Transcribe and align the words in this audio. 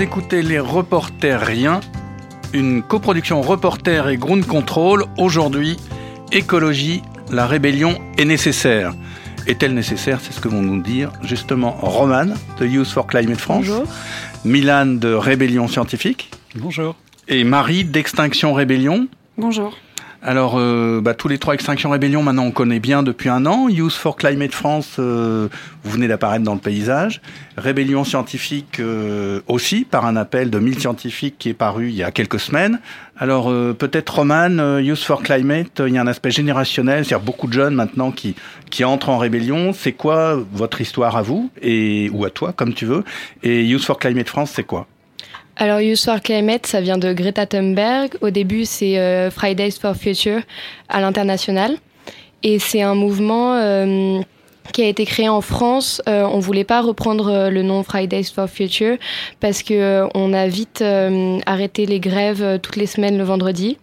Vous 0.00 0.06
écoutez 0.06 0.40
les 0.40 0.58
reporters 0.58 1.42
rien, 1.42 1.80
une 2.54 2.82
coproduction 2.82 3.42
reporter 3.42 4.08
et 4.08 4.16
ground 4.16 4.46
control. 4.46 5.04
Aujourd'hui, 5.18 5.76
écologie, 6.32 7.02
la 7.30 7.46
rébellion 7.46 8.00
est 8.16 8.24
nécessaire. 8.24 8.94
Est-elle 9.46 9.74
nécessaire? 9.74 10.18
C'est 10.22 10.32
ce 10.32 10.40
que 10.40 10.48
vont 10.48 10.62
nous 10.62 10.80
dire 10.80 11.12
justement 11.22 11.72
Roman 11.72 12.28
de 12.58 12.66
Youth 12.66 12.86
for 12.86 13.06
Climate 13.06 13.38
France. 13.38 13.66
Bonjour. 13.66 13.84
Milan 14.46 14.86
de 14.86 15.12
Rébellion 15.12 15.68
Scientifique. 15.68 16.30
Bonjour. 16.54 16.96
Et 17.28 17.44
Marie 17.44 17.84
d'Extinction 17.84 18.54
Rébellion. 18.54 19.06
Bonjour. 19.36 19.76
Alors, 20.22 20.56
euh, 20.58 21.00
bah, 21.00 21.14
tous 21.14 21.28
les 21.28 21.38
trois 21.38 21.54
Extinction 21.54 21.88
Rébellion, 21.88 22.22
maintenant 22.22 22.44
on 22.44 22.50
connaît 22.50 22.78
bien 22.78 23.02
depuis 23.02 23.30
un 23.30 23.46
an. 23.46 23.70
Youth 23.70 23.94
for 23.94 24.16
Climate 24.16 24.52
France, 24.52 24.96
euh, 24.98 25.48
vous 25.82 25.90
venez 25.90 26.08
d'apparaître 26.08 26.44
dans 26.44 26.52
le 26.52 26.60
paysage. 26.60 27.22
Rébellion 27.56 28.04
Scientifique 28.04 28.80
euh, 28.80 29.40
aussi, 29.48 29.86
par 29.86 30.04
un 30.04 30.16
appel 30.16 30.50
de 30.50 30.58
1000 30.58 30.78
scientifiques 30.78 31.36
qui 31.38 31.48
est 31.48 31.54
paru 31.54 31.88
il 31.88 31.94
y 31.94 32.02
a 32.02 32.10
quelques 32.10 32.38
semaines. 32.38 32.80
Alors, 33.16 33.50
euh, 33.50 33.72
peut-être 33.72 34.16
Roman, 34.16 34.58
euh, 34.58 34.82
Youth 34.82 35.02
for 35.02 35.22
Climate, 35.22 35.82
il 35.86 35.94
y 35.94 35.98
a 35.98 36.02
un 36.02 36.06
aspect 36.06 36.30
générationnel, 36.30 37.06
c'est-à-dire 37.06 37.24
beaucoup 37.24 37.46
de 37.46 37.54
jeunes 37.54 37.74
maintenant 37.74 38.10
qui, 38.10 38.34
qui 38.70 38.84
entrent 38.84 39.08
en 39.08 39.16
rébellion. 39.16 39.72
C'est 39.72 39.92
quoi 39.92 40.38
votre 40.52 40.82
histoire 40.82 41.16
à 41.16 41.22
vous, 41.22 41.50
et, 41.62 42.10
ou 42.12 42.26
à 42.26 42.30
toi, 42.30 42.52
comme 42.52 42.74
tu 42.74 42.84
veux 42.84 43.04
Et 43.42 43.64
Youth 43.64 43.84
for 43.84 43.98
Climate 43.98 44.28
France, 44.28 44.52
c'est 44.54 44.64
quoi? 44.64 44.86
Alors, 45.62 45.82
Youth 45.82 46.02
for 46.02 46.22
Climate, 46.22 46.66
ça 46.66 46.80
vient 46.80 46.96
de 46.96 47.12
Greta 47.12 47.44
Thunberg. 47.44 48.16
Au 48.22 48.30
début, 48.30 48.64
c'est 48.64 48.98
euh, 48.98 49.30
Fridays 49.30 49.72
for 49.72 49.94
Future 49.94 50.40
à 50.88 51.02
l'international. 51.02 51.76
Et 52.42 52.58
c'est 52.58 52.80
un 52.80 52.94
mouvement 52.94 53.56
euh, 53.56 54.20
qui 54.72 54.82
a 54.82 54.86
été 54.86 55.04
créé 55.04 55.28
en 55.28 55.42
France. 55.42 56.00
Euh, 56.08 56.22
on 56.22 56.38
voulait 56.38 56.64
pas 56.64 56.80
reprendre 56.80 57.28
euh, 57.28 57.50
le 57.50 57.62
nom 57.62 57.82
Fridays 57.82 58.24
for 58.34 58.48
Future 58.48 58.96
parce 59.40 59.62
que 59.62 60.08
on 60.14 60.32
a 60.32 60.46
vite 60.46 60.82
arrêté 61.44 61.84
les 61.84 62.00
grèves 62.00 62.58
toutes 62.62 62.76
les 62.76 62.86
semaines 62.86 63.18
le 63.18 63.24
vendredi. 63.24 63.76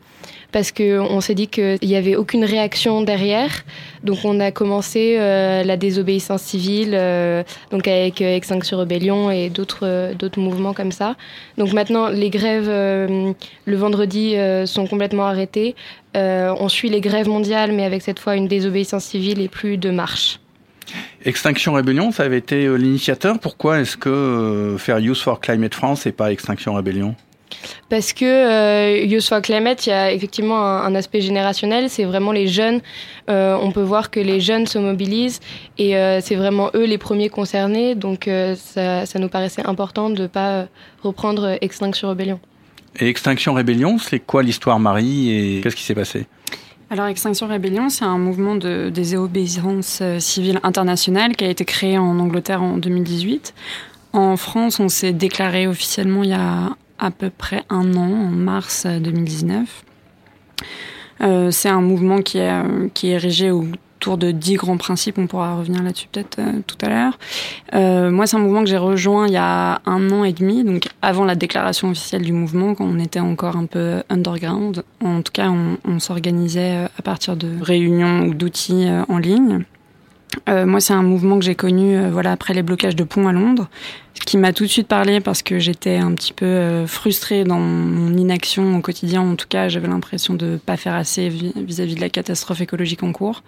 Parce 0.58 0.72
que 0.72 0.98
on 0.98 1.22
s'est 1.22 1.36
dit 1.36 1.50
qu'il 1.50 1.78
n'y 1.84 1.96
avait 1.96 2.16
aucune 2.16 2.44
réaction 2.44 3.04
derrière, 3.04 3.64
donc 4.04 4.18
on 4.24 4.40
a 4.40 4.50
commencé 4.50 5.18
euh, 5.20 5.64
la 5.64 5.78
désobéissance 5.78 6.42
civile, 6.42 6.96
euh, 6.96 7.44
donc 7.70 7.88
avec 7.88 8.24
euh, 8.24 8.36
Extinction 8.36 8.80
Rebellion 8.80 9.30
et 9.30 9.52
d'autres 9.52 9.86
euh, 9.86 10.30
mouvements 10.38 10.74
comme 10.74 10.92
ça. 10.92 11.16
Donc 11.60 11.74
maintenant, 11.74 12.10
les 12.10 12.32
grèves 12.32 12.70
euh, 12.70 13.34
le 13.66 13.78
vendredi 13.78 14.36
euh, 14.36 14.66
sont 14.66 14.88
complètement 14.88 15.28
arrêtées. 15.28 15.76
Euh, 16.16 16.52
on 16.60 16.70
suit 16.70 16.90
les 16.90 17.02
grèves 17.02 17.28
mondiales, 17.28 17.72
mais 17.72 17.86
avec 17.86 18.02
cette 18.02 18.18
fois 18.18 18.36
une 18.36 18.48
désobéissance 18.48 19.04
civile 19.04 19.40
et 19.42 19.50
plus 19.50 19.78
de 19.78 19.92
marche. 19.92 20.40
Extinction 21.24 21.74
Rébellion, 21.74 22.12
ça 22.12 22.24
avait 22.24 22.40
été 22.40 22.66
euh, 22.66 22.78
l'initiateur. 22.78 23.38
Pourquoi 23.38 23.80
est-ce 23.80 23.96
que 23.96 24.10
euh, 24.10 24.78
faire 24.80 24.98
Youth 24.98 25.20
for 25.20 25.40
Climate 25.40 25.76
France 25.76 26.08
et 26.08 26.12
pas 26.12 26.32
Extinction 26.32 26.74
Rébellion 26.74 27.16
Parce 27.90 28.14
que 28.14 28.26
euh, 28.26 29.06
Youth 29.06 29.24
for 29.24 29.42
Climate, 29.42 29.86
il 29.86 29.90
y 29.90 29.94
a 29.94 30.12
effectivement 30.12 30.62
un, 30.62 30.84
un 30.84 30.96
aspect 30.96 31.22
générationnel. 31.22 31.90
C'est 31.90 32.04
vraiment 32.04 32.32
les 32.32 32.48
jeunes. 32.48 32.82
Euh, 33.30 33.58
on 33.62 33.72
peut 33.72 33.82
voir 33.82 34.10
que 34.10 34.20
les 34.20 34.40
jeunes 34.40 34.68
se 34.68 34.78
mobilisent 34.78 35.40
et 35.78 35.98
euh, 35.98 36.22
c'est 36.22 36.36
vraiment 36.36 36.70
eux 36.76 36.86
les 36.86 36.98
premiers 36.98 37.30
concernés. 37.30 37.96
Donc 37.96 38.28
euh, 38.28 38.56
ça, 38.56 39.06
ça 39.06 39.20
nous 39.20 39.30
paraissait 39.30 39.66
important 39.66 40.10
de 40.10 40.24
ne 40.24 40.28
pas 40.28 40.68
reprendre 41.04 41.58
Extinction 41.62 42.10
Rebellion. 42.10 42.40
Et 43.00 43.10
Extinction 43.10 43.54
Rébellion, 43.54 43.98
c'est 44.00 44.20
quoi 44.20 44.44
l'histoire 44.44 44.80
Marie 44.80 45.30
et 45.30 45.62
qu'est-ce 45.62 45.76
qui 45.76 45.84
s'est 45.84 45.96
passé? 45.96 46.26
Alors, 46.90 47.06
Extinction 47.08 47.48
Rébellion, 47.48 47.90
c'est 47.90 48.06
un 48.06 48.18
mouvement 48.18 48.56
de 48.56 48.90
désobéissance 48.90 50.02
civile 50.20 50.62
internationale 50.64 51.36
qui 51.36 51.44
a 51.44 51.50
été 51.50 51.66
créé 51.66 51.98
en 51.98 52.18
Angleterre 52.18 52.64
en 52.64 52.78
2018. 52.78 53.54
En 54.14 54.38
France, 54.38 54.80
on 54.80 54.88
s'est 54.88 55.12
déclaré 55.12 55.68
officiellement 55.68 56.24
il 56.24 56.30
y 56.30 56.34
a 56.34 56.70
à 57.00 57.12
peu 57.12 57.30
près 57.30 57.64
un 57.70 57.96
an, 57.96 58.12
en 58.12 58.32
mars 58.32 58.86
euh, 58.86 59.00
2019. 59.00 59.84
Euh, 61.22 61.52
c'est 61.52 61.70
un 61.70 61.82
mouvement 61.82 62.22
qui 62.22 62.38
est, 62.38 62.52
euh, 62.52 62.90
qui 62.94 63.08
est 63.10 63.14
érigé 63.14 63.52
autour 63.52 64.18
de 64.18 64.32
dix 64.32 64.56
grands 64.56 64.78
principes. 64.78 65.18
On 65.18 65.28
pourra 65.28 65.56
revenir 65.56 65.82
là-dessus 65.82 66.08
peut-être 66.12 66.40
euh, 66.40 66.62
tout 66.66 66.78
à 66.82 66.90
l'heure. 66.90 67.18
Moi, 68.12 68.28
c'est 68.28 68.38
un 68.38 68.40
mouvement 68.40 68.62
que 68.62 68.70
j'ai 68.70 68.78
rejoint 68.78 69.28
il 69.28 69.34
y 69.34 69.38
a 69.38 69.82
un 69.86 70.12
an 70.12 70.24
et 70.24 70.34
demi, 70.34 70.64
donc 70.64 70.88
avant 71.02 71.26
la 71.26 71.36
déclaration 71.36 71.90
officielle 71.90 72.24
du 72.24 72.34
mouvement, 72.34 72.76
quand 72.76 72.86
on 72.86 73.00
était 73.00 73.20
encore 73.20 73.56
un 73.56 73.66
peu 73.66 74.04
underground. 74.10 74.84
En 75.04 75.22
tout 75.22 75.32
cas, 75.32 75.50
on, 75.50 76.00
s'organisait 76.00 76.88
à 76.98 77.02
partir 77.02 77.36
de 77.36 77.50
réunions 77.62 78.22
ou 78.28 78.34
d'outils 78.34 78.88
en 79.10 79.18
ligne. 79.18 79.66
Euh, 80.50 80.66
moi, 80.66 80.80
c'est 80.80 80.94
un 80.94 81.04
mouvement 81.04 81.40
que 81.40 81.46
j'ai 81.46 81.56
connu 81.56 81.98
euh, 81.98 82.10
voilà, 82.12 82.32
après 82.32 82.54
les 82.54 82.62
blocages 82.62 82.96
de 82.96 83.04
ponts 83.04 83.28
à 83.28 83.32
Londres, 83.32 83.70
ce 84.14 84.22
qui 84.26 84.38
m'a 84.38 84.54
tout 84.54 84.64
de 84.64 84.70
suite 84.70 84.88
parlé 84.88 85.20
parce 85.20 85.42
que 85.42 85.60
j'étais 85.60 85.98
un 85.98 86.14
petit 86.14 86.34
peu 86.34 86.46
euh, 86.46 86.88
frustrée 86.88 87.44
dans 87.44 87.60
mon 87.60 88.16
inaction 88.16 88.78
au 88.78 88.82
quotidien. 88.82 89.22
En 89.22 89.36
tout 89.36 89.48
cas, 89.48 89.70
j'avais 89.70 89.88
l'impression 89.88 90.34
de 90.34 90.46
ne 90.46 90.58
pas 90.58 90.78
faire 90.78 90.96
assez 90.96 91.30
vis- 91.30 91.54
vis-à-vis 91.56 91.96
de 91.96 92.02
la 92.02 92.10
catastrophe 92.10 92.62
écologique 92.62 93.04
en 93.04 93.12
cours. 93.14 93.44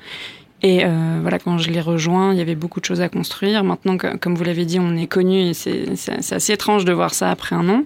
Et 0.61 0.83
euh, 0.83 1.19
voilà, 1.21 1.39
quand 1.39 1.57
je 1.57 1.69
l'ai 1.69 1.79
rejoint, 1.79 2.33
il 2.33 2.37
y 2.37 2.41
avait 2.41 2.55
beaucoup 2.55 2.81
de 2.81 2.85
choses 2.85 3.01
à 3.01 3.07
construire. 3.07 3.63
Maintenant, 3.63 3.97
comme 3.97 4.35
vous 4.35 4.43
l'avez 4.43 4.65
dit, 4.65 4.79
on 4.79 4.95
est 4.97 5.07
connu 5.07 5.39
et 5.39 5.53
c'est 5.53 5.87
assez 6.31 6.53
étrange 6.53 6.83
de 6.83 6.91
voir 6.91 7.13
ça 7.13 7.31
après 7.31 7.55
un 7.55 7.69
an. 7.69 7.83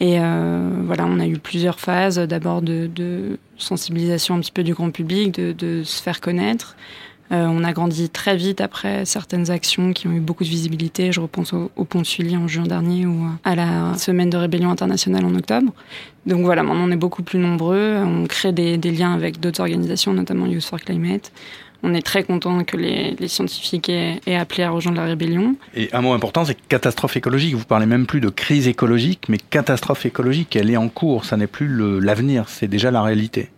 Et 0.00 0.18
euh, 0.18 0.70
voilà, 0.86 1.06
on 1.06 1.20
a 1.20 1.26
eu 1.26 1.38
plusieurs 1.38 1.78
phases. 1.78 2.18
D'abord 2.18 2.62
de, 2.62 3.38
sensibilisation 3.58 4.34
un 4.34 4.40
petit 4.40 4.52
peu 4.52 4.62
du 4.62 4.72
grand 4.72 4.90
public, 4.90 5.32
de 5.32 5.82
se 5.84 6.02
faire 6.02 6.20
connaître. 6.20 6.76
Euh, 7.30 7.46
on 7.46 7.64
a 7.64 7.72
grandi 7.72 8.10
très 8.10 8.36
vite 8.36 8.60
après 8.60 9.04
certaines 9.04 9.50
actions 9.50 9.92
qui 9.92 10.06
ont 10.06 10.12
eu 10.12 10.20
beaucoup 10.20 10.44
de 10.44 10.48
visibilité. 10.48 11.12
Je 11.12 11.20
repense 11.20 11.52
au, 11.52 11.84
pont 11.84 12.00
de 12.00 12.06
Sully 12.06 12.36
en 12.36 12.46
juin 12.46 12.64
dernier 12.64 13.06
ou 13.06 13.26
à 13.44 13.54
la 13.54 13.94
semaine 13.96 14.28
de 14.28 14.36
rébellion 14.36 14.70
internationale 14.70 15.24
en 15.24 15.34
octobre. 15.34 15.72
Donc 16.26 16.44
voilà, 16.44 16.62
maintenant 16.62 16.84
on 16.84 16.90
est 16.90 16.96
beaucoup 16.96 17.22
plus 17.22 17.38
nombreux. 17.38 17.96
On 18.04 18.26
crée 18.26 18.52
des, 18.52 18.76
liens 18.76 19.14
avec 19.14 19.40
d'autres 19.40 19.60
organisations, 19.60 20.12
notamment 20.12 20.46
Youth 20.46 20.64
for 20.64 20.80
Climate. 20.80 21.32
On 21.84 21.94
est 21.94 22.02
très 22.02 22.22
content 22.22 22.62
que 22.62 22.76
les, 22.76 23.16
scientifiques 23.26 23.88
aient, 23.88 24.20
aient 24.26 24.36
appelé 24.36 24.62
à 24.62 24.70
rejoindre 24.70 24.98
la 24.98 25.06
rébellion. 25.06 25.56
Et 25.74 25.88
un 25.92 26.00
mot 26.00 26.12
important, 26.12 26.44
c'est 26.44 26.56
catastrophe 26.68 27.16
écologique. 27.16 27.54
Vous 27.56 27.64
parlez 27.64 27.86
même 27.86 28.06
plus 28.06 28.20
de 28.20 28.28
crise 28.28 28.68
écologique, 28.68 29.24
mais 29.28 29.38
catastrophe 29.38 30.06
écologique. 30.06 30.54
Elle 30.54 30.70
est 30.70 30.76
en 30.76 30.88
cours. 30.88 31.24
Ça 31.24 31.36
n'est 31.36 31.48
plus 31.48 32.00
l'avenir, 32.00 32.44
c'est 32.48 32.68
déjà 32.68 32.90
la 32.90 33.02
réalité. 33.02 33.50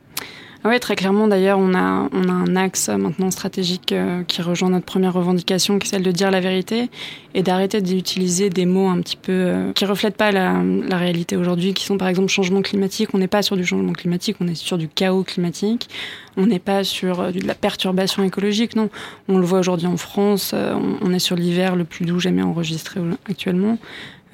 Ah 0.66 0.70
Oui, 0.70 0.80
très 0.80 0.96
clairement. 0.96 1.28
D'ailleurs, 1.28 1.58
on 1.58 1.74
a, 1.74 2.08
on 2.12 2.26
a 2.26 2.32
un 2.32 2.56
axe 2.56 2.88
maintenant 2.88 3.30
stratégique 3.30 3.92
euh, 3.92 4.22
qui 4.22 4.40
rejoint 4.40 4.70
notre 4.70 4.86
première 4.86 5.12
revendication, 5.12 5.78
qui 5.78 5.88
est 5.88 5.90
celle 5.90 6.02
de 6.02 6.10
dire 6.10 6.30
la 6.30 6.40
vérité 6.40 6.88
et 7.34 7.42
d'arrêter 7.42 7.82
d'utiliser 7.82 8.48
des 8.48 8.64
mots 8.64 8.88
un 8.88 9.02
petit 9.02 9.18
peu 9.18 9.32
euh, 9.32 9.72
qui 9.74 9.84
reflètent 9.84 10.16
pas 10.16 10.32
la, 10.32 10.62
la 10.62 10.96
réalité 10.96 11.36
aujourd'hui, 11.36 11.74
qui 11.74 11.84
sont 11.84 11.98
par 11.98 12.08
exemple 12.08 12.28
changement 12.28 12.62
climatique. 12.62 13.10
On 13.12 13.18
n'est 13.18 13.28
pas 13.28 13.42
sur 13.42 13.56
du 13.56 13.66
changement 13.66 13.92
climatique, 13.92 14.36
on 14.40 14.48
est 14.48 14.54
sur 14.54 14.78
du 14.78 14.88
chaos 14.88 15.22
climatique. 15.22 15.90
On 16.36 16.46
n'est 16.46 16.58
pas 16.58 16.82
sur 16.82 17.20
euh, 17.20 17.30
de 17.30 17.46
la 17.46 17.54
perturbation 17.54 18.22
écologique, 18.24 18.74
non. 18.74 18.88
On 19.28 19.36
le 19.36 19.44
voit 19.44 19.58
aujourd'hui 19.58 19.86
en 19.86 19.98
France. 19.98 20.52
euh, 20.54 20.74
on, 21.02 21.12
est 21.12 21.18
sur 21.18 21.36
l'hiver 21.36 21.76
le 21.76 21.84
plus 21.84 22.06
doux 22.06 22.20
jamais 22.20 22.42
enregistré 22.42 23.00
actuellement. 23.28 23.78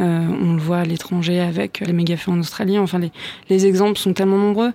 Euh, 0.01 0.27
on 0.41 0.55
le 0.55 0.61
voit 0.61 0.79
à 0.79 0.85
l'étranger 0.85 1.41
avec 1.41 1.81
les 1.81 1.93
méga-feux 1.93 2.31
en 2.31 2.39
Australie. 2.39 2.79
Enfin, 2.79 3.01
les, 3.01 3.11
les 3.49 3.67
exemples 3.67 3.99
sont 3.99 4.13
tellement 4.13 4.39
nombreux. 4.39 4.73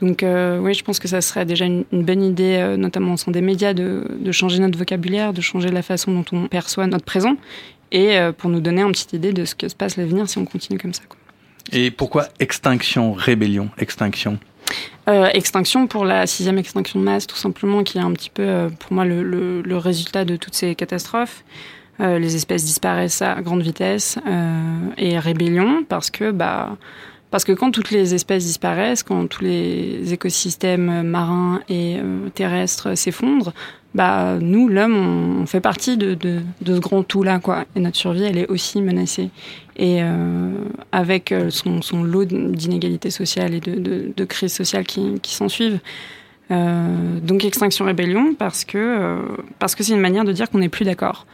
Donc 0.00 0.22
euh, 0.22 0.58
oui, 0.60 0.74
je 0.74 0.84
pense 0.84 0.98
que 1.00 1.08
ça 1.08 1.20
serait 1.20 1.44
déjà 1.44 1.64
une, 1.64 1.84
une 1.92 2.04
bonne 2.04 2.22
idée, 2.22 2.56
euh, 2.58 2.76
notamment 2.76 3.14
au 3.14 3.16
sein 3.16 3.32
des 3.32 3.40
médias, 3.40 3.74
de, 3.74 4.06
de 4.20 4.32
changer 4.32 4.60
notre 4.60 4.78
vocabulaire, 4.78 5.32
de 5.32 5.40
changer 5.40 5.70
la 5.70 5.82
façon 5.82 6.12
dont 6.12 6.24
on 6.32 6.46
perçoit 6.46 6.86
notre 6.86 7.04
présent, 7.04 7.36
et 7.90 8.16
euh, 8.16 8.32
pour 8.32 8.48
nous 8.48 8.60
donner 8.60 8.82
une 8.82 8.92
petite 8.92 9.12
idée 9.12 9.32
de 9.32 9.44
ce 9.44 9.54
que 9.54 9.68
se 9.68 9.74
passe 9.74 9.96
l'avenir 9.96 10.28
si 10.28 10.38
on 10.38 10.44
continue 10.44 10.78
comme 10.78 10.94
ça. 10.94 11.02
Quoi. 11.08 11.18
Et 11.72 11.90
pourquoi 11.90 12.28
extinction, 12.38 13.12
rébellion, 13.12 13.70
extinction? 13.78 14.38
Extinction 15.06 15.86
pour 15.86 16.04
la 16.04 16.26
sixième 16.26 16.58
extinction 16.58 17.00
de 17.00 17.04
masse, 17.04 17.26
tout 17.26 17.36
simplement, 17.36 17.82
qui 17.82 17.96
est 17.96 18.02
un 18.02 18.12
petit 18.12 18.28
peu, 18.28 18.68
pour 18.78 18.92
moi, 18.92 19.06
le, 19.06 19.22
le, 19.22 19.62
le 19.62 19.76
résultat 19.78 20.26
de 20.26 20.36
toutes 20.36 20.54
ces 20.54 20.74
catastrophes. 20.74 21.42
Les 21.98 22.36
espèces 22.36 22.64
disparaissent 22.64 23.22
à 23.22 23.40
grande 23.40 23.62
vitesse 23.62 24.18
et 24.98 25.18
rébellion 25.18 25.82
parce 25.88 26.10
que 26.10 26.30
bah 26.30 26.76
parce 27.30 27.44
que 27.44 27.52
quand 27.52 27.70
toutes 27.70 27.90
les 27.90 28.14
espèces 28.14 28.44
disparaissent, 28.44 29.02
quand 29.02 29.26
tous 29.26 29.42
les 29.42 30.12
écosystèmes 30.12 31.02
marins 31.02 31.60
et 31.68 31.96
euh, 31.98 32.28
terrestres 32.30 32.96
s'effondrent, 32.96 33.52
bah 33.94 34.38
nous 34.40 34.68
l'homme 34.68 35.40
on, 35.40 35.46
fait 35.46 35.60
partie 35.60 35.96
de, 35.96 36.16
ce 36.64 36.78
grand 36.78 37.02
tout 37.02 37.22
là 37.22 37.38
quoi. 37.38 37.64
Et 37.74 37.80
notre 37.80 37.96
survie 37.96 38.24
elle 38.24 38.38
est 38.38 38.48
aussi 38.48 38.82
menacée. 38.82 39.30
Et 39.76 40.02
euh, 40.02 40.52
avec 40.92 41.32
euh, 41.32 41.50
son, 41.50 42.02
lot 42.02 42.24
d'inégalités 42.24 43.10
sociales 43.10 43.54
et 43.54 43.60
de, 43.60 44.24
crises 44.24 44.52
sociales 44.52 44.84
qui, 44.84 45.20
qui 45.20 45.34
s'en 45.34 45.48
suivent. 45.48 45.80
Euh, 46.50 47.20
donc 47.20 47.44
extinction 47.44 47.84
rébellion 47.84 48.34
parce 48.34 48.64
que 48.64 49.24
c'est 49.60 49.92
une 49.92 50.00
manière 50.00 50.24
de 50.24 50.32
dire 50.32 50.48
qu'on 50.48 50.58
n'est 50.58 50.70
plus 50.70 50.84
d'accord 50.84 51.26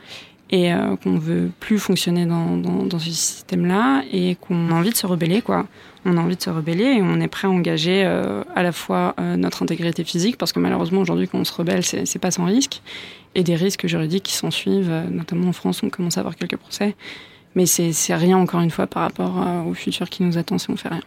et 0.55 0.73
euh, 0.73 0.95
qu'on 0.95 1.19
veut 1.19 1.51
plus 1.59 1.81
fonctionner 1.81 2.27
dans, 2.27 2.57
dans, 2.57 2.99
ce 3.01 3.11
système-là 3.11 4.05
et 4.13 4.37
qu'on 4.37 4.71
a 4.71 4.75
envie 4.75 4.91
de 4.91 4.97
se 4.97 5.05
rebeller 5.05 5.43
quoi. 5.43 5.67
On 6.05 6.17
a 6.17 6.21
envie 6.21 6.37
de 6.37 6.43
se 6.43 6.51
rebeller 6.51 6.85
et 6.85 7.03
on 7.03 7.21
est 7.21 7.27
prêt 7.27 7.49
à 7.49 7.51
engager 7.51 8.05
euh, 8.07 8.45
à 8.55 8.63
la 8.63 8.71
fois 8.71 9.17
euh, 9.19 9.37
notre 9.37 9.65
intégrité 9.65 10.05
physique 10.05 10.39
parce 10.39 10.53
que 10.53 10.61
malheureusement 10.61 11.01
aujourd'hui 11.01 11.27
quand 11.27 11.39
on 11.39 11.45
se 11.45 11.53
rebelle 11.53 11.83
c'est 11.83 12.19
pas 12.21 12.31
sans 12.31 12.45
risque 12.45 12.83
et 13.35 13.43
des 13.43 13.57
risques 13.57 13.89
juridiques 13.89 14.23
qui 14.23 14.35
s'en 14.35 14.53
suivent, 14.53 14.95
notamment 15.11 15.49
en 15.49 15.53
France 15.53 15.83
on 15.83 15.91
commence 15.91 16.19
à 16.19 16.21
avoir 16.21 16.37
quelques 16.37 16.57
procès. 16.57 16.95
Mais 17.57 17.67
c'est 17.67 18.15
rien, 18.15 18.39
encore 18.39 18.61
une 18.61 18.71
fois, 18.71 18.87
par 18.89 19.03
rapport 19.03 19.35
au 19.69 19.75
futur 19.75 20.09
qui 20.09 20.25
nous 20.25 20.39
attend 20.39 20.59
si 20.59 20.71
on 20.71 20.77
fait 20.77 20.89
rien. 20.89 21.03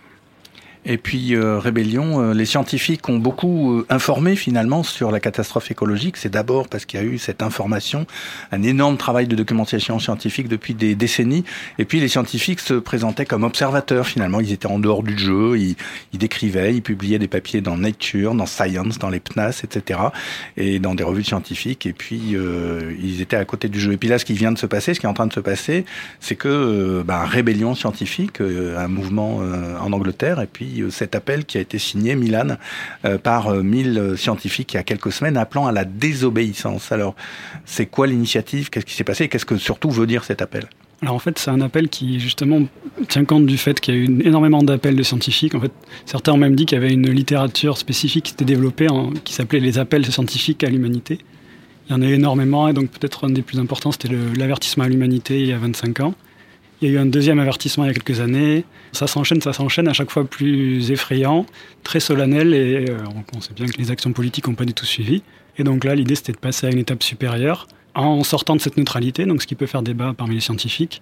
Et 0.90 0.98
puis 0.98 1.36
euh, 1.36 1.60
Rébellion, 1.60 2.22
euh, 2.22 2.34
les 2.34 2.46
scientifiques 2.46 3.10
ont 3.10 3.18
beaucoup 3.18 3.74
euh, 3.74 3.86
informé 3.90 4.38
finalement 4.38 4.84
sur 4.84 5.12
la 5.12 5.20
catastrophe 5.20 5.70
écologique. 5.70 6.16
C'est 6.16 6.32
d'abord 6.32 6.70
parce 6.70 6.86
qu'il 6.86 6.98
y 6.98 7.04
a 7.04 7.06
eu 7.06 7.18
cette 7.18 7.44
information, 7.44 8.08
un 8.54 8.64
énorme 8.64 8.96
travail 8.96 9.28
de 9.28 9.36
documentation 9.36 10.00
scientifique 10.00 10.48
depuis 10.48 10.74
des 10.74 10.96
décennies. 10.96 11.44
Et 11.78 11.84
puis 11.84 12.00
les 12.00 12.08
scientifiques 12.08 12.62
se 12.62 12.74
présentaient 12.74 13.26
comme 13.26 13.44
observateurs 13.44 14.08
finalement. 14.08 14.40
Ils 14.40 14.54
étaient 14.54 14.68
en 14.68 14.80
dehors 14.80 15.04
du 15.04 15.18
jeu, 15.18 15.60
ils, 15.60 15.76
ils 16.14 16.20
décrivaient, 16.20 16.74
ils 16.74 16.82
publiaient 16.82 17.20
des 17.20 17.28
papiers 17.28 17.60
dans 17.60 17.76
Nature, 17.76 18.34
dans 18.34 18.46
Science, 18.46 18.98
dans 18.98 19.10
les 19.10 19.20
PNAS, 19.20 19.64
etc. 19.66 20.00
Et 20.56 20.80
dans 20.80 20.96
des 20.96 21.04
revues 21.04 21.26
scientifiques. 21.26 21.86
Et 21.86 21.94
puis 21.94 22.34
euh, 22.36 22.94
ils 23.04 23.20
étaient 23.20 23.36
à 23.36 23.44
côté 23.44 23.68
du 23.68 23.82
jeu. 23.82 23.92
Et 23.92 23.98
puis 23.98 24.08
là, 24.08 24.20
ce 24.20 24.26
qui 24.26 24.34
vient 24.34 24.54
de 24.54 24.58
se 24.58 24.66
passer, 24.66 24.94
ce 24.94 25.02
qui 25.02 25.06
est 25.06 25.10
en 25.10 25.14
train 25.14 25.28
de 25.28 25.34
se 25.34 25.42
passer, 25.42 25.84
c'est 26.22 26.36
que 26.36 27.04
bah, 27.06 27.26
Rébellion 27.26 27.76
scientifique, 27.76 28.40
un 28.40 28.88
mouvement 28.88 29.42
en 29.82 29.92
Angleterre, 29.92 30.40
et 30.40 30.48
puis 30.48 30.77
euh, 30.82 30.90
cet 30.90 31.16
appel 31.16 31.46
qui 31.46 31.58
a 31.58 31.62
été 31.62 31.80
signé, 31.80 32.16
Milan, 32.16 32.58
euh, 33.06 33.18
par 33.18 33.52
1000 33.52 33.98
euh, 33.98 34.16
scientifiques 34.16 34.74
il 34.74 34.78
y 34.78 34.80
a 34.80 34.84
quelques 34.84 35.12
semaines, 35.12 35.38
appelant 35.38 35.68
à 35.68 35.72
la 35.72 35.86
désobéissance. 35.86 36.92
Alors, 36.92 37.16
c'est 37.66 37.86
quoi 37.86 38.08
l'initiative? 38.08 38.70
Qu'est-ce 38.70 38.86
qui 38.86 38.94
s'est 38.94 39.04
passé? 39.04 39.28
Qu'est-ce 39.28 39.46
que 39.46 39.58
surtout 39.58 39.90
veut 39.90 40.08
dire 40.08 40.24
cet 40.24 40.42
appel? 40.42 40.68
Alors 41.02 41.14
en 41.14 41.20
fait, 41.20 41.38
c'est 41.38 41.52
un 41.52 41.62
appel 41.62 41.90
qui 41.90 42.20
justement 42.20 42.62
tient 43.08 43.24
compte 43.24 43.46
du 43.46 43.58
fait 43.58 43.80
qu'il 43.80 43.94
y 43.94 43.98
a 43.98 44.00
eu 44.02 44.22
énormément 44.24 44.64
d'appels 44.64 44.96
de 44.96 45.04
scientifiques. 45.04 45.54
En 45.54 45.62
fait, 45.62 45.72
certains 46.06 46.32
ont 46.32 46.38
même 46.38 46.56
dit 46.56 46.66
qu'il 46.66 46.76
y 46.76 46.82
avait 46.82 46.92
une 46.92 47.12
littérature 47.12 47.78
spécifique 47.78 48.26
qui 48.26 48.32
s'était 48.32 48.46
développée 48.46 48.88
qui 49.24 49.34
s'appelait 49.34 49.60
les 49.60 49.78
appels 49.78 50.06
scientifiques 50.12 50.64
à 50.64 50.70
l'humanité. 50.70 51.20
Il 51.88 51.92
y 51.92 51.96
en 51.96 52.02
a 52.02 52.06
eu 52.06 52.14
énormément 52.14 52.68
et 52.68 52.74
donc 52.74 52.90
peut-être 52.90 53.26
un 53.26 53.30
des 53.30 53.44
plus 53.44 53.60
importants, 53.60 53.92
c'était 53.92 54.10
l'avertissement 54.36 54.86
à 54.86 54.90
l'humanité 54.90 55.40
il 55.40 55.48
y 55.48 55.54
a 55.54 55.60
25 55.60 56.00
ans. 56.00 56.16
Il 56.82 56.88
y 56.88 56.92
a 56.92 56.96
eu 56.96 57.00
un 57.00 57.08
deuxième 57.08 57.40
avertissement 57.40 57.86
il 57.86 57.88
y 57.88 57.90
a 57.90 57.94
quelques 57.94 58.20
années. 58.20 58.64
Ça 58.92 59.08
s'enchaîne, 59.08 59.42
ça 59.42 59.52
s'enchaîne, 59.52 59.88
à 59.88 59.94
chaque 59.94 60.12
fois 60.12 60.26
plus 60.26 60.92
effrayant, 60.92 61.48
très 61.84 62.00
solennel, 62.00 62.54
et 62.54 62.86
euh, 62.90 62.98
on 63.36 63.42
sait 63.42 63.54
bien 63.56 63.66
que 63.66 63.78
les 63.80 63.90
actions 63.90 64.14
politiques 64.14 64.48
n'ont 64.48 64.54
pas 64.54 64.66
du 64.66 64.74
tout 64.74 64.86
suivi. 64.86 65.24
Et 65.58 65.64
donc 65.64 65.84
là, 65.84 65.96
l'idée, 65.96 66.14
c'était 66.14 66.34
de 66.34 66.38
passer 66.38 66.68
à 66.68 66.70
une 66.70 66.78
étape 66.78 67.02
supérieure, 67.02 67.68
en 67.96 68.24
sortant 68.24 68.56
de 68.56 68.62
cette 68.62 68.78
neutralité, 68.78 69.26
donc 69.26 69.42
ce 69.42 69.48
qui 69.48 69.56
peut 69.56 69.66
faire 69.66 69.82
débat 69.82 70.14
parmi 70.16 70.36
les 70.36 70.42
scientifiques, 70.42 71.02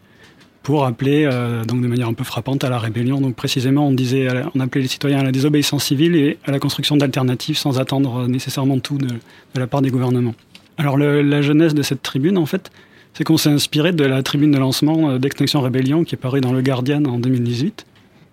pour 0.63 0.85
appeler, 0.85 1.27
euh, 1.29 1.65
de 1.65 1.73
manière 1.73 2.07
un 2.07 2.13
peu 2.13 2.23
frappante, 2.23 2.63
à 2.63 2.69
la 2.69 2.79
rébellion. 2.79 3.19
Donc 3.19 3.35
précisément, 3.35 3.85
on 3.89 3.91
disait, 3.91 4.29
on 4.55 4.61
appelait 4.61 4.81
les 4.81 4.87
citoyens 4.87 5.19
à 5.19 5.23
la 5.23 5.33
désobéissance 5.33 5.83
civile 5.83 6.15
et 6.15 6.37
à 6.45 6.51
la 6.51 6.59
construction 6.59 6.95
d'alternatives 6.95 7.57
sans 7.57 7.79
attendre 7.81 8.27
nécessairement 8.29 8.79
tout 8.79 8.97
de, 8.97 9.09
la 9.55 9.67
part 9.67 9.81
des 9.81 9.89
gouvernements. 9.89 10.35
Alors 10.77 10.97
la 10.97 11.41
jeunesse 11.41 11.73
de 11.73 11.83
cette 11.83 12.01
tribune, 12.01 12.37
en 12.37 12.45
fait, 12.45 12.71
c'est 13.15 13.23
qu'on 13.23 13.37
s'est 13.37 13.49
inspiré 13.49 13.93
de 13.93 14.03
la 14.03 14.21
tribune 14.21 14.51
de 14.51 14.59
lancement 14.59 15.09
euh, 15.09 15.17
d'Extinction 15.17 15.61
Rébellion 15.61 16.03
qui 16.03 16.15
est 16.15 16.17
parue 16.17 16.41
dans 16.41 16.53
Le 16.53 16.61
Guardian 16.61 17.03
en 17.05 17.17
2018. 17.17 17.85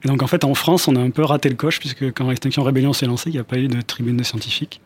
Et 0.05 0.09
donc 0.09 0.23
en 0.23 0.27
fait 0.27 0.45
en 0.45 0.55
France 0.55 0.89
on 0.89 0.97
a 0.97 1.01
un 1.01 1.11
peu 1.11 1.23
raté 1.23 1.49
le 1.49 1.55
coche 1.55 1.79
puisque 1.79 2.13
quand 2.13 2.31
Extinction 2.31 2.65
Rébellion 2.65 2.93
s'est 2.93 3.07
lancée 3.07 3.31
il 3.31 3.35
n'y 3.35 3.39
a 3.39 3.45
pas 3.45 3.59
eu 3.59 3.69
de 3.69 3.81
tribune 3.81 4.17
de 4.17 4.25
scientifiques. 4.25 4.81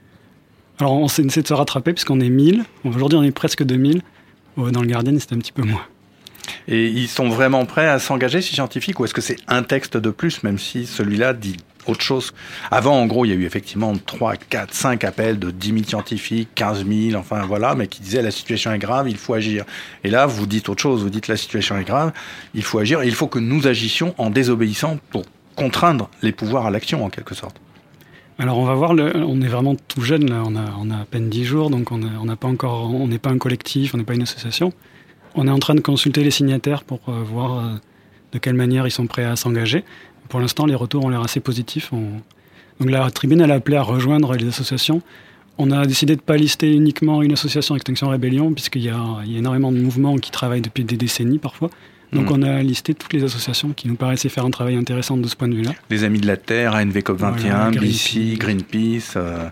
Alors 0.78 0.92
on 0.92 1.08
s'est 1.08 1.22
essayé 1.22 1.42
de 1.42 1.48
se 1.48 1.54
rattraper 1.54 1.94
puisqu'on 1.94 2.20
est 2.20 2.28
1000, 2.28 2.64
aujourd'hui 2.84 3.18
on 3.18 3.22
est 3.22 3.30
presque 3.30 3.64
2000, 3.64 4.02
dans 4.58 4.82
Le 4.82 4.86
Guardian 4.86 5.18
c'était 5.18 5.34
un 5.34 5.38
petit 5.38 5.52
peu 5.52 5.62
moins. 5.62 5.82
Et 6.68 6.86
ils 6.86 7.08
sont 7.08 7.28
vraiment 7.28 7.64
prêts 7.64 7.88
à 7.88 7.98
s'engager, 7.98 8.42
ces 8.42 8.54
scientifiques, 8.54 9.00
ou 9.00 9.04
est-ce 9.04 9.14
que 9.14 9.20
c'est 9.20 9.36
un 9.48 9.62
texte 9.62 9.96
de 9.96 10.10
plus, 10.10 10.42
même 10.42 10.58
si 10.58 10.86
celui-là 10.86 11.32
dit 11.32 11.56
autre 11.88 12.02
chose. 12.02 12.32
Avant, 12.70 13.00
en 13.00 13.06
gros, 13.06 13.24
il 13.24 13.28
y 13.28 13.32
a 13.32 13.36
eu 13.36 13.44
effectivement 13.44 13.94
3, 13.96 14.36
4, 14.36 14.72
5 14.72 15.04
appels 15.04 15.38
de 15.38 15.50
10 15.50 15.68
000 15.68 15.84
scientifiques, 15.84 16.48
15 16.54 16.86
000, 16.86 17.18
enfin 17.18 17.44
voilà, 17.46 17.74
mais 17.74 17.86
qui 17.86 18.00
disaient 18.00 18.22
la 18.22 18.30
situation 18.30 18.72
est 18.72 18.78
grave, 18.78 19.08
il 19.08 19.16
faut 19.16 19.34
agir. 19.34 19.64
Et 20.04 20.10
là, 20.10 20.26
vous 20.26 20.46
dites 20.46 20.68
autre 20.68 20.82
chose, 20.82 21.02
vous 21.02 21.10
dites 21.10 21.28
la 21.28 21.36
situation 21.36 21.76
est 21.78 21.84
grave, 21.84 22.12
il 22.54 22.62
faut 22.62 22.78
agir, 22.78 23.02
et 23.02 23.06
il 23.06 23.14
faut 23.14 23.28
que 23.28 23.38
nous 23.38 23.66
agissions 23.66 24.14
en 24.18 24.30
désobéissant 24.30 24.98
pour 25.10 25.24
contraindre 25.56 26.10
les 26.22 26.32
pouvoirs 26.32 26.66
à 26.66 26.70
l'action, 26.70 27.04
en 27.04 27.10
quelque 27.10 27.34
sorte. 27.34 27.56
Alors 28.38 28.58
on 28.58 28.66
va 28.66 28.74
voir, 28.74 28.90
on 28.90 29.40
est 29.40 29.48
vraiment 29.48 29.74
tout 29.74 30.02
jeune, 30.02 30.28
là, 30.28 30.42
on, 30.44 30.56
a, 30.90 30.94
à 30.94 31.04
peine 31.06 31.30
10 31.30 31.44
jours, 31.44 31.70
donc 31.70 31.90
on 31.90 31.98
n'a 31.98 32.36
pas 32.36 32.48
encore, 32.48 32.94
on 32.94 33.08
n'est 33.08 33.18
pas 33.18 33.30
un 33.30 33.38
collectif, 33.38 33.94
on 33.94 33.98
n'est 33.98 34.04
pas 34.04 34.14
une 34.14 34.22
association. 34.22 34.74
On 35.34 35.46
est 35.46 35.50
en 35.50 35.58
train 35.58 35.74
de 35.74 35.80
consulter 35.80 36.22
les 36.22 36.30
signataires 36.30 36.82
pour 36.84 37.00
euh, 37.08 37.22
voir 37.22 37.58
euh, 37.58 37.74
de 38.32 38.38
quelle 38.38 38.54
manière 38.54 38.86
ils 38.86 38.90
sont 38.90 39.06
prêts 39.06 39.24
à 39.24 39.36
s'engager. 39.36 39.84
Pour 40.28 40.40
l'instant, 40.40 40.66
les 40.66 40.74
retours 40.74 41.04
ont 41.04 41.08
l'air 41.08 41.22
assez 41.22 41.40
positifs. 41.40 41.90
Donc 42.80 42.90
la 42.90 43.10
tribune, 43.10 43.40
elle 43.40 43.52
a 43.52 43.54
appelé 43.54 43.76
à 43.76 43.82
rejoindre 43.82 44.34
les 44.36 44.48
associations. 44.48 45.02
On 45.58 45.70
a 45.70 45.86
décidé 45.86 46.16
de 46.16 46.20
ne 46.20 46.24
pas 46.24 46.36
lister 46.36 46.70
uniquement 46.70 47.22
une 47.22 47.32
association 47.32 47.74
Extinction 47.76 48.08
Rébellion, 48.08 48.52
puisqu'il 48.52 48.82
y, 48.82 48.90
a 48.90 48.98
énormément 49.26 49.72
de 49.72 49.78
mouvements 49.78 50.16
qui 50.16 50.30
travaillent 50.30 50.60
depuis 50.60 50.84
des 50.84 50.96
décennies 50.96 51.38
parfois. 51.38 51.70
Donc 52.12 52.30
mm. 52.30 52.34
on 52.34 52.42
a 52.42 52.62
listé 52.62 52.94
toutes 52.94 53.12
les 53.12 53.24
associations 53.24 53.70
qui 53.70 53.88
nous 53.88 53.96
paraissaient 53.96 54.28
faire 54.28 54.44
un 54.44 54.50
travail 54.50 54.76
intéressant 54.76 55.16
de 55.16 55.26
ce 55.26 55.34
point 55.34 55.48
de 55.48 55.54
vue-là. 55.54 55.72
Les 55.90 56.04
Amis 56.04 56.20
de 56.20 56.26
la 56.26 56.36
Terre, 56.36 56.74
ANV 56.74 56.98
COP21, 56.98 57.78
BC, 57.78 58.36
Greenpeace, 58.38 59.14
euh, 59.16 59.48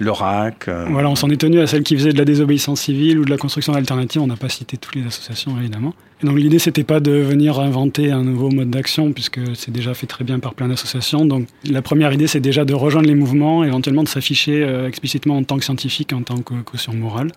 l'ORAC. 0.00 0.68
Euh. 0.68 0.86
Voilà, 0.90 1.08
on 1.08 1.14
s'en 1.14 1.30
est 1.30 1.40
tenu 1.40 1.60
à 1.60 1.66
celles 1.66 1.82
qui 1.82 1.96
faisaient 1.96 2.12
de 2.12 2.18
la 2.18 2.24
désobéissance 2.24 2.82
civile 2.82 3.18
ou 3.18 3.24
de 3.24 3.30
la 3.30 3.36
construction 3.36 3.74
alternative. 3.74 4.22
On 4.22 4.26
n'a 4.26 4.36
pas 4.36 4.48
cité 4.48 4.76
toutes 4.76 4.94
les 4.94 5.06
associations, 5.06 5.58
évidemment. 5.58 5.94
Et 6.22 6.26
donc 6.26 6.38
l'idée, 6.38 6.58
c'était 6.58 6.84
pas 6.84 7.00
de 7.00 7.12
venir 7.12 7.58
inventer 7.60 8.10
un 8.10 8.22
nouveau 8.22 8.50
mode 8.50 8.70
d'action, 8.70 9.12
puisque 9.12 9.40
c'est 9.54 9.70
déjà 9.70 9.94
fait 9.94 10.06
très 10.06 10.24
bien 10.24 10.38
par 10.38 10.54
plein 10.54 10.68
d'associations. 10.68 11.24
Donc 11.24 11.46
la 11.68 11.82
première 11.82 12.12
idée, 12.12 12.26
c'est 12.26 12.40
déjà 12.40 12.64
de 12.64 12.74
rejoindre 12.74 13.08
les 13.08 13.14
mouvements, 13.14 13.64
éventuellement 13.64 14.02
de 14.02 14.08
s'afficher 14.08 14.62
euh, 14.62 14.88
explicitement 14.88 15.36
en 15.36 15.44
tant 15.44 15.58
que 15.58 15.64
scientifique, 15.64 16.12
en 16.12 16.22
tant 16.22 16.38
que 16.38 16.54
caution 16.62 16.94
morale. 16.94 17.32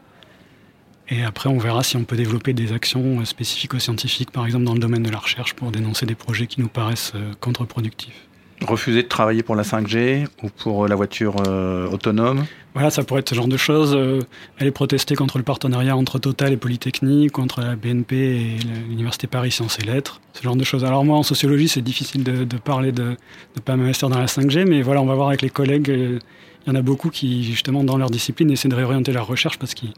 Et 1.12 1.24
après, 1.24 1.50
on 1.50 1.58
verra 1.58 1.82
si 1.82 1.98
on 1.98 2.04
peut 2.04 2.16
développer 2.16 2.54
des 2.54 2.72
actions 2.72 3.20
euh, 3.20 3.26
spécifiques 3.26 3.74
aux 3.74 3.80
scientifiques, 3.80 4.32
par 4.32 4.46
exemple 4.46 4.66
dans 4.66 4.74
le 4.74 4.80
domaine 4.80 5.04
de 5.04 5.10
la 5.10 5.18
recherche, 5.18 5.56
pour 5.56 5.72
dénoncer 5.72 6.06
des 6.06 6.16
projets 6.16 6.48
qui 6.48 6.62
nous 6.62 6.68
paraissent 6.68 7.14
contre-productifs 7.42 8.29
refuser 8.66 9.04
de 9.04 9.08
travailler 9.08 9.44
pour 9.44 9.56
la 9.56 9.64
5G 9.64 10.28
ou 10.44 10.50
pour 10.50 10.86
euh, 10.86 10.88
la 10.88 10.96
voiture 10.96 11.36
euh, 11.48 11.88
autonome? 11.88 12.46
Voilà, 12.74 12.90
ça 12.90 13.04
pourrait 13.04 13.22
être 13.22 13.30
ce 13.30 13.36
genre 13.36 13.48
de 13.48 13.58
choses. 13.58 13.96
Euh, 13.96 14.20
aller 14.60 14.72
protester 14.72 15.16
contre 15.16 15.38
le 15.38 15.44
partenariat 15.44 15.96
entre 15.96 16.20
Total 16.20 16.54
et 16.54 16.58
Polytechnique, 16.58 17.32
contre 17.32 17.62
la 17.62 17.76
BNP 17.76 18.16
et 18.16 18.58
l'Université 18.90 19.28
Paris 19.28 19.52
Sciences 19.52 19.80
et 19.80 19.86
Lettres, 19.86 20.22
ce 20.34 20.44
genre 20.44 20.56
de 20.56 20.64
choses. 20.64 20.86
Alors 20.86 21.04
moi, 21.06 21.18
en 21.18 21.24
sociologie, 21.24 21.68
c'est 21.68 21.82
difficile 21.82 22.24
de, 22.24 22.58
parler 22.58 22.92
de 22.92 23.16
ne 23.56 23.62
pas 23.64 23.76
m'investir 23.76 24.10
dans 24.10 24.20
la 24.20 24.28
5G, 24.28 24.66
mais 24.68 24.82
voilà, 24.82 25.02
on 25.02 25.06
va 25.06 25.16
voir 25.16 25.30
avec 25.30 25.42
les 25.42 25.50
collègues. 25.50 25.88
Il 25.90 26.68
y 26.68 26.72
en 26.72 26.76
a 26.76 26.82
beaucoup 26.82 27.10
qui, 27.10 27.44
justement, 27.44 27.84
dans 27.84 27.98
leur 27.98 28.10
discipline, 28.10 28.52
essaient 28.52 28.70
de 28.70 28.76
réorienter 28.76 29.12
leur 29.12 29.26
recherche 29.26 29.58
parce 29.58 29.74
qu'ils 29.74 29.94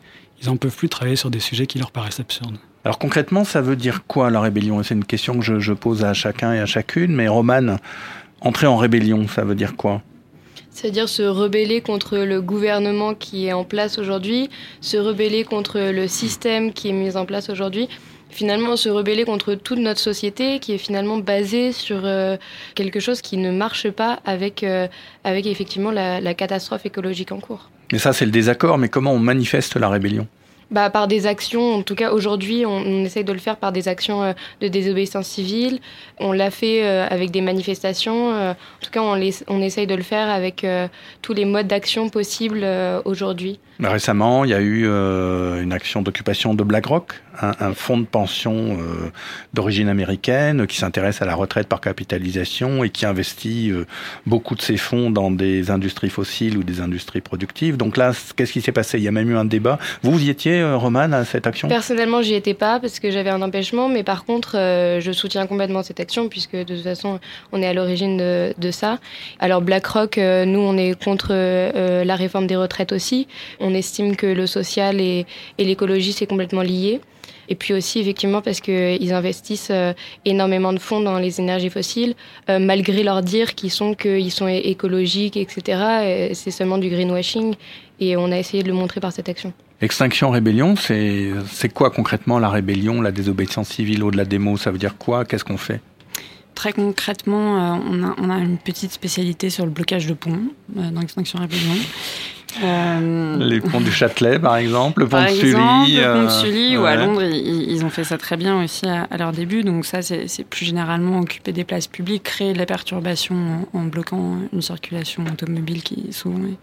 n'en 0.46 0.56
peuvent 0.56 0.75
plus 0.75 0.89
travailler 0.89 1.18
sur 1.18 1.30
des 1.30 1.39
sujets 1.39 1.68
qui 1.68 1.80
leur 1.80 1.91
paraissent 1.91 2.20
absurdes. 2.20 2.58
Alors 2.84 2.98
concrètement, 2.98 3.44
ça 3.44 3.62
veut 3.62 3.75
dire 3.75 4.06
quoi 4.08 4.32
la 4.32 4.41
rébellion? 4.41 4.82
C'est 4.82 4.96
une 4.96 5.06
question 5.06 5.38
que 5.38 5.46
je, 5.46 5.60
je, 5.60 5.74
pose 5.74 6.03
à 6.03 6.13
chacun 6.13 6.53
et 6.53 6.60
à 6.60 6.65
chacune, 6.65 7.13
mais 7.13 7.27
Roman, 7.27 7.77
Entrer 8.41 8.67
en 8.67 8.77
rébellion, 8.77 9.27
ça 9.27 9.43
veut 9.43 9.55
dire 9.55 9.75
quoi? 9.75 10.01
C'est-à-dire 10.71 11.10
se 11.10 11.21
rebeller 11.21 11.81
contre 11.81 12.17
le 12.17 12.41
gouvernement 12.41 13.13
qui 13.13 13.48
est 13.48 13.53
en 13.53 13.63
place 13.63 14.00
aujourd'hui, 14.00 14.50
se 14.79 14.98
rebeller 14.98 15.43
contre 15.43 15.79
le 15.79 16.07
système 16.07 16.74
qui 16.74 16.89
est 16.89 16.93
mis 16.93 17.17
en 17.17 17.25
place 17.25 17.50
aujourd'hui, 17.50 17.88
finalement 18.29 18.77
se 18.77 18.89
rebeller 18.89 19.25
contre 19.25 19.53
toute 19.53 19.79
notre 19.79 20.00
société 20.00 20.60
qui 20.60 20.74
est 20.74 20.77
finalement 20.77 21.17
basée 21.17 21.71
sur 21.71 22.05
euh, 22.05 22.38
quelque 22.74 23.00
chose 23.00 23.21
qui 23.21 23.38
ne 23.38 23.51
marche 23.51 23.89
pas 23.89 24.19
avec, 24.25 24.63
euh, 24.63 24.88
avec 25.24 25.45
effectivement 25.45 25.91
la, 25.91 26.21
la 26.21 26.33
catastrophe 26.33 26.86
écologique 26.86 27.31
en 27.31 27.39
cours. 27.39 27.69
Mais 27.91 28.00
ça 28.00 28.13
c'est 28.13 28.25
le 28.25 28.31
désaccord, 28.31 28.77
mais 28.77 28.89
comment 28.89 29.12
on 29.12 29.19
manifeste 29.19 29.75
la 29.75 29.89
rébellion? 29.89 30.27
Bah, 30.72 30.90
par 30.90 31.08
des 31.10 31.28
actions, 31.28 31.75
en 31.75 31.84
tout 31.84 31.96
cas 31.96 32.12
aujourd'hui, 32.12 32.66
on, 32.66 32.78
on, 32.78 33.04
essaye 33.04 33.25
de 33.25 33.34
le 33.34 33.40
faire 33.40 33.58
par 33.58 33.74
des 33.74 33.90
actions 33.90 34.24
euh, 34.24 34.34
de 34.62 34.70
désobéissance 34.70 35.28
civile. 35.28 35.80
On 36.18 36.32
l'a 36.32 36.50
fait 36.50 36.84
euh, 36.84 37.06
avec 37.10 37.30
des 37.32 37.42
manifestations. 37.42 38.34
Euh, 38.34 38.51
en 38.51 38.56
tout 38.82 38.90
cas, 38.90 39.01
on, 39.01 39.16
les, 39.16 39.36
on, 39.50 39.62
essaye 39.62 39.86
de 39.86 39.96
le 39.96 40.01
faire 40.01 40.30
avec 40.30 40.66
tous 41.22 41.34
les 41.34 41.46
modes 41.46 41.68
d'action 41.68 42.10
possibles 42.10 42.66
aujourd'hui. 43.06 43.60
Récemment, 43.80 44.46
il 44.46 44.51
y 44.51 44.54
a 44.54 44.62
eu 44.62 44.86
une 44.86 45.74
action 45.74 46.01
d'occupation 46.01 46.54
de 46.54 46.63
BlackRock, 46.63 47.22
un, 47.41 47.74
fonds 47.74 47.98
de 47.98 48.05
pension 48.05 48.77
d'origine 49.53 49.89
américaine 49.89 50.67
qui 50.67 50.77
s'intéresse 50.77 51.21
à 51.21 51.25
la 51.25 51.36
retraite 51.36 51.67
par 51.67 51.81
capitalisation 51.81 52.83
et 52.83 52.89
qui 52.89 53.05
investit 53.05 53.71
beaucoup 54.25 54.55
de 54.55 54.62
ses 54.62 54.77
fonds 54.77 55.10
dans 55.10 55.31
des 55.31 55.71
industries 55.71 56.10
fossiles 56.10 56.57
ou 56.57 56.63
des 56.63 56.81
industries 56.81 57.21
productives. 57.21 57.77
Donc 57.77 57.98
là, 57.98 58.12
qu'est-ce 58.36 58.53
qui 58.53 58.62
s'est 58.62 58.71
passé? 58.71 58.98
Il 58.98 59.03
y 59.03 59.07
a 59.07 59.12
même 59.12 59.29
eu 59.29 59.38
un 59.38 59.45
débat. 59.45 59.79
Vous, 60.03 60.19
y 60.19 60.29
étiez 60.29 60.60
euh, 60.60 60.77
Romane, 60.77 61.13
à 61.13 61.25
cette 61.25 61.48
action? 61.48 61.67
Personnellement, 61.67 62.21
j'y 62.21 62.33
étais 62.33 62.53
pas 62.53 62.79
parce 62.79 63.00
que 63.00 63.12
j'avais 63.12 63.29
un 63.29 63.41
empêchement, 63.41 63.89
mais 63.89 64.03
par 64.03 64.25
contre, 64.25 64.57
euh, 64.57 65.00
je 65.00 65.12
soutiens 65.12 65.48
complètement 65.48 65.83
cette 65.83 66.00
action 66.00 66.29
puisque 66.29 66.55
de 66.55 66.63
toute 66.63 66.83
façon, 66.83 67.19
on 67.51 67.62
est 67.62 67.67
à 67.67 67.74
l'origine 67.74 68.17
de, 68.17 68.71
ça. 68.71 69.00
Alors 69.39 69.62
BlackRock, 69.62 70.17
euh, 70.17 70.45
nous, 70.45 70.60
on 70.60 70.77
est 70.77 71.01
contre 71.01 71.33
la 72.03 72.15
réforme 72.15 72.48
des 72.48 72.55
retraites 72.55 72.91
aussi. 72.91 73.27
On 73.60 73.74
estime 73.74 74.15
que 74.15 74.27
le 74.27 74.48
social 74.48 75.01
et, 75.01 75.25
l'écologie, 75.57 76.13
c'est 76.13 76.25
complètement 76.25 76.62
lié. 76.62 77.01
Et 77.50 77.55
puis 77.55 77.73
aussi, 77.73 78.00
effectivement, 78.00 78.41
parce 78.41 78.59
qu'ils 78.59 79.13
investissent 79.13 79.71
énormément 80.25 80.73
de 80.73 80.79
fonds 80.79 81.01
dans 81.01 81.19
les 81.19 81.39
énergies 81.39 81.69
fossiles, 81.69 82.15
malgré 82.47 83.03
leur 83.03 83.21
dire 83.21 83.55
qu'ils 83.55 83.71
sont, 83.71 83.93
qu'ils 83.93 84.31
sont 84.31 84.47
écologiques, 84.47 85.38
etc. 85.38 86.31
C'est 86.33 86.51
seulement 86.51 86.77
du 86.77 86.89
greenwashing. 86.89 87.55
Et 88.00 88.17
on 88.17 88.31
a 88.31 88.38
essayé 88.38 88.63
de 88.63 88.67
le 88.67 88.73
montrer 88.73 89.00
par 89.00 89.11
cette 89.11 89.29
action. 89.29 89.53
Extinction 89.79 90.29
Rébellion, 90.31 90.75
c'est 90.75 91.69
quoi 91.73 91.89
concrètement 91.89 92.39
la 92.39 92.50
rébellion, 92.50 93.01
la 93.01 93.11
désobéissance 93.11 93.69
civile 93.69 94.03
au-delà 94.03 94.25
des 94.25 94.38
mots? 94.38 94.57
Ça 94.57 94.71
veut 94.71 94.77
dire 94.77 94.97
quoi? 94.97 95.25
Qu'est-ce 95.25 95.43
qu'on 95.43 95.57
fait? 95.57 95.81
Très 96.55 96.74
concrètement, 96.74 97.81
on, 97.86 98.03
a, 98.03 98.15
on, 98.17 98.29
a, 98.29 98.38
une 98.38 98.58
petite 98.58 98.91
spécialité 98.91 99.50
sur 99.50 99.65
le 99.65 99.72
blocage 99.72 100.05
de 100.05 100.13
ponts 100.13 100.41
dans 100.70 101.01
Extinction 101.01 101.39
Rébellion. 101.39 101.75
Euh... 102.63 103.38
Les 103.38 103.62
ponts 103.62 103.81
du 103.81 103.91
Châtelet, 103.91 104.39
par 104.39 104.58
exemple, 104.58 105.01
le 105.01 105.08
pont 105.08 105.24
de 105.24 105.29
Sully. 105.29 105.53
Le 105.53 106.13
pont 106.13 106.24
de 106.24 106.29
Sully, 106.29 106.77
ou 106.77 106.86
à 106.86 106.96
Londres, 106.96 107.24
ils, 107.24 107.84
ont 107.86 107.89
fait 107.89 108.03
ça 108.03 108.17
très 108.17 108.38
bien 108.38 108.62
aussi 108.62 108.88
à, 108.88 109.08
leur 109.17 109.31
début. 109.31 109.63
Donc 109.63 109.86
ça, 109.86 110.01
c'est 110.01 110.43
plus 110.43 110.65
généralement 110.65 111.20
occuper 111.20 111.51
des 111.51 111.63
places 111.63 111.88
publiques, 111.88 112.24
créer 112.24 112.53
de 112.53 112.58
la 112.58 112.65
perturbation 112.65 113.67
en, 113.74 113.84
bloquant 113.84 114.38
une 114.51 114.62
circulation 114.62 115.24
automobile 115.25 115.84
qui 115.84 116.12
souvent 116.12 116.39
est 116.39 116.58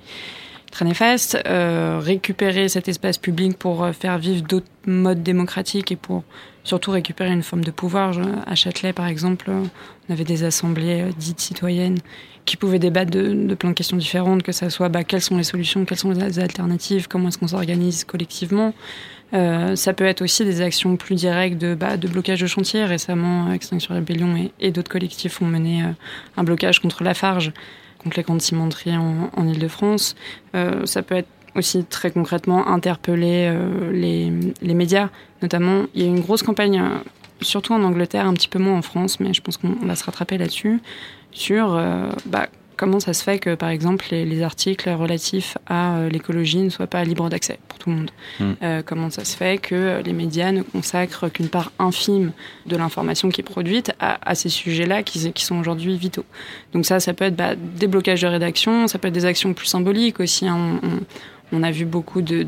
très 0.70 0.84
néfaste, 0.84 1.38
euh, 1.46 1.98
récupérer 2.02 2.68
cet 2.68 2.88
espace 2.88 3.18
public 3.18 3.58
pour 3.58 3.82
euh, 3.82 3.92
faire 3.92 4.18
vivre 4.18 4.42
d'autres 4.42 4.66
modes 4.87 5.22
démocratiques 5.22 5.92
et 5.92 5.96
pour 5.96 6.25
surtout 6.64 6.90
récupérer 6.90 7.32
une 7.32 7.42
forme 7.42 7.64
de 7.64 7.70
pouvoir. 7.70 8.14
À 8.46 8.54
Châtelet, 8.54 8.92
par 8.92 9.06
exemple, 9.06 9.50
on 9.50 10.12
avait 10.12 10.25
des 10.25 10.44
assemblées 10.44 11.02
euh, 11.02 11.10
dites 11.16 11.40
citoyennes 11.40 11.98
qui 12.44 12.56
pouvaient 12.56 12.78
débattre 12.78 13.10
de, 13.10 13.54
plein 13.54 13.70
de 13.70 13.75
questions 13.75 13.96
différentes, 13.96 14.42
que 14.42 14.52
ce 14.52 14.68
soit 14.70 14.88
bah, 14.88 15.04
quelles 15.04 15.22
sont 15.22 15.37
les 15.37 15.44
solutions, 15.44 15.84
quelles 15.84 15.98
sont 15.98 16.12
les 16.12 16.38
alternatives, 16.38 17.06
comment 17.06 17.28
est-ce 17.28 17.38
qu'on 17.38 17.48
s'organise 17.48 18.04
collectivement. 18.04 18.72
Ça 19.30 19.92
peut 19.92 20.06
être 20.06 20.22
aussi 20.22 20.46
des 20.46 20.62
actions 20.62 20.96
plus 20.96 21.14
directes 21.14 21.58
de, 21.58 21.75
bah, 21.75 21.98
de 21.98 22.08
blocage 22.08 22.40
de 22.40 22.46
chantier. 22.46 22.87
Récemment, 22.87 23.52
Extinction 23.52 23.92
Rébellion 23.92 24.48
et, 24.58 24.70
d'autres 24.70 24.90
collectifs 24.90 25.42
ont 25.42 25.44
mené 25.44 25.84
un 26.38 26.44
blocage 26.44 26.80
contre 26.80 27.04
la 27.04 27.12
Farge, 27.12 27.52
contre 27.99 28.17
les 28.17 28.23
grandes 28.23 28.40
cimenteries 28.40 28.97
en, 28.97 29.31
en 29.37 29.49
Ile-de-France. 29.49 30.17
Euh, 30.55 30.87
ça 30.87 31.02
peut 31.02 31.17
être 31.17 31.28
aussi 31.55 31.85
très 31.85 32.11
concrètement 32.11 32.69
interpeller 32.69 33.50
euh, 33.50 33.93
les, 33.93 34.75
médias, 34.75 35.09
notamment. 35.43 35.87
Il 35.95 36.02
y 36.02 36.05
a 36.05 36.09
une 36.09 36.21
grosse 36.21 36.43
campagne, 36.43 36.81
euh, 36.81 36.99
surtout 37.40 37.73
en 37.73 37.83
Angleterre, 37.83 38.26
un 38.26 38.35
petit 38.35 38.49
peu 38.49 38.59
moins 38.59 38.78
en 38.78 38.83
France, 38.83 39.21
mais 39.21 39.35
je 39.35 39.40
pense 39.43 39.57
qu'on 39.57 39.75
va 39.83 39.97
se 39.97 40.05
rattraper 40.05 40.38
là-dessus, 40.38 40.81
sur 41.31 41.81
bah, 42.26 42.49
comment 42.78 43.00
ça 43.00 43.12
se 43.12 43.23
fait 43.23 43.38
que, 43.38 43.54
par 43.54 43.68
exemple, 43.68 44.06
les, 44.11 44.42
articles 44.42 44.88
relatifs 44.88 45.58
à 45.66 46.08
l'écologie 46.11 46.58
ne 46.58 46.70
soient 46.70 46.87
pas 46.87 47.04
libres 47.04 47.28
d'accès 47.28 47.58
pour 47.68 47.78
tout 47.78 47.90
le 47.90 47.97
monde. 47.97 48.11
Hmm. 48.38 48.54
comment 48.87 49.11
ça 49.11 49.25
se 49.25 49.37
fait 49.37 49.58
que 49.58 50.00
les 50.02 50.12
médias 50.12 50.52
ne 50.52 50.62
consacrent 50.62 51.28
qu'une 51.28 51.49
part 51.49 51.73
infime 51.78 52.32
de 52.66 52.76
l'information 52.76 53.28
qui 53.28 53.40
est 53.40 53.44
produite 53.44 53.92
à, 53.99 54.35
ces 54.35 54.49
sujets-là 54.49 55.02
qui, 55.02 55.32
qui, 55.32 55.44
sont 55.44 55.58
aujourd'hui 55.58 55.99
vitaux? 55.99 56.25
Donc 56.73 56.87
ça, 56.87 57.00
ça 57.00 57.12
peut 57.14 57.25
être 57.25 57.37
bah, 57.37 57.56
des 57.56 57.88
blocages 57.88 58.23
de 58.23 58.28
rédaction, 58.28 58.87
ça 58.87 58.99
peut 58.99 59.08
être 59.08 59.14
des 59.14 59.26
actions 59.26 59.52
plus 59.54 59.66
symboliques 59.66 60.20
aussi. 60.20 60.47
Hein. 60.47 60.80
On, 60.82 60.87
on 60.87 61.00
a 61.62 61.71
vu 61.71 61.85
beaucoup 61.85 62.23
de, 62.23 62.47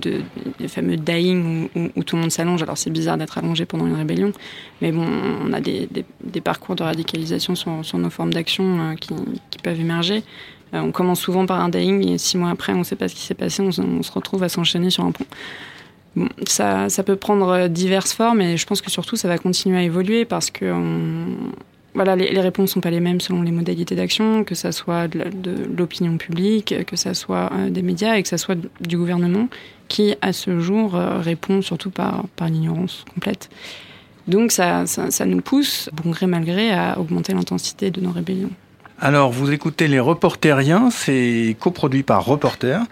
fameux 0.68 0.96
dying 0.96 1.68
où, 1.96 2.04
tout 2.04 2.16
le 2.16 2.22
monde 2.22 2.30
s'allonge. 2.30 2.62
Alors 2.62 2.78
c'est 2.78 2.90
bizarre 2.90 3.16
d'être 3.18 3.38
allongé 3.38 3.64
pendant 3.64 3.86
une 3.86 3.94
rébellion, 3.94 4.32
mais 4.80 4.92
bon, 4.92 5.06
on 5.44 5.52
a 5.52 5.60
des, 5.60 5.88
parcours 6.42 6.76
de 6.76 6.82
radicalisation 6.82 7.54
sur, 7.54 7.98
nos 7.98 8.10
formes 8.10 8.32
d'action 8.32 8.80
euh, 8.80 8.94
qui, 8.94 9.14
peuvent 9.62 9.80
émerger. 9.80 10.22
Euh, 10.74 10.80
on 10.80 10.92
commence 10.92 11.20
souvent 11.20 11.46
par 11.46 11.60
un 11.60 11.68
dying 11.68 12.08
et 12.08 12.18
six 12.18 12.38
mois 12.38 12.50
après, 12.50 12.72
on 12.72 12.78
ne 12.78 12.84
sait 12.84 12.96
pas 12.96 13.08
ce 13.08 13.14
qui 13.14 13.22
s'est 13.22 13.34
passé, 13.34 13.62
on, 13.62 14.02
se 14.02 14.12
retrouve 14.12 14.42
à 14.42 14.48
s'enchaîner 14.48 14.90
sur 14.90 15.04
un 15.04 15.12
pont. 15.12 15.26
ça, 16.46 16.88
peut 17.04 17.16
prendre 17.16 17.68
diverses 17.68 18.12
formes 18.12 18.40
et 18.40 18.56
je 18.56 18.66
pense 18.66 18.80
que 18.80 18.90
surtout 18.90 19.16
ça 19.16 19.28
va 19.28 19.38
continuer 19.38 19.78
à 19.78 19.82
évoluer 19.82 20.24
parce 20.24 20.50
que 20.50 20.72
voilà, 21.94 22.14
les, 22.14 22.40
réponses 22.40 22.70
ne 22.70 22.74
sont 22.74 22.80
pas 22.80 22.90
les 22.90 23.00
mêmes 23.00 23.20
selon 23.20 23.42
les 23.42 23.50
modalités 23.50 23.96
d'action, 23.96 24.44
que 24.44 24.54
ça 24.54 24.72
soit 24.72 25.08
de, 25.08 25.52
l'opinion 25.76 26.16
publique, 26.18 26.74
que 26.86 26.96
ça 26.96 27.14
soit 27.14 27.50
euh, 27.52 27.70
des 27.70 27.82
médias 27.82 28.14
et 28.14 28.22
que 28.22 28.28
ça 28.28 28.38
soit 28.38 28.56
du 28.80 28.96
gouvernement, 28.96 29.48
qui 29.88 30.14
à 30.22 30.32
ce 30.32 30.60
jour 30.60 30.94
euh, 30.94 31.18
répond 31.18 31.62
surtout 31.62 31.90
par, 31.90 32.24
par 32.36 32.48
l'ignorance 32.48 33.04
complète. 33.12 33.50
Donc 34.28 34.52
ça, 34.52 34.86
ça, 34.86 35.10
ça 35.10 35.26
nous 35.26 35.40
pousse, 35.40 35.90
bon 35.92 36.10
gré 36.10 36.26
mal 36.26 36.44
gré, 36.44 36.72
à 36.72 36.98
augmenter 37.00 37.32
l'intensité 37.32 37.90
de 37.90 38.00
nos 38.00 38.12
rébellions. 38.12 38.50
Alors, 39.02 39.32
vous 39.32 39.50
écoutez 39.50 39.88
Les 39.88 39.98
Reporteriens, 39.98 40.90
c'est 40.90 41.56
coproduit 41.58 42.02
par 42.02 42.22
Reporter, 42.26 42.82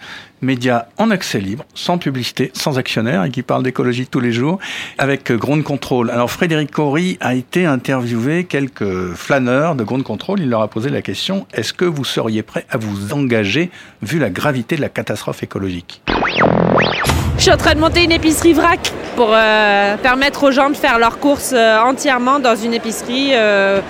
média 0.42 0.88
en 0.98 1.10
accès 1.10 1.40
libre, 1.40 1.64
sans 1.74 1.98
publicité, 1.98 2.50
sans 2.54 2.78
actionnaire, 2.78 3.24
et 3.24 3.30
qui 3.30 3.42
parle 3.42 3.62
d'écologie 3.62 4.06
tous 4.06 4.20
les 4.20 4.32
jours, 4.32 4.58
avec 4.98 5.32
Ground 5.32 5.62
Control. 5.62 6.10
Alors, 6.10 6.30
Frédéric 6.30 6.70
Cory 6.70 7.18
a 7.20 7.34
été 7.34 7.66
interviewé 7.66 8.44
quelques 8.44 9.14
flâneurs 9.14 9.74
de 9.74 9.84
Ground 9.84 10.04
Control. 10.04 10.40
Il 10.40 10.48
leur 10.48 10.62
a 10.62 10.68
posé 10.68 10.90
la 10.90 11.02
question, 11.02 11.46
est-ce 11.52 11.72
que 11.72 11.84
vous 11.84 12.04
seriez 12.04 12.42
prêt 12.42 12.66
à 12.70 12.76
vous 12.76 13.12
engager, 13.12 13.70
vu 14.02 14.18
la 14.18 14.30
gravité 14.30 14.76
de 14.76 14.80
la 14.80 14.88
catastrophe 14.88 15.42
écologique? 15.42 16.02
Je 17.36 17.42
suis 17.42 17.52
en 17.52 17.56
train 17.56 17.74
de 17.74 17.80
monter 17.80 18.02
une 18.02 18.12
épicerie 18.12 18.52
vrac 18.52 18.92
pour 19.14 19.30
euh, 19.32 19.96
permettre 19.96 20.44
aux 20.44 20.50
gens 20.50 20.70
de 20.70 20.76
faire 20.76 20.98
leurs 20.98 21.20
courses 21.20 21.52
euh, 21.54 21.78
entièrement 21.78 22.40
dans 22.40 22.56
une 22.56 22.74
épicerie 22.74 23.30
euh, 23.32 23.80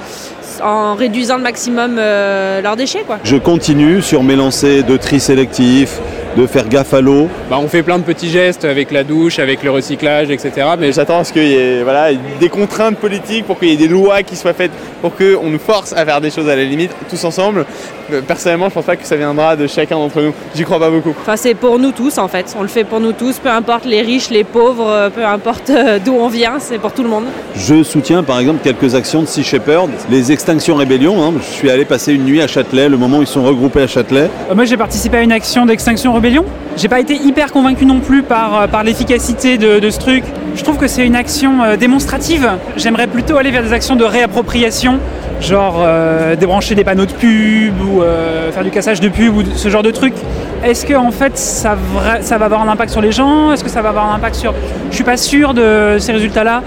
en 0.62 0.95
réduisant 0.95 1.37
le 1.37 1.43
maximum 1.43 1.97
euh, 1.99 2.61
leurs 2.61 2.76
déchets. 2.76 3.05
Quoi. 3.07 3.19
Je 3.25 3.37
continue 3.37 4.02
sur 4.02 4.23
mes 4.23 4.37
lancers 4.37 4.85
de 4.85 4.97
tri 4.97 5.19
sélectif, 5.19 5.99
de 6.38 6.47
faire 6.47 6.68
gaffe 6.68 6.95
à 6.95 7.00
l'eau. 7.00 7.28
Bah, 7.50 7.59
on 7.61 7.66
fait 7.66 7.83
plein 7.83 7.99
de 7.99 8.04
petits 8.04 8.30
gestes 8.30 8.64
avec 8.64 8.92
la 8.92 9.02
douche, 9.02 9.40
avec 9.40 9.64
le 9.64 9.73
recyclage, 9.73 10.30
etc. 10.30 10.68
Mais 10.78 10.92
j'attends 10.92 11.18
à 11.18 11.25
ce 11.25 11.33
qu'il 11.33 11.49
y 11.49 11.54
ait 11.54 11.83
voilà, 11.83 12.11
des 12.38 12.49
contraintes 12.49 12.97
politiques, 12.97 13.45
pour 13.45 13.59
qu'il 13.59 13.71
y 13.71 13.73
ait 13.73 13.76
des 13.76 13.88
lois 13.88 14.23
qui 14.23 14.37
soient 14.37 14.52
faites, 14.52 14.71
pour 15.02 15.16
qu'on 15.16 15.50
nous 15.50 15.59
force 15.59 15.92
à 15.92 16.04
faire 16.04 16.21
des 16.21 16.30
choses 16.30 16.49
à 16.49 16.54
la 16.54 16.64
limite, 16.64 16.92
tous 17.11 17.25
ensemble. 17.25 17.66
Euh, 18.12 18.21
personnellement, 18.23 18.68
je 18.68 18.75
pense 18.75 18.85
pas 18.85 18.97
que 18.97 19.04
ça 19.04 19.16
viendra 19.16 19.57
de 19.57 19.66
chacun 19.66 19.97
d'entre 19.97 20.23
nous. 20.23 20.33
J'y 20.54 20.62
crois 20.62 20.78
pas 20.78 20.90
beaucoup. 20.90 21.14
Enfin, 21.21 21.37
c'est 21.37 21.54
pour 21.54 21.78
nous 21.78 21.90
tous 21.90 22.18
en 22.18 22.28
fait. 22.28 22.54
On 22.59 22.62
le 22.62 22.68
fait 22.68 22.85
pour 22.85 23.00
nous 23.00 23.12
tous, 23.12 23.38
peu 23.38 23.50
importe 23.50 23.85
les 23.85 24.00
riches, 24.02 24.30
les 24.30 24.45
pauvres, 24.45 24.88
euh, 24.88 25.11
peu 25.11 25.25
importe 25.25 25.71
euh, 25.71 25.99
d'où 26.02 26.12
on 26.12 26.28
vient, 26.28 26.54
c'est 26.59 26.78
pour 26.78 26.92
tout 26.92 27.02
le 27.02 27.09
monde. 27.09 27.25
Je 27.57 27.83
soutiens 27.83 28.23
par 28.23 28.38
exemple 28.38 28.61
quelques 28.62 28.95
actions 28.95 29.23
de 29.23 29.26
Sea 29.26 29.42
Shepherd, 29.42 29.90
les 30.11 30.30
Extinctions 30.33 30.76
Rébellion. 30.76 31.23
Hein. 31.23 31.35
Je 31.40 31.52
suis 31.52 31.71
allé 31.71 31.85
passer 31.85 32.12
une 32.12 32.25
nuit 32.25 32.40
à 32.40 32.47
Châtelet, 32.47 32.88
le 32.88 32.97
moment 32.97 33.18
où 33.18 33.23
ils 33.23 33.26
sont 33.26 33.42
regroupés 33.42 33.83
à 33.83 33.87
Châtelet. 33.88 34.30
moi, 34.54 34.64
j'ai 34.64 34.76
participé 34.76 35.18
à 35.18 35.23
une 35.23 35.33
action 35.33 35.66
d'Extinction 35.66 36.12
Rébellion. 36.12 36.28
J'ai 36.77 36.89
pas 36.89 37.01
été 37.01 37.15
hyper 37.15 37.53
convaincu 37.53 37.87
non 37.87 38.01
plus 38.01 38.23
par, 38.23 38.69
par 38.69 38.85
l'efficacité 38.85 39.59
de, 39.59 39.91
ce 39.91 39.99
truc. 39.99 40.25
Je 40.55 40.63
trouve 40.63 40.77
que 40.77 40.87
c'est 40.87 41.07
une 41.07 41.17
action 41.17 41.77
démonstrative. 41.77 42.49
J'aimerais 42.77 43.07
plutôt 43.07 43.37
aller 43.37 43.51
vers 43.51 43.63
des 43.63 43.73
actions 43.73 43.97
de 43.97 44.05
réappropriation 44.05 45.01
genre 45.41 45.77
euh, 45.79 46.37
débrancher 46.37 46.75
des 46.75 46.85
panneaux 46.85 47.07
de 47.07 47.13
pub 47.13 47.81
ou 47.81 48.03
euh, 48.03 48.51
faire 48.53 48.65
du 48.65 48.71
cassage 48.71 49.01
de 49.01 49.09
pub 49.09 49.37
ou 49.37 49.43
ce 49.45 49.69
genre 49.69 49.83
de 49.83 49.91
truc. 49.91 50.15
Est-ce 50.65 50.85
que 50.85 50.95
en 50.95 51.11
fait 51.11 51.39
ça, 51.39 51.77
ça 52.21 52.39
va 52.39 52.47
avoir 52.47 52.63
un 52.63 52.69
impact 52.69 52.91
sur 52.91 53.01
les 53.01 53.13
gens? 53.13 53.53
Est-ce 53.53 53.63
que 53.63 53.71
ça 53.71 53.83
va 53.83 53.91
avoir 53.91 54.11
un 54.11 54.17
impact 54.17 54.35
sur... 54.35 54.55
Je 54.91 54.95
suis 54.95 55.05
pas 55.05 55.17
sûr 55.17 55.55
de 55.55 55.97
ces 55.99 56.13
résultats-là. 56.13 56.63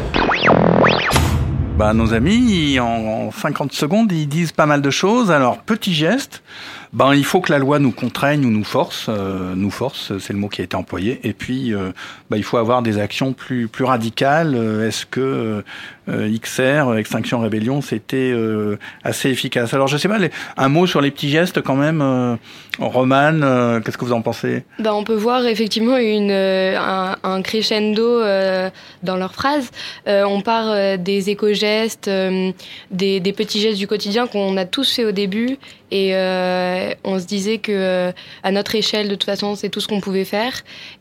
Bah, 1.77 1.93
nos 1.93 2.13
amis, 2.13 2.79
en 2.79 3.31
50 3.31 3.73
secondes, 3.73 4.11
ils 4.11 4.27
disent 4.27 4.51
pas 4.51 4.65
mal 4.65 4.81
de 4.81 4.89
choses. 4.89 5.31
Alors, 5.31 5.57
petit 5.57 5.93
geste, 5.93 6.43
ben, 6.93 7.13
il 7.13 7.23
faut 7.23 7.39
que 7.39 7.53
la 7.53 7.57
loi 7.57 7.79
nous 7.79 7.91
contraigne 7.91 8.45
ou 8.45 8.49
nous 8.49 8.65
force, 8.65 9.05
euh, 9.07 9.53
nous 9.55 9.71
force, 9.71 10.17
c'est 10.19 10.33
le 10.33 10.39
mot 10.39 10.49
qui 10.49 10.59
a 10.59 10.65
été 10.65 10.75
employé. 10.75 11.21
Et 11.23 11.31
puis, 11.31 11.73
euh, 11.73 11.91
ben, 12.29 12.35
il 12.35 12.43
faut 12.43 12.57
avoir 12.57 12.81
des 12.81 12.99
actions 12.99 13.31
plus 13.31 13.69
plus 13.69 13.85
radicales. 13.85 14.55
Euh, 14.55 14.87
est-ce 14.87 15.05
que 15.05 15.63
XR, 16.09 16.95
Extinction 16.97 17.39
Rébellion, 17.39 17.81
c'était 17.81 18.35
assez 19.05 19.29
efficace? 19.29 19.73
Alors, 19.73 19.87
je 19.87 19.95
sais 19.95 20.09
pas, 20.09 20.17
un 20.57 20.67
mot 20.67 20.85
sur 20.85 20.99
les 20.99 21.09
petits 21.09 21.29
gestes 21.29 21.61
quand 21.61 21.75
même. 21.75 22.37
Roman, 22.79 23.79
qu'est-ce 23.81 23.97
que 23.97 24.03
vous 24.03 24.11
en 24.11 24.21
pensez? 24.21 24.65
Ben, 24.79 24.91
on 24.91 25.05
peut 25.05 25.15
voir 25.15 25.45
effectivement 25.45 25.95
une 25.95 26.31
un, 26.31 27.15
un 27.23 27.41
crescendo 27.41 28.19
dans 29.03 29.15
leurs 29.15 29.33
phrases. 29.33 29.71
on 30.05 30.41
part 30.41 30.97
des 30.97 31.29
éco-gestes, 31.29 32.09
des, 32.09 33.19
des 33.21 33.33
petits 33.33 33.61
gestes 33.61 33.77
du 33.77 33.87
quotidien 33.87 34.27
qu'on 34.27 34.57
a 34.57 34.65
tous 34.65 34.91
fait 34.93 35.05
au 35.05 35.13
début 35.13 35.59
et 35.91 36.15
euh, 36.15 36.93
on 37.03 37.19
se 37.19 37.25
disait 37.25 37.57
que 37.57 37.71
euh, 37.73 38.11
à 38.43 38.51
notre 38.51 38.75
échelle, 38.75 39.09
de 39.09 39.15
toute 39.15 39.25
façon, 39.25 39.55
c'est 39.55 39.67
tout 39.67 39.81
ce 39.81 39.89
qu'on 39.89 39.99
pouvait 39.99 40.23
faire. 40.23 40.53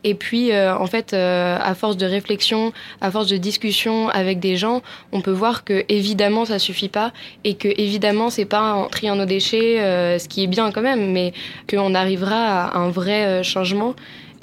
Et 0.03 0.15
puis, 0.15 0.51
euh, 0.51 0.75
en 0.75 0.85
fait, 0.85 1.13
à 1.13 1.73
force 1.75 1.95
de 1.95 2.05
réflexion, 2.05 2.73
à 2.99 3.09
force 3.09 3.27
de 3.27 3.37
discussion 3.37 4.09
avec 4.09 4.39
des 4.39 4.57
gens, 4.57 4.81
on 5.13 5.21
peut 5.21 5.31
voir 5.31 5.63
que 5.63 5.85
évidemment, 5.87 6.45
ça 6.45 6.59
suffit 6.59 6.89
pas 6.89 7.13
et 7.45 7.55
que 7.55 7.69
évidemment, 7.69 8.29
c'est 8.29 8.45
pas 8.45 8.73
en 8.73 8.87
triant 8.87 9.15
nos 9.15 9.25
déchets, 9.25 10.19
ce 10.19 10.27
qui 10.27 10.43
est 10.43 10.47
bien 10.47 10.71
quand 10.71 10.81
même, 10.81 11.11
mais 11.11 11.33
qu'on 11.69 11.95
arrivera 11.95 12.65
à 12.65 12.77
un 12.77 12.89
vrai 12.89 13.43
changement. 13.43 13.95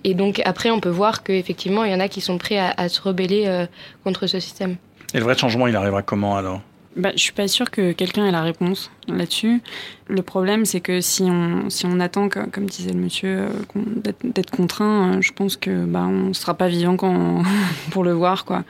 Et 0.05 0.15
donc 0.15 0.41
après, 0.45 0.71
on 0.71 0.81
peut 0.81 0.89
voir 0.89 1.23
qu'effectivement, 1.23 1.85
il 1.85 1.93
y 1.93 1.95
en 1.95 2.01
a 2.01 2.09
qui 2.09 2.21
sont 2.21 2.39
prêts 2.39 2.59
à, 2.59 2.73
à 2.77 2.89
se 2.89 3.01
rebeller 3.03 3.67
contre 4.05 4.27
ce 4.27 4.41
système. 4.41 4.77
Et 5.13 5.19
le 5.19 5.25
vrai 5.25 5.37
changement, 5.37 5.67
il 5.67 5.77
arrivera 5.77 6.03
comment 6.03 6.37
alors? 6.37 6.61
Bah, 6.99 7.13
je 7.15 7.23
suis 7.23 7.33
pas 7.33 7.47
sûre 7.47 7.71
que 7.71 7.93
quelqu'un 7.93 8.27
ait 8.27 8.33
la 8.33 8.43
réponse 8.43 8.91
là-dessus. 9.07 9.61
Le 10.09 10.23
problème, 10.23 10.65
c'est 10.65 10.81
que 10.81 11.01
si 11.01 11.23
on, 11.23 11.71
si 11.71 11.87
on 11.87 12.01
attend, 12.01 12.29
comme 12.29 12.67
disait 12.67 12.93
le 12.93 12.99
monsieur, 12.99 13.47
euh, 13.77 14.13
d'être 14.25 14.51
contraint, 14.51 15.15
euh, 15.15 15.21
je 15.21 15.33
pense 15.33 15.57
que 15.57 15.85
bah, 15.85 16.05
on 16.09 16.29
ne 16.29 16.33
sera 16.33 16.55
pas 16.55 16.69
vivant 16.69 16.97
pour 17.91 18.05
le 18.05 18.13
voir. 18.13 18.45
quoi. 18.45 18.65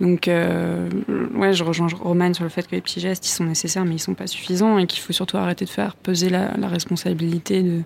Donc, 0.00 0.28
euh, 0.28 0.88
ouais, 1.34 1.52
je 1.52 1.64
rejoins 1.64 1.88
Roman 1.88 2.32
sur 2.32 2.44
le 2.44 2.50
fait 2.50 2.66
que 2.66 2.74
les 2.74 2.80
petits 2.80 3.00
gestes, 3.00 3.26
ils 3.26 3.32
sont 3.32 3.44
nécessaires, 3.44 3.84
mais 3.84 3.96
ils 3.96 4.00
sont 4.00 4.14
pas 4.14 4.26
suffisants 4.28 4.78
et 4.78 4.86
qu'il 4.86 5.00
faut 5.00 5.12
surtout 5.12 5.36
arrêter 5.36 5.64
de 5.64 5.70
faire 5.70 5.96
peser 5.96 6.30
la, 6.30 6.50
responsabilité 6.68 7.62
de, 7.62 7.82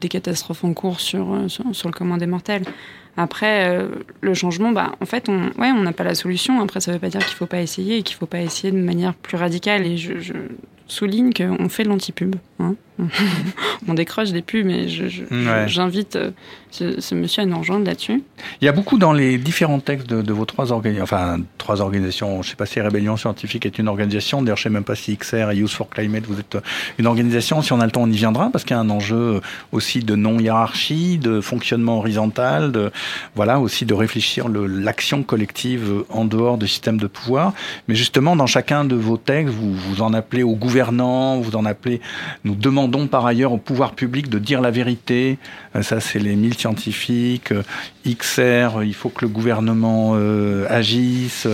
des 0.00 0.08
catastrophes 0.08 0.64
en 0.64 0.74
cours 0.74 1.00
sur, 1.00 1.44
sur, 1.48 1.64
sur 1.74 1.88
le 1.88 1.94
commun 1.94 2.18
des 2.18 2.26
mortels. 2.26 2.64
Après, 3.16 3.68
euh, 3.68 3.88
le 4.20 4.34
changement, 4.34 4.72
bah, 4.72 4.92
en 5.00 5.06
fait, 5.06 5.28
on 5.28 5.44
ouais, 5.58 5.70
on 5.70 5.82
n'a 5.82 5.92
pas 5.92 6.04
la 6.04 6.14
solution. 6.14 6.60
Après, 6.60 6.80
ça 6.80 6.90
ne 6.90 6.96
veut 6.96 7.00
pas 7.00 7.10
dire 7.10 7.20
qu'il 7.20 7.34
ne 7.34 7.36
faut 7.36 7.46
pas 7.46 7.60
essayer 7.60 7.98
et 7.98 8.02
qu'il 8.02 8.16
ne 8.16 8.18
faut 8.18 8.26
pas 8.26 8.40
essayer 8.40 8.72
de 8.72 8.78
manière 8.78 9.14
plus 9.14 9.36
radicale. 9.36 9.86
Et 9.86 9.96
je, 9.96 10.18
je 10.18 10.32
souligne 10.86 11.32
qu'on 11.32 11.68
fait 11.68 11.84
de 11.84 11.88
l'antipub. 11.88 12.36
Hein 12.58 12.74
on 13.88 13.94
décroche 13.94 14.30
des 14.30 14.42
pubs, 14.42 14.64
mais 14.64 14.86
j'invite 15.66 16.16
euh, 16.16 16.30
ce, 16.70 17.14
monsieur 17.14 17.42
à 17.42 17.46
nous 17.46 17.58
rejoindre 17.58 17.86
là-dessus. 17.86 18.22
Il 18.60 18.64
y 18.64 18.68
a 18.68 18.72
beaucoup 18.72 18.98
dans 18.98 19.12
les 19.12 19.36
différents 19.36 19.80
textes 19.80 20.08
de, 20.08 20.32
vos 20.32 20.44
trois 20.44 20.70
organisations, 20.70 21.02
enfin 21.02 21.40
trois 21.58 21.80
organisations, 21.80 22.42
je 22.42 22.48
ne 22.48 22.50
sais 22.50 22.56
pas 22.56 22.66
si 22.66 22.80
Rébellion 22.80 23.16
Scientifique 23.16 23.66
est 23.66 23.78
une 23.78 23.88
organisation, 23.88 24.42
d'ailleurs 24.42 24.56
je 24.56 24.62
ne 24.62 24.64
sais 24.64 24.74
même 24.74 24.84
pas 24.84 24.94
si 24.94 25.16
XR 25.16 25.50
et 25.50 25.56
Youth 25.56 25.70
for 25.70 25.88
Climate, 25.88 26.24
vous 26.26 26.38
êtes 26.38 26.56
une 26.98 27.06
organisation, 27.06 27.62
si 27.62 27.72
on 27.72 27.80
a 27.80 27.84
le 27.84 27.90
temps 27.90 28.02
on 28.02 28.10
y 28.10 28.16
viendra, 28.16 28.50
parce 28.50 28.64
qu'il 28.64 28.76
y 28.76 28.78
a 28.78 28.80
un 28.80 28.90
enjeu 28.90 29.40
aussi 29.72 30.00
de 30.00 30.14
non-hiérarchie, 30.14 31.18
de 31.18 31.40
fonctionnement 31.40 31.98
horizontal, 31.98 32.70
de, 32.70 32.92
voilà, 33.34 33.58
aussi 33.58 33.86
de 33.86 33.94
réfléchir 33.94 34.48
l'action 34.48 35.24
collective 35.24 36.04
en 36.10 36.24
dehors 36.24 36.58
du 36.58 36.68
système 36.68 36.98
de 36.98 37.06
pouvoir. 37.06 37.54
Mais 37.88 37.94
justement, 37.94 38.36
dans 38.36 38.46
chacun 38.46 38.84
de 38.84 38.94
vos 38.94 39.16
textes, 39.16 39.52
vous, 39.54 39.74
vous 39.74 40.02
en 40.02 40.14
appelez 40.14 40.42
aux 40.42 40.54
gouvernants, 40.54 41.40
vous 41.40 41.56
en 41.56 41.64
appelez, 41.64 42.00
nous 42.44 42.54
demandons 42.54 43.06
par 43.06 43.24
ailleurs 43.24 43.52
au 43.52 43.56
pouvoir 43.56 43.94
public 43.94 44.28
de 44.28 44.38
dire 44.38 44.60
la 44.60 44.70
vérité. 44.70 45.38
Euh, 45.74 45.82
ça, 45.82 46.00
c'est 46.00 46.18
les 46.18 46.36
mille 46.36 46.54
scientifiques. 46.54 47.52
Euh, 47.52 47.62
XR, 48.06 48.82
il 48.82 48.94
faut 48.94 49.08
que 49.08 49.24
le 49.24 49.30
gouvernement 49.30 50.12
euh, 50.14 50.66
agisse. 50.68 51.48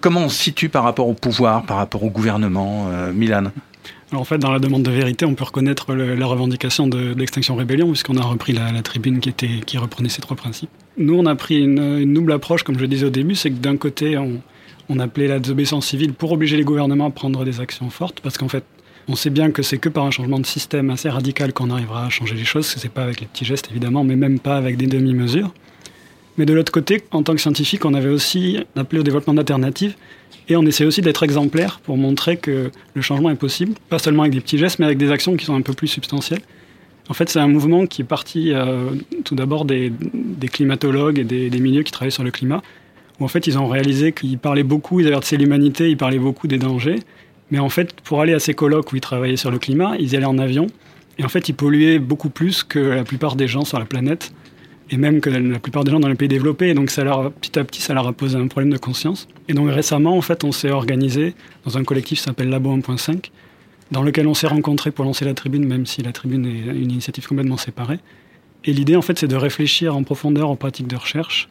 Comment 0.00 0.22
on 0.22 0.28
se 0.28 0.42
situe 0.42 0.68
par 0.68 0.82
rapport 0.82 1.08
au 1.08 1.14
pouvoir, 1.14 1.62
par 1.64 1.76
rapport 1.76 2.02
au 2.02 2.10
gouvernement, 2.10 2.88
Milan? 3.14 3.52
En 4.12 4.24
fait, 4.24 4.38
dans 4.38 4.50
la 4.50 4.58
demande 4.58 4.82
de 4.82 4.90
vérité, 4.90 5.24
on 5.24 5.34
peut 5.34 5.44
reconnaître 5.44 5.94
la 5.94 6.26
revendication 6.26 6.86
de, 6.86 7.14
l'Extinction 7.14 7.54
Rébellion, 7.54 7.88
puisqu'on 7.88 8.16
a 8.16 8.22
repris 8.22 8.52
la, 8.52 8.82
tribune 8.82 9.20
qui, 9.20 9.28
était, 9.28 9.60
qui 9.64 9.78
reprenait 9.78 10.08
ces 10.08 10.20
trois 10.20 10.36
principes. 10.36 10.70
Nous, 10.98 11.14
on 11.14 11.24
a 11.24 11.34
pris 11.34 11.62
une, 11.62 12.12
double 12.12 12.32
approche, 12.32 12.62
comme 12.64 12.78
je 12.78 12.84
disais 12.84 13.06
au 13.06 13.10
début, 13.10 13.36
c'est 13.36 13.50
que 13.50 13.58
d'un 13.58 13.76
côté, 13.76 14.18
on, 14.18 14.42
on 14.88 14.98
appelait 14.98 15.28
la 15.28 15.38
désobéissance 15.38 15.86
civile 15.86 16.12
pour 16.12 16.32
obliger 16.32 16.56
les 16.56 16.64
gouvernements 16.64 17.06
à 17.06 17.10
prendre 17.10 17.44
des 17.44 17.60
actions 17.60 17.88
fortes, 17.88 18.20
parce 18.20 18.36
qu'en 18.36 18.48
fait, 18.48 18.64
on 19.08 19.16
sait 19.16 19.30
bien 19.30 19.50
que 19.50 19.62
c'est 19.62 19.78
que 19.78 19.88
par 19.88 20.04
un 20.04 20.10
changement 20.10 20.38
de 20.38 20.46
système 20.46 20.90
assez 20.90 21.08
radical 21.08 21.52
qu'on 21.52 21.70
arrivera 21.70 22.06
à 22.06 22.08
changer 22.08 22.34
les 22.34 22.44
choses, 22.44 22.66
c'est 22.66 22.92
pas 22.92 23.02
avec 23.02 23.20
les 23.20 23.26
petits 23.26 23.44
gestes 23.44 23.68
évidemment, 23.70 24.04
mais 24.04 24.16
même 24.16 24.38
pas 24.38 24.56
avec 24.56 24.76
des 24.76 24.86
demi-mesures. 24.86 25.52
Mais 26.38 26.46
de 26.46 26.54
l'autre 26.54 26.72
côté, 26.72 27.02
en 27.10 27.22
tant 27.22 27.34
que 27.34 27.40
scientifique, 27.40 27.84
on 27.84 27.94
avait 27.94 28.08
aussi 28.08 28.58
appelé 28.76 29.00
au 29.00 29.02
développement 29.02 29.34
d'alternatives 29.34 29.96
et 30.48 30.56
on 30.56 30.62
essaie 30.62 30.84
aussi 30.84 31.02
d'être 31.02 31.22
exemplaire 31.22 31.80
pour 31.80 31.96
montrer 31.96 32.36
que 32.36 32.70
le 32.94 33.02
changement 33.02 33.30
est 33.30 33.36
possible, 33.36 33.74
pas 33.88 33.98
seulement 33.98 34.22
avec 34.22 34.32
des 34.32 34.40
petits 34.40 34.58
gestes, 34.58 34.78
mais 34.78 34.86
avec 34.86 34.98
des 34.98 35.10
actions 35.10 35.36
qui 35.36 35.44
sont 35.44 35.54
un 35.54 35.60
peu 35.60 35.74
plus 35.74 35.88
substantielles. 35.88 36.40
En 37.08 37.14
fait, 37.14 37.28
c'est 37.28 37.40
un 37.40 37.48
mouvement 37.48 37.86
qui 37.86 38.02
est 38.02 38.06
parti 38.06 38.52
euh, 38.52 38.90
tout 39.24 39.34
d'abord 39.34 39.64
des, 39.64 39.92
climatologues 40.50 41.18
et 41.18 41.24
des, 41.24 41.60
milieux 41.60 41.82
qui 41.82 41.92
travaillent 41.92 42.12
sur 42.12 42.24
le 42.24 42.30
climat, 42.30 42.62
où 43.20 43.24
en 43.24 43.28
fait 43.28 43.46
ils 43.46 43.58
ont 43.58 43.66
réalisé 43.66 44.12
qu'ils 44.12 44.38
parlaient 44.38 44.62
beaucoup, 44.62 45.00
ils 45.00 45.06
avertissaient 45.06 45.36
l'humanité, 45.36 45.90
ils 45.90 45.96
parlaient 45.96 46.18
beaucoup 46.18 46.46
des 46.46 46.58
dangers, 46.58 47.00
mais 47.52 47.58
en 47.58 47.68
fait, 47.68 48.00
pour 48.00 48.22
aller 48.22 48.32
à 48.32 48.40
ces 48.40 48.54
colloques 48.54 48.92
où 48.92 48.96
ils 48.96 49.02
travaillaient 49.02 49.36
sur 49.36 49.50
le 49.50 49.58
climat, 49.58 49.94
ils 49.98 50.14
y 50.14 50.16
allaient 50.16 50.24
en 50.24 50.38
avion. 50.38 50.68
Et 51.18 51.24
en 51.24 51.28
fait, 51.28 51.50
ils 51.50 51.54
polluaient 51.54 51.98
beaucoup 51.98 52.30
plus 52.30 52.64
que 52.64 52.78
la 52.78 53.04
plupart 53.04 53.36
des 53.36 53.46
gens 53.46 53.66
sur 53.66 53.78
la 53.78 53.84
planète, 53.84 54.32
et 54.90 54.96
même 54.96 55.20
que 55.20 55.28
la 55.28 55.58
plupart 55.58 55.84
des 55.84 55.90
gens 55.90 56.00
dans 56.00 56.08
les 56.08 56.14
pays 56.14 56.28
développés. 56.28 56.70
Et 56.70 56.74
donc, 56.74 56.86
petit 56.86 57.58
à 57.58 57.64
petit, 57.64 57.82
ça 57.82 57.92
leur 57.92 58.08
a 58.08 58.14
posé 58.14 58.38
un 58.38 58.46
problème 58.46 58.72
de 58.72 58.78
conscience. 58.78 59.28
Et 59.48 59.52
donc, 59.52 59.68
récemment, 59.70 60.16
en 60.16 60.22
fait, 60.22 60.44
on 60.44 60.52
s'est 60.52 60.70
organisé 60.70 61.34
dans 61.66 61.76
un 61.76 61.84
collectif 61.84 62.20
qui 62.20 62.24
s'appelle 62.24 62.48
Labo 62.48 62.74
1.5, 62.74 63.30
dans 63.90 64.02
lequel 64.02 64.26
on 64.28 64.34
s'est 64.34 64.46
rencontrés 64.46 64.90
pour 64.90 65.04
lancer 65.04 65.26
la 65.26 65.34
tribune, 65.34 65.66
même 65.66 65.84
si 65.84 66.00
la 66.00 66.12
tribune 66.12 66.46
est 66.46 66.72
une 66.74 66.90
initiative 66.90 67.28
complètement 67.28 67.58
séparée. 67.58 67.98
Et 68.64 68.72
l'idée, 68.72 68.96
en 68.96 69.02
fait, 69.02 69.18
c'est 69.18 69.28
de 69.28 69.36
réfléchir 69.36 69.94
en 69.94 70.04
profondeur 70.04 70.48
aux 70.48 70.56
pratiques 70.56 70.88
de 70.88 70.96
recherche 70.96 71.50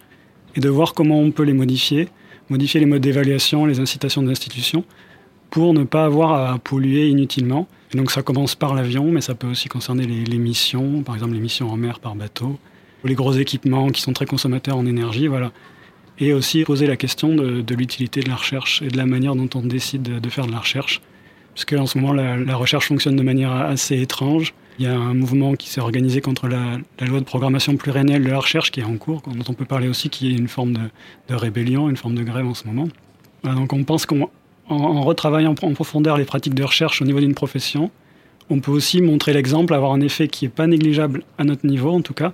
et 0.56 0.62
de 0.62 0.70
voir 0.70 0.96
comment 0.96 1.20
on 1.20 1.30
peut 1.30 1.44
les 1.44 1.54
modifier, 1.54 2.08
modifier 2.50 2.80
les 2.80 2.88
modes 2.88 3.04
d'évaluation, 3.04 3.68
les 3.68 3.80
incitations 3.80 4.24
d'institutions, 4.24 4.84
pour 5.52 5.74
ne 5.74 5.84
pas 5.84 6.06
avoir 6.06 6.52
à 6.52 6.58
polluer 6.58 7.10
inutilement. 7.10 7.68
Donc 7.94 8.10
ça 8.10 8.24
commence 8.24 8.56
par 8.56 8.74
l'avion, 8.74 9.12
mais 9.12 9.22
ça 9.22 9.36
peut 9.36 9.48
aussi 9.48 9.68
concerner 9.68 10.08
les, 10.08 10.38
missions, 10.38 11.04
par 11.04 11.14
exemple 11.14 11.34
les 11.34 11.42
missions 11.42 11.70
en 11.70 11.78
mer 11.78 12.00
par 12.00 12.16
bateau, 12.16 12.58
les 13.04 13.16
gros 13.16 13.34
équipements 13.34 13.90
qui 13.90 14.02
sont 14.02 14.14
très 14.14 14.26
consommateurs 14.26 14.78
en 14.78 14.86
énergie, 14.86 15.28
voilà. 15.28 15.52
Et 16.20 16.34
aussi 16.34 16.64
poser 16.64 16.88
la 16.88 16.96
question 16.96 17.36
de, 17.36 17.76
l'utilité 17.76 18.22
de 18.22 18.30
la 18.30 18.36
recherche 18.36 18.82
et 18.82 18.88
de 18.88 18.98
la 18.98 19.06
manière 19.06 19.36
dont 19.36 19.50
on 19.56 19.62
décide 19.62 20.04
de, 20.04 20.30
faire 20.30 20.46
de 20.46 20.52
la 20.52 20.60
recherche. 20.60 21.02
Parce 21.54 21.66
qu'en 21.66 21.86
ce 21.86 21.98
moment, 21.98 22.14
la, 22.14 22.56
recherche 22.56 22.88
fonctionne 22.88 23.18
de 23.18 23.24
manière 23.24 23.52
assez 23.52 24.00
étrange. 24.00 24.54
Il 24.80 24.86
y 24.86 24.88
a 24.88 24.96
un 24.96 25.14
mouvement 25.14 25.56
qui 25.56 25.68
s'est 25.68 25.82
organisé 25.82 26.22
contre 26.22 26.48
la, 26.48 26.78
loi 27.06 27.20
de 27.20 27.26
programmation 27.26 27.76
pluriannuelle 27.76 28.24
de 28.24 28.30
la 28.30 28.40
recherche 28.40 28.72
qui 28.72 28.80
est 28.80 28.86
en 28.86 28.98
cours, 28.98 29.22
dont 29.28 29.44
on 29.50 29.54
peut 29.54 29.66
parler 29.66 29.90
aussi, 29.90 30.10
qui 30.10 30.32
est 30.32 30.38
une 30.38 30.48
forme 30.48 30.74
de, 31.28 31.36
rébellion, 31.36 31.90
une 31.90 31.98
forme 31.98 32.16
de 32.16 32.24
grève 32.24 32.48
en 32.48 32.54
ce 32.54 32.68
moment. 32.68 32.88
donc 33.44 33.74
on 33.74 33.84
pense 33.84 34.06
qu'on 34.06 34.30
en, 34.70 35.02
retravaillant 35.02 35.56
en 35.62 35.74
profondeur 35.74 36.18
les 36.18 36.26
pratiques 36.26 36.54
de 36.54 36.64
recherche 36.64 37.02
au 37.02 37.06
niveau 37.06 37.20
d'une 37.20 37.34
profession, 37.34 37.92
on 38.50 38.60
peut 38.60 38.72
aussi 38.72 39.02
montrer 39.02 39.34
l'exemple, 39.34 39.74
avoir 39.74 39.94
un 39.94 40.02
effet 40.02 40.28
qui 40.28 40.46
n'est 40.46 40.50
pas 40.50 40.68
négligeable 40.68 41.24
à 41.38 41.44
notre 41.44 41.66
niveau 41.66 41.92
en 41.92 42.02
tout 42.02 42.14
cas, 42.14 42.32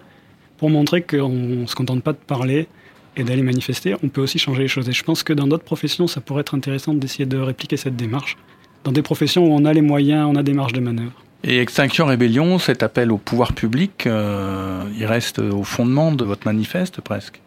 pour 0.58 0.70
montrer 0.70 1.02
qu'on 1.02 1.30
ne 1.30 1.66
se 1.66 1.76
contente 1.76 2.04
pas 2.04 2.13
de 2.13 2.18
parler 2.18 2.68
et 3.16 3.24
d'aller 3.24 3.42
manifester, 3.42 3.96
on 4.04 4.10
peut 4.10 4.22
aussi 4.22 4.40
changer 4.40 4.63
les 4.63 4.68
choses. 4.68 4.90
Et 4.90 4.94
je 4.94 5.04
pense 5.04 5.24
que 5.24 5.34
dans 5.34 5.48
d'autres 5.48 5.63
professions, 5.63 6.08
ça 6.08 6.22
pourrait 6.22 6.42
être 6.42 6.56
intéressant 6.56 6.94
d'essayer 6.94 7.26
de 7.26 7.38
répliquer 7.38 7.78
cette 7.78 7.96
démarche, 7.96 8.38
dans 8.84 8.92
des 8.92 9.02
professions 9.02 9.46
où 9.46 9.54
on 9.54 9.66
a 9.66 9.74
les 9.74 9.82
moyens, 9.82 10.28
on 10.32 10.36
a 10.36 10.44
des 10.44 10.54
marges 10.54 10.74
de 10.74 10.80
manœuvre. 10.80 11.13
Et 11.44 11.60
Extinction 11.60 12.06
Rébellion, 12.06 12.58
cet 12.58 12.84
appel 12.84 13.12
au 13.12 13.18
pouvoir 13.18 13.54
public, 13.54 14.08
euh, 14.08 14.84
il 14.98 15.06
reste 15.06 15.40
au 15.40 15.63
fondement 15.63 16.12
de 16.12 16.24
votre 16.24 16.48
manifeste 16.48 17.02
presque? 17.02 17.40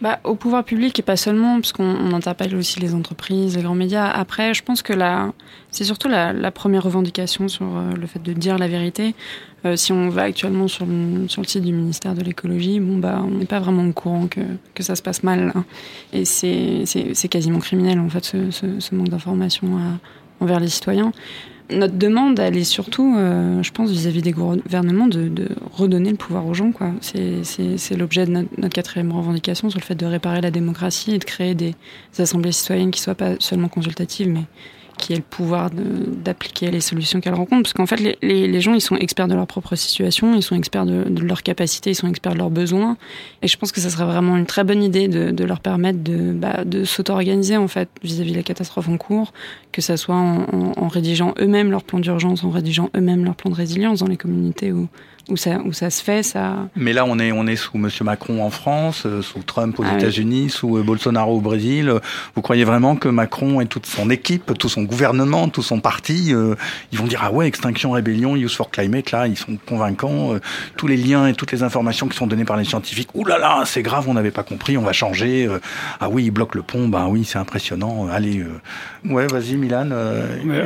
Bah, 0.00 0.20
Au 0.24 0.34
pouvoir 0.34 0.64
public 0.64 0.98
et 0.98 1.02
pas 1.02 1.16
seulement, 1.16 1.56
parce 1.56 1.72
qu'on 1.72 2.12
interpelle 2.12 2.54
aussi 2.56 2.80
les 2.80 2.94
entreprises, 2.94 3.56
les 3.56 3.62
grands 3.62 3.74
médias. 3.74 4.06
Après, 4.08 4.54
je 4.54 4.62
pense 4.62 4.82
que 4.82 4.92
c'est 5.70 5.84
surtout 5.84 6.08
la, 6.08 6.50
première 6.50 6.82
revendication 6.82 7.48
sur 7.48 7.66
euh, 7.66 7.92
le 7.92 8.06
fait 8.06 8.22
de 8.22 8.32
dire 8.32 8.58
la 8.58 8.68
vérité. 8.68 9.14
Euh, 9.64 9.76
si 9.76 9.92
on 9.92 10.08
va 10.08 10.22
actuellement 10.22 10.68
sur 10.68 10.86
le, 10.86 11.26
site 11.28 11.62
du 11.62 11.72
ministère 11.72 12.14
de 12.14 12.22
l'écologie, 12.22 12.80
bon, 12.80 12.98
bah, 12.98 13.22
on 13.24 13.30
n'est 13.30 13.46
pas 13.46 13.60
vraiment 13.60 13.86
au 13.86 13.92
courant 13.92 14.28
que, 14.28 14.82
ça 14.82 14.96
se 14.96 15.02
passe 15.02 15.22
mal. 15.22 15.52
Hein. 15.54 15.64
Et 16.12 16.24
c'est 16.24 17.28
quasiment 17.28 17.58
criminel, 17.58 17.98
en 17.98 18.08
fait, 18.08 18.24
ce, 18.24 18.50
ce, 18.50 18.94
manque 18.94 19.08
d'information 19.08 19.68
envers 20.40 20.60
les 20.60 20.68
citoyens 20.68 21.12
notre 21.70 21.96
demande, 21.96 22.38
elle 22.38 22.56
est 22.56 22.64
surtout, 22.64 23.16
euh, 23.16 23.62
je 23.62 23.72
pense, 23.72 23.90
vis-à-vis 23.90 24.22
des 24.22 24.32
gouvernements, 24.32 25.08
de, 25.08 25.48
redonner 25.72 26.10
le 26.10 26.16
pouvoir 26.16 26.46
aux 26.46 26.54
gens. 26.54 26.70
C'est, 27.00 27.96
l'objet 27.96 28.26
de 28.26 28.30
notre, 28.30 28.74
quatrième 28.74 29.12
revendication 29.12 29.70
sur 29.70 29.78
le 29.78 29.84
fait 29.84 29.94
de 29.94 30.06
réparer 30.06 30.40
la 30.40 30.50
démocratie 30.50 31.14
et 31.14 31.18
de 31.18 31.24
créer 31.24 31.54
des, 31.54 31.74
des 32.16 32.22
assemblées 32.22 32.52
citoyennes 32.52 32.90
qui 32.90 33.00
soient 33.00 33.14
pas 33.14 33.34
seulement 33.38 33.68
consultatives, 33.68 34.28
mais 34.28 34.44
qui 35.06 35.12
ait 35.12 35.16
le 35.16 35.22
pouvoir 35.22 35.70
d'appliquer 35.70 36.72
les 36.72 36.80
solutions 36.80 37.20
qu'elle 37.20 37.34
rencontre. 37.34 37.62
Parce 37.62 37.74
qu'en 37.74 37.86
fait, 37.86 38.18
les, 38.22 38.48
les, 38.48 38.60
gens, 38.60 38.74
ils 38.74 38.80
sont 38.80 38.96
experts 38.96 39.28
de 39.28 39.36
leur 39.36 39.46
propre 39.46 39.76
situation, 39.76 40.34
ils 40.34 40.42
sont 40.42 40.56
experts 40.56 40.84
de, 40.84 41.04
de 41.04 41.22
leur 41.22 41.44
capacité, 41.44 41.90
ils 41.90 41.94
sont 41.94 42.08
experts 42.08 42.32
de 42.32 42.38
leurs 42.38 42.50
besoins. 42.50 42.96
Et 43.40 43.46
je 43.46 43.56
pense 43.56 43.70
que 43.70 43.80
ça 43.80 43.88
serait 43.88 44.04
vraiment 44.04 44.36
une 44.36 44.46
très 44.46 44.64
bonne 44.64 44.82
idée 44.82 45.06
de, 45.06 45.44
leur 45.44 45.60
permettre 45.60 46.02
de, 46.02 46.32
bah, 46.32 46.64
de 46.64 46.82
s'auto-organiser, 46.82 47.56
en 47.56 47.68
fait, 47.68 47.88
vis-à-vis 48.02 48.32
de 48.32 48.36
la 48.36 48.42
catastrophe 48.42 48.88
en 48.88 48.96
cours, 48.96 49.32
que 49.70 49.80
ça 49.80 49.96
soit 49.96 50.16
en, 50.16 50.72
en 50.76 50.88
rédigeant 50.88 51.34
eux-mêmes 51.38 51.70
leur 51.70 51.84
plan 51.84 52.00
d'urgence, 52.00 52.42
en 52.42 52.50
rédigeant 52.50 52.90
eux-mêmes 52.96 53.24
leur 53.24 53.36
plan 53.36 53.50
de 53.50 53.56
résilience 53.56 54.00
dans 54.00 54.08
les 54.08 54.16
communautés 54.16 54.72
où, 54.72 54.88
où 55.28 55.36
ça, 55.36 55.58
où 55.64 55.72
ça 55.72 55.90
se 55.90 56.02
fait, 56.02 56.22
ça. 56.22 56.68
Mais 56.76 56.92
là, 56.92 57.04
on 57.04 57.18
est, 57.18 57.32
on 57.32 57.46
est 57.46 57.56
sous 57.56 57.78
Monsieur 57.78 58.04
Macron 58.04 58.44
en 58.44 58.50
France, 58.50 59.04
euh, 59.06 59.22
sous 59.22 59.42
Trump 59.42 59.78
aux 59.80 59.84
ah 59.84 59.96
États-Unis, 59.96 60.50
sous 60.50 60.76
euh, 60.76 60.82
Bolsonaro 60.82 61.38
au 61.38 61.40
Brésil. 61.40 61.92
Vous 62.36 62.42
croyez 62.42 62.64
vraiment 62.64 62.94
que 62.94 63.08
Macron 63.08 63.60
et 63.60 63.66
toute 63.66 63.86
son 63.86 64.08
équipe, 64.10 64.56
tout 64.56 64.68
son 64.68 64.84
gouvernement, 64.84 65.48
tout 65.48 65.62
son 65.62 65.80
parti, 65.80 66.32
euh, 66.32 66.54
ils 66.92 66.98
vont 66.98 67.06
dire 67.06 67.22
ah 67.24 67.32
ouais, 67.32 67.48
Extinction 67.48 67.90
Rébellion, 67.90 68.36
Use 68.36 68.54
for 68.54 68.70
Climate, 68.70 69.10
là, 69.10 69.26
ils 69.26 69.36
sont 69.36 69.58
convaincants. 69.66 70.36
tous 70.76 70.86
les 70.86 70.96
liens 70.96 71.26
et 71.26 71.34
toutes 71.34 71.52
les 71.52 71.62
informations 71.62 72.06
qui 72.06 72.16
sont 72.16 72.26
données 72.26 72.44
par 72.44 72.56
les 72.56 72.64
scientifiques, 72.64 73.08
ouh 73.14 73.24
là 73.24 73.38
là, 73.38 73.62
c'est 73.64 73.82
grave, 73.82 74.08
on 74.08 74.14
n'avait 74.14 74.30
pas 74.30 74.44
compris, 74.44 74.78
on 74.78 74.82
va 74.82 74.92
changer. 74.92 75.48
ah 76.00 76.08
oui, 76.08 76.26
ils 76.26 76.30
bloquent 76.30 76.56
le 76.56 76.62
pont, 76.62 76.88
bah 76.88 77.06
oui, 77.08 77.24
c'est 77.24 77.38
impressionnant. 77.38 78.06
allez, 78.08 78.44
ouais, 79.04 79.26
vas-y, 79.26 79.56
Milan. 79.56 79.90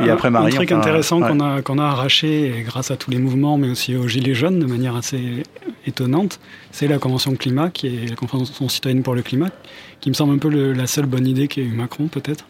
et 0.04 0.10
après 0.10 0.30
Marie. 0.30 0.52
Un 0.52 0.56
truc 0.56 0.72
intéressant 0.72 1.20
qu'on 1.20 1.40
a 1.40 1.62
qu'on 1.62 1.78
a 1.78 1.84
arraché 1.84 2.62
grâce 2.66 2.90
à 2.90 2.96
tous 2.96 3.10
les 3.10 3.18
mouvements, 3.18 3.56
mais 3.56 3.70
aussi 3.70 3.96
aux 3.96 4.08
gilets 4.08 4.34
jaunes 4.34 4.49
de 4.58 4.66
manière 4.66 4.96
assez 4.96 5.42
étonnante, 5.86 6.40
c'est 6.72 6.88
la 6.88 6.98
Convention 6.98 7.34
climat, 7.36 7.70
qui 7.70 7.86
est 7.86 8.08
la 8.08 8.16
Convention 8.16 8.68
citoyenne 8.68 9.02
pour 9.02 9.14
le 9.14 9.22
climat, 9.22 9.50
qui 10.00 10.08
me 10.08 10.14
semble 10.14 10.34
un 10.34 10.38
peu 10.38 10.48
la 10.72 10.86
seule 10.86 11.06
bonne 11.06 11.26
idée 11.26 11.48
qu'a 11.48 11.60
eu 11.60 11.72
Macron 11.72 12.08
peut-être. 12.08 12.46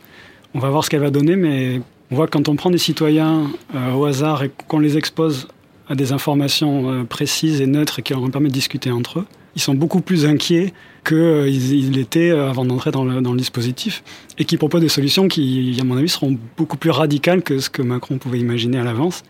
On 0.55 0.59
va 0.59 0.71
voir 0.71 0.85
ce 0.85 0.91
qu'elle 0.91 1.01
va 1.01 1.11
donner, 1.11 1.37
mais 1.37 1.81
On 2.11 2.17
voit 2.17 2.27
que 2.27 2.33
quand 2.33 2.49
on 2.49 2.57
prend 2.57 2.71
des 2.71 2.79
citoyens 2.79 3.53
euh, 3.75 3.93
au 3.93 4.05
hasard 4.05 4.43
et 4.43 4.51
qu'on 4.67 4.81
les 4.81 4.97
expose 4.97 5.47
à 5.89 5.95
des 5.95 6.13
informations 6.13 6.91
euh, 6.91 7.05
précises 7.05 7.61
et 7.61 7.67
neutres 7.67 8.03
qui 8.03 8.13
leur 8.13 8.31
permettent 8.31 8.51
de 8.51 8.55
discuter 8.55 8.91
entre 8.91 9.21
eux, 9.21 9.27
ils 9.55 9.63
sont 9.63 9.75
beaucoup 9.75 10.01
plus 10.01 10.27
inquiets 10.27 10.73
qu'ils 11.05 11.93
l'étaient 11.93 12.31
avant 12.31 12.65
d'entrer 12.65 12.91
dans 12.91 13.05
le, 13.05 13.21
dans 13.21 13.33
le, 13.33 13.39
dispositif 13.39 14.03
et 14.39 14.45
qui 14.45 14.57
proposent 14.57 14.81
des 14.81 14.89
solutions 14.89 15.29
qui, 15.29 15.77
à 15.81 15.85
mon 15.85 15.97
avis, 15.97 16.09
seront 16.09 16.37
beaucoup 16.57 16.77
plus 16.77 16.91
radicales 16.91 17.43
que 17.43 17.59
ce 17.59 17.71
que 17.71 17.83
Macron 17.83 18.19
pouvait 18.19 18.39
imaginer 18.39 18.79
à 18.79 18.85
l'avance. 18.85 19.23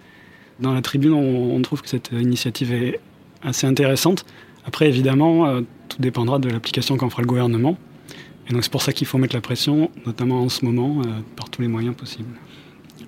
Dans 0.60 0.72
la 0.72 0.82
tribune, 0.82 1.12
on, 1.12 1.54
on, 1.54 1.62
trouve 1.62 1.82
que 1.82 1.88
cette 1.88 2.10
initiative 2.12 2.72
est 2.72 3.00
assez 3.42 3.66
intéressante. 3.66 4.24
Après, 4.66 4.88
évidemment, 4.88 5.46
euh, 5.46 5.62
tout 5.88 6.00
dépendra 6.00 6.38
de 6.38 6.48
l'application 6.48 6.96
qu'en 6.96 7.10
fera 7.10 7.22
le 7.22 7.28
gouvernement. 7.28 7.78
Et 8.48 8.52
donc 8.52 8.64
c'est 8.64 8.72
pour 8.72 8.82
ça 8.82 8.92
qu'il 8.92 9.06
faut 9.06 9.18
mettre 9.18 9.36
la 9.36 9.40
pression, 9.40 9.90
notamment 10.06 10.42
en 10.42 10.48
ce 10.48 10.64
moment, 10.64 11.00
euh, 11.00 11.20
par 11.36 11.50
tous 11.50 11.62
les 11.62 11.68
moyens 11.68 11.94
possibles. 11.94 12.34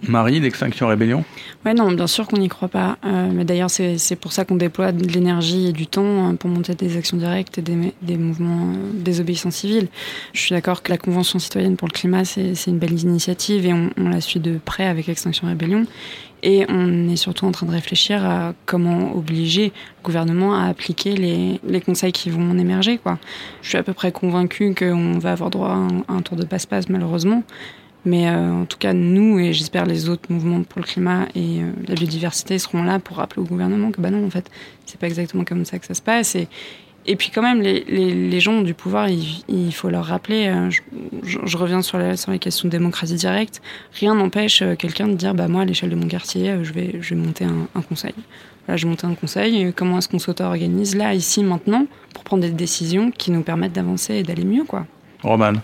Marie, 0.09 0.41
l'extinction 0.41 0.89
rébellion? 0.89 1.25
Ouais, 1.65 1.75
non, 1.75 1.93
bien 1.93 2.09
sûr 2.09 2.27
qu'on 2.27 2.39
n'y 2.39 2.49
croit 2.49 2.69
pas. 2.69 2.99
Euh, 3.05 3.31
mais 3.33 3.45
d'ailleurs, 3.45 3.71
c'est 3.71 4.17
pour 4.17 4.33
ça 4.33 4.45
qu'on 4.45 4.57
déploie 4.57 4.91
de 4.91 5.07
l'énergie 5.07 5.69
et 5.69 5.73
du 5.73 5.87
temps 5.87 6.27
hein, 6.27 6.35
pour 6.35 6.51
monter 6.51 6.75
des 6.75 6.97
actions 6.97 7.17
directes 7.17 7.59
et 7.59 7.63
des, 7.63 7.93
des 8.03 8.17
mouvements 8.17 8.73
euh, 8.73 8.91
désobéissance 8.95 9.57
civile. 9.57 9.89
Je 10.33 10.41
suis 10.41 10.55
d'accord 10.55 10.83
que 10.83 10.91
la 10.91 10.99
Convention 10.99 11.39
citoyenne 11.39 11.77
pour 11.77 11.87
le 11.87 11.93
climat, 11.93 12.25
c'est 12.25 12.67
une 12.67 12.79
belle 12.79 12.99
initiative 13.01 13.65
et 13.65 13.73
on, 13.73 13.91
on, 13.97 14.09
la 14.09 14.21
suit 14.21 14.41
de 14.41 14.59
près 14.65 14.87
avec 14.87 15.09
Extinction 15.09 15.47
Rébellion. 15.47 15.87
Et 16.43 16.65
on 16.69 17.09
est 17.09 17.17
surtout 17.17 17.47
en 17.47 17.53
train 17.53 17.67
de 17.67 17.71
réfléchir 17.71 18.25
à 18.25 18.53
comment 18.67 19.15
obliger 19.15 19.67
le 19.67 20.05
gouvernement 20.05 20.55
à 20.55 20.67
appliquer 20.67 21.15
les, 21.15 21.61
les 21.65 21.81
conseils 21.81 22.11
qui 22.11 22.31
vont 22.31 22.51
en 22.51 22.59
émerger. 22.59 22.99
Quoi. 22.99 23.19
Je 23.63 23.69
suis 23.69 23.79
à 23.79 23.85
peu 23.85 23.93
près 23.93 24.11
convaincue 24.11 24.75
qu'on 24.75 25.19
va 25.19 25.33
avoir 25.33 25.51
droit 25.51 25.71
à 26.09 26.13
un, 26.13 26.23
tour 26.23 26.37
de 26.37 26.45
passe-passe, 26.45 26.89
malheureusement. 26.89 27.45
Mais 28.05 28.29
euh, 28.29 28.63
en 28.63 28.65
tout 28.65 28.79
cas, 28.79 28.93
nous 28.93 29.39
et 29.39 29.53
j'espère 29.53 29.87
les 29.87 30.09
autres 30.09 30.33
mouvements 30.33 30.63
pour 30.65 30.81
le 30.81 30.87
climat 30.87 31.29
et 31.37 31.61
euh, 31.61 31.71
la 31.87 31.95
biodiversité 31.95 32.59
seront 32.59 32.83
là 32.83 32.99
pour 32.99 33.19
rappeler 33.19 33.43
au 33.43 33.45
gouvernement 33.45 33.93
que 33.93 34.01
bah 34.01 34.11
non, 34.11 34.27
en 34.27 34.31
fait, 34.31 34.51
c'est 34.87 34.99
pas 34.99 35.07
exactement 35.07 35.45
comme 35.45 35.65
ça 35.65 35.79
que 35.79 35.87
ça 35.87 35.95
se 35.95 36.03
passe. 36.03 36.37
Et 37.07 37.17
puis 37.17 37.31
quand 37.31 37.43
même, 37.43 37.61
les, 37.61 38.41
gens 38.41 38.53
ont 38.55 38.63
du 38.63 38.75
pouvoir, 38.75 39.09
il, 39.09 39.73
faut 39.73 39.91
leur 39.91 40.05
rappeler, 40.05 40.47
euh, 40.47 40.71
je, 41.23 41.57
reviens 41.57 41.83
sur, 41.83 41.99
la, 41.99 42.17
sur 42.17 42.31
les 42.31 42.39
questions 42.39 42.69
de 42.69 42.73
démocratie 42.73 43.15
directe, 43.15 43.61
rien 43.99 44.15
n'empêche 44.15 44.63
quelqu'un 44.79 45.09
de 45.09 45.15
dire, 45.15 45.35
bah 45.35 45.49
moi, 45.49 45.63
à 45.63 45.65
l'échelle 45.65 45.91
de 45.91 45.97
mon 45.97 46.09
quartier, 46.09 46.57
je 46.63 46.73
vais, 46.73 46.99
je 47.01 47.15
vais 47.15 47.21
monter 47.21 47.45
un, 47.45 47.67
un 47.75 47.83
conseil. 47.83 48.15
Là, 48.69 48.77
je 48.77 48.85
vais 48.85 48.91
monter 48.91 49.07
un 49.07 49.15
conseil, 49.15 49.73
comment 49.75 49.99
est-ce 49.99 50.09
qu'on 50.09 50.21
s'auto-organise 50.21 50.95
là, 50.95 51.15
ici, 51.15 51.43
maintenant, 51.43 51.87
pour 52.15 52.23
prendre 52.23 52.43
des 52.43 52.51
décisions 52.51 53.11
qui 53.11 53.31
nous 53.31 53.43
permettent 53.43 53.73
d'avancer 53.73 54.15
et 54.15 54.23
d'aller 54.23 54.45
mieux, 54.45 54.65
quoi. 54.65 54.87
Roman 55.23 55.55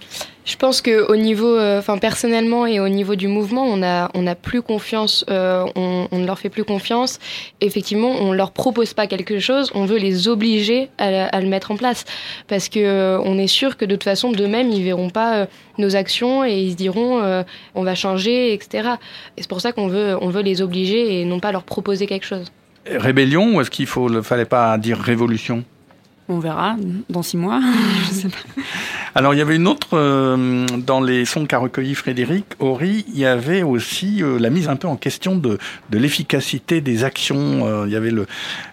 je 0.48 0.56
pense 0.56 0.80
que 0.80 1.06
au 1.12 1.16
niveau, 1.16 1.58
enfin 1.58 1.96
euh, 1.96 2.00
personnellement 2.00 2.64
et 2.66 2.80
au 2.80 2.88
niveau 2.88 3.16
du 3.16 3.28
mouvement, 3.28 3.64
on 3.64 3.82
a 3.82 4.10
on 4.14 4.26
a 4.26 4.34
plus 4.34 4.62
confiance, 4.62 5.24
euh, 5.28 5.66
on, 5.76 6.08
on, 6.10 6.18
ne 6.18 6.26
leur 6.26 6.38
fait 6.38 6.48
plus 6.48 6.64
confiance. 6.64 7.18
Effectivement, 7.60 8.08
on 8.08 8.32
leur 8.32 8.52
propose 8.52 8.94
pas 8.94 9.06
quelque 9.06 9.40
chose, 9.40 9.70
on 9.74 9.84
veut 9.84 9.98
les 9.98 10.26
obliger 10.26 10.88
à, 10.96 11.26
à 11.26 11.40
le 11.42 11.48
mettre 11.48 11.70
en 11.70 11.76
place 11.76 12.06
parce 12.48 12.70
que 12.70 12.80
euh, 12.80 13.20
on 13.22 13.38
est 13.38 13.46
sûr 13.46 13.76
que 13.76 13.84
de 13.84 13.94
toute 13.94 14.04
façon 14.04 14.32
d'eux-mêmes 14.32 14.70
ils 14.70 14.82
verront 14.82 15.10
pas 15.10 15.34
euh, 15.34 15.46
nos 15.76 15.96
actions 15.96 16.46
et 16.46 16.58
ils 16.58 16.72
se 16.72 16.76
diront 16.76 17.20
euh, 17.20 17.42
on 17.74 17.82
va 17.82 17.94
changer, 17.94 18.54
etc. 18.54 18.92
Et 19.36 19.42
c'est 19.42 19.50
pour 19.50 19.60
ça 19.60 19.72
qu'on 19.72 19.88
veut 19.88 20.16
on 20.18 20.30
veut 20.30 20.42
les 20.42 20.62
obliger 20.62 21.20
et 21.20 21.26
non 21.26 21.40
pas 21.40 21.52
leur 21.52 21.64
proposer 21.64 22.06
quelque 22.06 22.26
chose. 22.26 22.50
Rébellion 22.86 23.54
ou 23.54 23.60
est-ce 23.60 23.70
qu'il 23.70 23.86
faut 23.86 24.08
ne 24.08 24.22
fallait 24.22 24.46
pas 24.46 24.78
dire 24.78 24.98
révolution? 24.98 25.62
On 26.30 26.38
verra 26.38 26.76
dans 27.08 27.22
six 27.22 27.36
mois. 27.38 27.60
je 28.08 28.14
sais 28.14 28.28
pas. 28.28 28.62
Alors 29.14 29.34
il 29.34 29.38
y 29.38 29.40
avait 29.40 29.56
une 29.56 29.66
autre 29.66 29.88
euh, 29.94 30.66
dans 30.78 31.00
les 31.00 31.24
sons 31.24 31.46
qu'a 31.46 31.58
recueilli 31.58 31.94
Frédéric 31.94 32.44
Horry, 32.58 33.04
il 33.12 33.18
y 33.18 33.26
avait 33.26 33.62
aussi 33.62 34.22
euh, 34.22 34.38
la 34.38 34.50
mise 34.50 34.68
un 34.68 34.76
peu 34.76 34.88
en 34.88 34.96
question 34.96 35.36
de, 35.36 35.58
de 35.90 35.98
l'efficacité 35.98 36.80
des 36.80 37.04
actions. 37.04 37.66
Euh, 37.66 37.84
il 37.86 37.92
y 37.92 37.96
avait 37.96 38.10
le, 38.10 38.26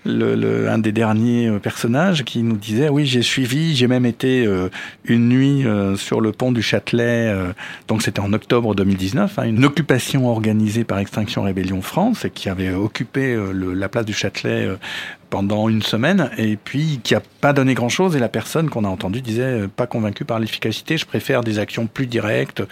le, 0.06 0.36
le, 0.36 0.69
un 0.69 0.78
des 0.78 0.91
derniers 0.91 1.52
personnages 1.62 2.24
qui 2.24 2.43
nous 2.43 2.58
disait 2.58 2.89
oui 2.89 3.06
j'ai 3.06 3.21
suivi, 3.21 3.76
j'ai 3.76 3.88
même 3.88 4.06
été 4.06 4.45
euh, 4.45 4.69
une 5.06 5.30
nuit 5.30 5.65
euh, 5.65 5.95
sur 5.95 6.21
le 6.21 6.32
pont 6.32 6.52
du 6.52 6.62
Châtelet, 6.62 7.28
euh, 7.30 7.54
donc 7.88 8.02
c'était 8.02 8.19
en 8.19 8.34
octobre 8.34 8.76
2019, 8.76 9.39
hein, 9.39 9.43
une 9.43 9.63
occupation 9.65 10.28
organisée 10.28 10.84
par 10.84 11.00
Extinction 11.00 11.43
Rébellion 11.43 11.82
France 11.82 12.26
et 12.26 12.30
qui 12.30 12.50
avait 12.50 12.74
occupé 12.74 13.34
euh, 13.34 13.52
le, 13.52 13.74
la 13.74 13.89
place 13.89 14.06
du 14.06 14.13
Châtelet 14.13 14.65
euh, 14.65 14.76
pendant 15.30 15.69
une 15.69 15.82
semaine 15.82 16.30
et 16.38 16.56
puis 16.56 17.00
qui 17.04 17.15
a 17.15 17.21
pas 17.41 17.54
donné 17.54 17.74
grand 17.74 17.89
chose 17.89 18.15
et 18.15 18.19
la 18.19 18.30
personne 18.30 18.69
qu'on 18.69 18.84
a 18.86 18.88
entendu 18.88 19.21
disait 19.21 19.43
euh, 19.43 19.67
pas 19.67 19.88
convaincue 19.88 20.24
par 20.25 20.39
l'efficacité 20.39 20.97
je 20.97 21.05
préfère 21.05 21.41
des 21.41 21.59
actions 21.59 21.88
plus 21.88 22.07
directes 22.07 22.63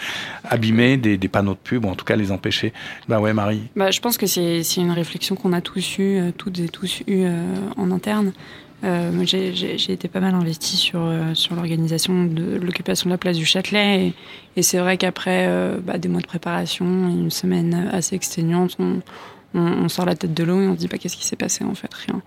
abîmer 0.44 0.98
des, 0.98 1.18
panneaux 1.28 1.54
de 1.54 1.58
pub 1.58 1.86
ou 1.86 1.90
en 1.90 1.96
tout 1.96 2.06
cas 2.06 2.16
les 2.16 2.32
empêcher. 2.32 2.74
Bah 3.08 3.20
ouais 3.20 3.34
Marie. 3.34 3.62
Bah, 3.76 3.92
je 3.92 4.00
pense 4.00 4.18
que 4.18 4.26
c'est 4.26 4.62
une 4.78 4.92
réflexion 4.92 5.36
qu'on 5.36 5.54
a 5.54 5.62
tous 5.62 5.98
eu 5.98 6.18
euh, 6.18 6.32
toutes 6.36 6.60
et 6.60 6.70
tous 6.70 7.02
eu 7.08 7.24
euh, 7.24 7.46
en 7.78 7.92
interne. 7.92 8.34
Euh, 8.84 9.24
j'ai 9.24 9.94
été 9.94 10.10
pas 10.10 10.20
mal 10.20 10.36
investi 10.36 10.76
sur, 10.76 11.10
sur 11.36 11.56
l'organisation 11.56 12.26
de 12.26 12.58
l'occupation 12.58 13.10
de 13.10 13.14
la 13.14 13.18
place 13.18 13.38
du 13.38 13.46
Châtelet 13.46 14.14
et, 14.58 14.62
c'est 14.62 14.78
vrai 14.78 14.98
qu'après 14.98 15.50
bah, 15.82 15.98
des 15.98 16.10
mois 16.10 16.20
de 16.20 16.28
préparation 16.28 16.86
une 16.86 17.32
semaine 17.32 17.90
assez 17.94 18.14
exténuante 18.14 18.78
on, 19.54 19.88
sort 19.88 20.06
la 20.06 20.16
tête 20.16 20.34
de 20.34 20.44
l'eau 20.44 20.60
et 20.60 20.68
on 20.68 20.74
se 20.74 20.80
dit 20.80 20.90
pas 20.90 20.98
qu'est-ce 20.98 21.16
qui 21.16 21.26
s'est 21.26 21.38
passé 21.38 21.64
en 21.64 21.76
fait? 21.76 21.94
Rien 21.94 22.22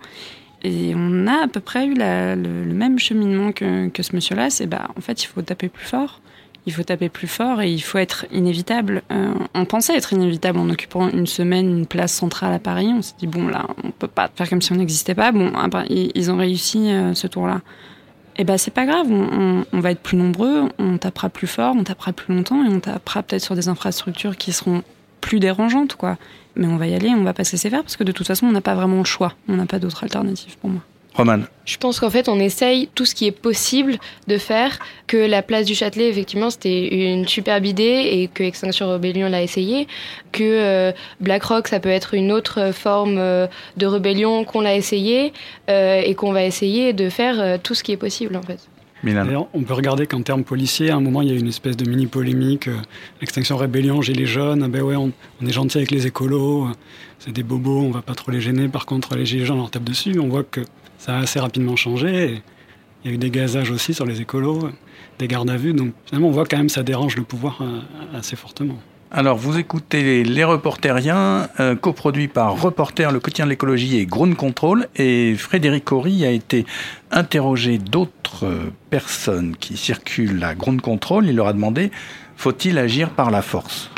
et 0.63 0.93
on 0.95 1.27
a 1.27 1.43
à 1.43 1.47
peu 1.47 1.59
près 1.59 1.85
eu 1.85 1.93
le, 1.95 2.65
même 2.65 2.97
cheminement 2.97 3.51
que, 3.51 3.89
ce 3.99 4.15
monsieur 4.15 4.35
là 4.35 4.49
c'est 4.49 4.67
bah 4.67 4.89
en 4.97 5.01
fait 5.01 5.23
il 5.23 5.27
faut 5.27 5.41
taper 5.41 5.69
plus 5.69 5.85
fort. 5.85 6.21
Il 6.65 6.73
faut 6.73 6.83
taper 6.83 7.07
plus 7.07 7.27
fort 7.27 7.61
et 7.61 7.71
il 7.71 7.79
faut 7.79 7.97
être 7.97 8.25
inévitable. 8.29 9.01
Euh, 9.09 9.33
on 9.53 9.63
pensait 9.63 9.95
être 9.95 10.11
inévitable 10.11 10.59
en 10.59 10.69
occupant 10.69 11.07
une 11.07 11.25
semaine 11.25 11.69
une 11.69 11.85
place 11.85 12.11
centrale 12.11 12.53
à 12.53 12.59
Paris. 12.59 12.89
On 12.93 13.01
s'est 13.01 13.13
dit 13.17 13.27
bon 13.27 13.47
là 13.47 13.67
on 13.85 13.91
peut 13.91 14.09
pas 14.09 14.29
faire 14.35 14.49
comme 14.49 14.61
si 14.61 14.73
on 14.73 14.75
n'existait 14.75 15.15
pas. 15.15 15.31
Bon 15.31 15.53
après, 15.55 15.85
ils 15.89 16.29
ont 16.29 16.37
réussi 16.37 16.91
euh, 16.91 17.13
ce 17.13 17.27
tour 17.27 17.47
là 17.47 17.61
et 18.35 18.43
ben 18.43 18.57
c'est 18.57 18.71
pas 18.71 18.85
grave. 18.85 19.07
On, 19.09 19.63
on 19.71 19.79
va 19.79 19.91
être 19.91 20.01
plus 20.01 20.17
nombreux. 20.17 20.69
On 20.77 20.97
tapera 20.97 21.29
plus 21.29 21.47
fort. 21.47 21.75
On 21.77 21.83
tapera 21.83 22.11
plus 22.11 22.33
longtemps 22.33 22.63
et 22.65 22.67
on 22.67 22.79
tapera 22.79 23.23
peut-être 23.23 23.43
sur 23.43 23.55
des 23.55 23.69
infrastructures 23.69 24.35
qui 24.35 24.51
seront 24.51 24.83
plus 25.21 25.39
dérangeantes 25.39 25.95
quoi 25.95 26.17
mais 26.57 26.67
on 26.67 26.77
va 26.77 26.87
y 26.87 26.95
aller, 26.95 27.09
on 27.09 27.23
va 27.23 27.33
pas 27.33 27.43
se 27.43 27.53
laisser 27.53 27.69
faire 27.69 27.81
parce 27.81 27.97
que 27.97 28.03
de 28.03 28.11
toute 28.11 28.27
façon, 28.27 28.47
on 28.47 28.51
n'a 28.51 28.61
pas 28.61 28.75
vraiment 28.75 28.97
le 28.97 29.05
choix. 29.05 29.33
On 29.47 29.55
n'a 29.55 29.65
pas 29.65 29.79
d'autre 29.79 30.03
alternative 30.03 30.57
pour 30.57 30.69
moi. 30.69 30.81
Roman. 31.17 31.39
Je 31.65 31.77
pense 31.77 31.99
qu'en 31.99 32.11
fait, 32.11 32.29
on 32.29 32.39
essaye 32.39 32.89
tout 32.93 33.05
ce 33.05 33.15
qui 33.15 33.25
est 33.25 33.31
possible 33.31 33.97
de 34.27 34.37
faire, 34.37 34.77
que 35.07 35.17
la 35.17 35.41
place 35.41 35.65
du 35.65 35.73
Châtelet, 35.73 36.09
effectivement, 36.09 36.51
c'était 36.51 37.11
une 37.11 37.27
superbe 37.27 37.65
idée 37.65 38.09
et 38.11 38.27
que 38.27 38.43
Extinction 38.43 38.87
Rebellion 38.87 39.27
l'a 39.27 39.41
essayé, 39.41 39.87
que 40.31 40.43
euh, 40.43 40.91
BlackRock, 41.19 41.67
ça 41.69 41.79
peut 41.79 41.89
être 41.89 42.13
une 42.13 42.31
autre 42.31 42.71
forme 42.71 43.17
euh, 43.17 43.47
de 43.77 43.87
rébellion 43.87 44.43
qu'on 44.43 44.61
l'a 44.61 44.75
essayé 44.75 45.33
euh, 45.69 46.01
et 46.05 46.13
qu'on 46.13 46.33
va 46.33 46.43
essayer 46.43 46.93
de 46.93 47.09
faire 47.09 47.41
euh, 47.41 47.57
tout 47.61 47.73
ce 47.73 47.83
qui 47.83 47.91
est 47.91 47.97
possible, 47.97 48.35
en 48.35 48.43
fait. 48.43 48.59
On 49.53 49.63
peut 49.63 49.73
regarder 49.73 50.07
qu'en 50.07 50.21
termes 50.21 50.43
policiers, 50.43 50.89
à 50.89 50.95
un 50.95 51.01
moment, 51.01 51.21
il 51.21 51.29
y 51.29 51.31
a 51.31 51.35
eu 51.35 51.39
une 51.39 51.47
espèce 51.47 51.77
de 51.77 51.87
mini 51.87 52.07
polémique. 52.07 52.67
Euh, 52.67 52.77
Extinction 53.21 53.57
Rébellion, 53.57 54.01
j'ai 54.01 54.13
les 54.13 54.25
jeunes, 54.25 54.63
ah 54.63 54.67
ben 54.67 54.83
on, 54.83 55.45
est 55.45 55.51
gentil 55.51 55.77
avec 55.77 55.91
les 55.91 56.07
écolos, 56.07 56.65
euh, 56.65 56.71
c'est 57.19 57.31
des 57.31 57.43
bobos, 57.43 57.81
on 57.81 57.91
va 57.91 58.01
pas 58.01 58.15
trop 58.15 58.31
les 58.31 58.41
gêner. 58.41 58.67
Par 58.67 58.85
contre, 58.85 59.15
les 59.15 59.25
gilets 59.25 59.45
jaunes, 59.45 59.57
leur 59.57 59.69
tape 59.69 59.83
dessus. 59.83 60.19
On 60.19 60.29
voit 60.29 60.43
que 60.43 60.61
ça 60.97 61.15
a 61.15 61.19
assez 61.19 61.39
rapidement 61.39 61.75
changé. 61.75 62.41
Il 63.03 63.11
y 63.11 63.13
a 63.13 63.15
eu 63.15 63.17
des 63.19 63.29
gazages 63.29 63.71
aussi 63.71 63.93
sur 63.93 64.05
les 64.05 64.21
écolos, 64.21 64.69
des 65.19 65.27
gardes 65.27 65.49
à 65.49 65.57
vue. 65.57 65.73
Donc 65.73 65.93
finalement, 66.05 66.29
on 66.29 66.31
voit 66.31 66.45
quand 66.45 66.57
même 66.57 66.69
ça 66.69 66.83
dérange 66.83 67.15
le 67.15 67.23
pouvoir 67.23 67.61
euh, 67.61 67.81
assez 68.17 68.35
fortement. 68.35 68.79
Alors, 69.09 69.37
vous 69.37 69.57
écoutez 69.57 70.23
Les 70.23 70.43
Reporteriens, 70.43 71.47
euh, 71.59 71.75
coproduit 71.75 72.27
par 72.27 72.61
Reporter, 72.61 73.11
le 73.11 73.19
quotidien 73.19 73.45
de 73.45 73.51
l'écologie 73.51 73.97
et 73.97 74.05
Ground 74.05 74.35
Control. 74.35 74.87
Et 74.97 75.33
Frédéric 75.35 75.85
Cory 75.85 76.25
a 76.25 76.31
été 76.31 76.65
interrogé 77.11 77.77
d'autres 77.77 78.45
personnes 78.89 79.55
qui 79.57 79.77
circulent 79.77 80.43
à 80.43 80.55
Ground 80.55 80.81
Control. 80.81 81.25
Il 81.27 81.37
leur 81.37 81.47
a 81.47 81.53
demandé 81.53 81.89
faut-il 82.37 82.77
agir 82.77 83.09
par 83.09 83.31
la 83.31 83.41
force? 83.41 83.89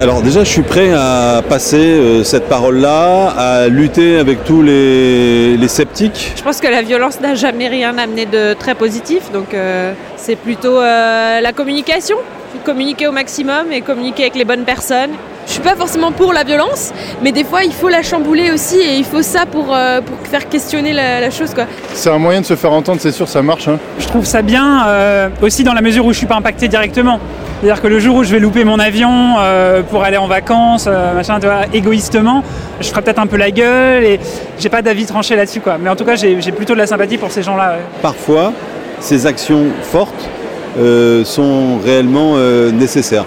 Alors 0.00 0.20
déjà, 0.20 0.44
je 0.44 0.50
suis 0.50 0.62
prêt 0.62 0.92
à 0.92 1.42
passer 1.48 1.76
euh, 1.76 2.24
cette 2.24 2.48
parole-là, 2.48 3.28
à 3.28 3.68
lutter 3.68 4.18
avec 4.18 4.44
tous 4.44 4.60
les, 4.62 5.56
les, 5.56 5.68
sceptiques. 5.68 6.32
Je 6.36 6.42
pense 6.42 6.60
que 6.60 6.66
la 6.66 6.82
violence 6.82 7.20
n'a 7.20 7.34
jamais 7.34 7.68
rien 7.68 7.96
amené 7.96 8.26
de 8.26 8.52
très 8.54 8.74
positif, 8.74 9.30
donc 9.32 9.54
euh, 9.54 9.94
c'est 10.16 10.36
plutôt 10.36 10.80
euh, 10.80 11.40
la 11.40 11.52
communication 11.52 12.16
communiquer 12.60 13.06
au 13.06 13.12
maximum 13.12 13.72
et 13.72 13.80
communiquer 13.80 14.22
avec 14.24 14.34
les 14.34 14.44
bonnes 14.44 14.64
personnes. 14.64 15.10
Je 15.46 15.52
suis 15.52 15.60
pas 15.60 15.74
forcément 15.74 16.12
pour 16.12 16.32
la 16.32 16.44
violence, 16.44 16.92
mais 17.22 17.32
des 17.32 17.42
fois 17.42 17.64
il 17.64 17.72
faut 17.72 17.88
la 17.88 18.02
chambouler 18.02 18.52
aussi 18.52 18.76
et 18.78 18.96
il 18.96 19.04
faut 19.04 19.22
ça 19.22 19.44
pour, 19.44 19.74
euh, 19.74 20.00
pour 20.00 20.16
faire 20.28 20.48
questionner 20.48 20.92
la, 20.92 21.20
la 21.20 21.30
chose. 21.30 21.50
C'est 21.94 22.10
un 22.10 22.18
moyen 22.18 22.40
de 22.40 22.46
se 22.46 22.54
faire 22.54 22.72
entendre, 22.72 23.00
c'est 23.00 23.10
sûr, 23.10 23.28
ça 23.28 23.42
marche. 23.42 23.66
Hein. 23.66 23.78
Je 23.98 24.06
trouve 24.06 24.24
ça 24.24 24.42
bien 24.42 24.86
euh, 24.86 25.28
aussi 25.42 25.64
dans 25.64 25.74
la 25.74 25.80
mesure 25.80 26.06
où 26.06 26.12
je 26.12 26.18
suis 26.18 26.26
pas 26.26 26.36
impacté 26.36 26.68
directement. 26.68 27.18
C'est-à-dire 27.60 27.82
que 27.82 27.88
le 27.88 28.00
jour 28.00 28.16
où 28.16 28.24
je 28.24 28.32
vais 28.32 28.40
louper 28.40 28.64
mon 28.64 28.78
avion 28.80 29.34
euh, 29.38 29.82
pour 29.82 30.02
aller 30.02 30.16
en 30.16 30.26
vacances, 30.26 30.86
euh, 30.88 31.14
machin, 31.14 31.38
tu 31.38 31.46
vois, 31.46 31.62
égoïstement, 31.72 32.42
je 32.80 32.88
ferai 32.88 33.02
peut-être 33.02 33.20
un 33.20 33.28
peu 33.28 33.36
la 33.36 33.52
gueule 33.52 34.02
et 34.04 34.20
j'ai 34.58 34.68
pas 34.68 34.82
d'avis 34.82 35.06
tranché 35.06 35.36
là-dessus. 35.36 35.60
quoi. 35.60 35.76
Mais 35.80 35.88
en 35.88 35.94
tout 35.94 36.04
cas, 36.04 36.16
j'ai 36.16 36.34
plutôt 36.52 36.74
de 36.74 36.78
la 36.78 36.88
sympathie 36.88 37.18
pour 37.18 37.30
ces 37.30 37.42
gens-là. 37.42 37.70
Ouais. 37.74 37.82
Parfois, 38.00 38.52
ces 38.98 39.26
actions 39.26 39.66
fortes 39.82 40.28
euh, 40.76 41.24
sont 41.24 41.78
réellement 41.78 42.34
euh, 42.36 42.70
nécessaires. 42.70 43.26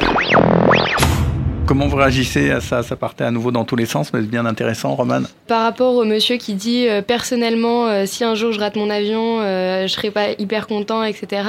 Comment 1.65 1.87
vous 1.87 1.97
réagissez 1.97 2.51
à 2.51 2.61
ça? 2.61 2.83
Ça 2.83 2.95
partait 2.95 3.23
à 3.23 3.31
nouveau 3.31 3.51
dans 3.51 3.65
tous 3.65 3.75
les 3.75 3.87
sens, 3.87 4.13
mais 4.13 4.21
c'est 4.21 4.29
bien 4.29 4.45
intéressant, 4.45 4.93
Roman. 4.93 5.21
Par 5.47 5.63
rapport 5.63 5.95
au 5.95 6.05
monsieur 6.05 6.37
qui 6.37 6.53
dit 6.53 6.87
euh, 6.87 7.01
personnellement, 7.01 7.87
euh, 7.87 8.05
si 8.05 8.23
un 8.23 8.35
jour 8.35 8.51
je 8.51 8.59
rate 8.59 8.75
mon 8.75 8.91
avion, 8.91 9.39
euh, 9.41 9.87
je 9.87 9.91
serai 9.91 10.11
pas 10.11 10.29
hyper 10.37 10.67
content, 10.67 11.01
etc. 11.03 11.41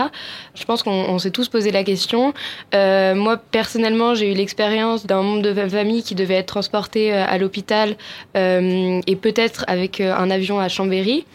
Je 0.55 0.65
pense 0.65 0.83
qu'on 0.83 1.19
s'est 1.19 1.31
tous 1.31 1.51
posé 1.51 1.71
la 1.71 1.85
question. 1.85 2.33
moi, 2.73 3.37
personnellement, 3.51 4.15
j'ai 4.15 4.33
eu 4.33 4.35
l'expérience 4.35 5.05
d'un 5.07 5.21
membre 5.21 5.43
de 5.43 5.69
famille 5.69 6.03
qui 6.03 6.15
devait 6.15 6.37
être 6.37 6.47
transporté 6.47 7.13
à 7.13 7.37
l'hôpital 7.37 7.97
et 8.35 9.17
peut-être 9.21 9.65
avec 9.69 10.01
un 10.01 10.31
avion 10.31 10.59
à 10.59 10.69
Chambéry. 10.69 11.27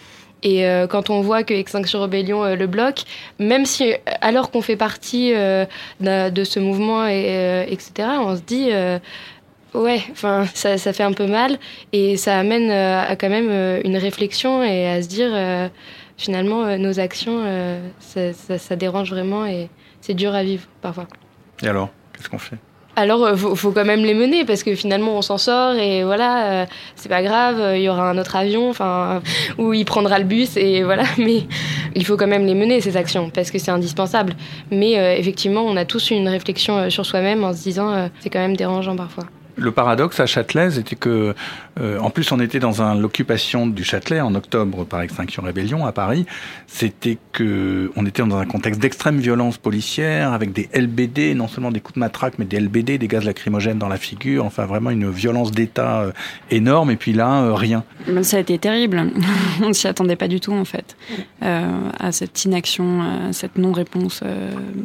Et 0.44 0.66
euh, 0.66 0.88
quand 0.88 1.10
on 1.10 1.22
voit 1.22 1.44
que 1.44 1.54
Extinction 1.54 2.02
Rebellion 2.02 2.44
euh, 2.44 2.56
le 2.56 2.68
bloque, 2.68 3.04
même 3.40 3.66
si, 3.66 3.94
alors 4.22 4.52
qu'on 4.52 4.62
fait 4.62 4.76
partie 4.76 5.34
euh, 5.34 5.66
de 6.00 6.44
ce 6.44 6.60
mouvement, 6.60 7.08
et, 7.08 7.66
etc., 7.70 8.10
on 8.20 8.36
se 8.36 8.42
dit, 8.42 8.70
ouais, 9.74 10.02
enfin, 10.12 10.46
ça, 10.54 10.78
fait 10.78 11.04
un 11.04 11.14
peu 11.14 11.28
mal. 11.28 11.58
Et 11.94 12.18
ça 12.18 12.40
amène 12.40 12.72
à 12.72 13.16
quand 13.16 13.30
même 13.30 13.82
une 13.84 13.98
réflexion 13.98 14.64
et 14.64 14.88
à 14.88 15.02
se 15.02 15.08
dire, 15.08 15.32
finalement, 16.18 16.78
nos 16.78 17.00
actions, 17.00 17.44
ça 18.00 18.76
dérange 18.76 19.12
vraiment 19.12 19.46
et 19.46 19.70
c'est 20.02 20.16
dur 20.16 20.34
à 20.34 20.44
vivre 20.44 20.64
parfois. 20.82 21.08
Et 21.62 21.68
alors, 21.68 21.90
qu'est-ce 22.14 22.30
qu'on 22.30 22.40
fait? 22.40 22.58
Alors 22.96 23.28
il 23.30 23.34
euh, 23.34 23.56
faut, 23.56 23.72
quand 23.72 23.86
même 23.86 24.04
les 24.04 24.14
mener 24.14 24.46
parce 24.46 24.64
que 24.64 24.76
finalement 24.76 25.18
on 25.18 25.22
s'en 25.22 25.38
sort 25.38 25.76
et 25.76 26.04
voilà, 26.04 26.46
euh, 26.46 26.66
c'est 26.96 27.10
pas 27.10 27.24
grave, 27.24 27.60
euh, 27.60 27.78
il 27.78 27.84
y 27.84 27.90
aura 27.90 28.10
un 28.10 28.18
autre 28.18 28.36
avion, 28.36 28.70
enfin, 28.70 29.22
où 29.58 29.74
il 29.74 29.86
prendra 29.86 30.20
le 30.20 30.26
bus 30.26 30.58
et 30.58 30.84
voilà, 30.92 31.04
mais 31.18 31.44
il 31.96 32.06
faut 32.06 32.18
quand 32.18 32.28
même 32.28 32.46
les 32.46 32.56
mener 32.56 32.82
ces 32.82 32.98
actions 32.98 33.30
parce 33.30 33.52
que 33.52 33.60
c'est 33.60 33.72
indispensable. 33.72 34.34
Mais 34.72 34.94
effectivement, 35.20 35.64
on 35.64 35.78
a 35.78 35.86
tous 35.86 36.12
une 36.12 36.28
réflexion 36.28 36.90
sur 36.90 37.06
soi-même 37.06 37.44
en 37.44 37.54
se 37.54 37.64
disant 37.64 38.10
c'est 38.20 38.30
quand 38.30 38.40
même 38.40 38.56
dérangeant 38.56 38.96
parfois. 38.96 39.26
Le 39.56 39.72
paradoxe 39.72 40.20
à 40.20 40.26
Châtelet, 40.26 40.72
c'était 40.72 40.96
que, 40.96 41.34
euh, 41.80 42.00
en 42.00 42.10
plus, 42.10 42.32
on 42.32 42.40
était 42.40 42.60
dans 42.60 42.94
l'occupation 42.94 43.68
du 43.68 43.84
Châtelet 43.84 44.22
en 44.22 44.34
octobre 44.36 44.86
par 44.86 45.02
Extinction 45.02 45.44
Rébellion 45.44 45.86
à 45.86 45.92
Paris. 45.92 46.26
C'était 46.68 47.18
que 47.32 47.92
on 47.96 48.06
était 48.06 48.24
dans 48.24 48.38
un 48.38 48.46
contexte 48.46 48.82
d'extrême 48.82 49.18
violence 49.18 49.58
policière 49.58 50.34
avec 50.34 50.54
des 50.54 50.70
LBD, 50.74 51.36
non 51.36 51.48
seulement 51.48 51.72
des 51.72 51.80
coups 51.80 51.96
de 51.96 52.00
matraque, 52.00 52.36
mais 52.40 52.46
des 52.46 52.60
LBD, 52.60 52.98
des 52.98 53.08
gaz 53.08 53.26
lacrymogènes 53.26 53.78
dans 53.78 53.90
la 53.90 53.98
figure. 53.98 54.46
Enfin, 54.46 54.66
vraiment 54.66 54.90
une 54.90 55.10
violence 55.10 55.52
d'État 55.52 56.02
euh, 56.02 56.12
énorme. 56.50 56.92
Et 56.92 56.96
puis 56.96 57.14
là, 57.14 57.42
euh, 57.42 57.54
rien. 57.54 57.84
Ça 58.22 58.38
a 58.38 58.40
été 58.40 58.58
terrible. 58.58 59.12
on 59.62 59.70
ne 59.70 59.74
s'y 59.74 59.88
attendait 59.88 60.16
pas 60.16 60.28
du 60.28 60.40
tout, 60.40 60.54
en 60.54 60.66
fait, 60.66 60.96
à 61.42 62.12
cette 62.12 62.46
inaction, 62.46 63.02
à 63.02 63.34
cette 63.34 63.58
non-réponse 63.58 64.24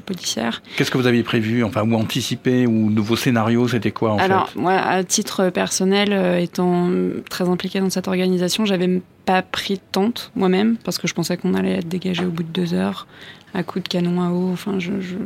policière. 0.04 0.62
Qu'est-ce 0.76 0.90
que 0.90 0.98
vous 0.98 1.06
aviez 1.06 1.22
prévu, 1.22 1.64
enfin, 1.64 1.82
ou 1.82 1.94
anticipé, 1.94 2.66
ou 2.66 2.90
nouveau 2.90 3.16
scénario, 3.16 3.68
c'était 3.68 3.90
quoi 3.90 4.12
en 4.12 4.18
Alors, 4.18 4.50
moi, 4.56 4.72
à 4.72 5.04
titre 5.04 5.50
personnel, 5.50 6.12
euh, 6.12 6.38
étant 6.38 6.90
très 7.28 7.48
impliquée 7.48 7.80
dans 7.80 7.90
cette 7.90 8.08
organisation, 8.08 8.64
j'avais 8.64 9.02
pas 9.24 9.42
pris 9.42 9.74
de 9.74 9.80
tente 9.92 10.30
moi-même 10.34 10.76
parce 10.78 10.98
que 10.98 11.06
je 11.06 11.14
pensais 11.14 11.36
qu'on 11.36 11.54
allait 11.54 11.78
être 11.78 11.88
dégagé 11.88 12.24
au 12.24 12.30
bout 12.30 12.42
de 12.42 12.48
deux 12.48 12.74
heures 12.74 13.06
à 13.54 13.62
coup 13.62 13.80
de 13.80 13.88
canon 13.88 14.22
à 14.22 14.30
eau. 14.30 14.50
Enfin, 14.52 14.78
je, 14.78 15.00
je, 15.00 15.16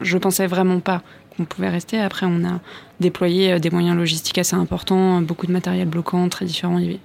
je, 0.00 0.18
pensais 0.18 0.46
vraiment 0.46 0.80
pas 0.80 1.02
qu'on 1.36 1.44
pouvait 1.44 1.68
rester. 1.68 2.00
Après, 2.00 2.26
on 2.26 2.44
a 2.44 2.60
déployé 3.00 3.52
euh, 3.52 3.58
des 3.58 3.70
moyens 3.70 3.96
logistiques 3.96 4.38
assez 4.38 4.56
importants, 4.56 5.20
beaucoup 5.22 5.46
de 5.46 5.52
matériel 5.52 5.88
bloquant, 5.88 6.28
très 6.28 6.44
différent. 6.44 6.78
Il 6.78 6.84
y 6.84 6.88
avait 6.88 7.00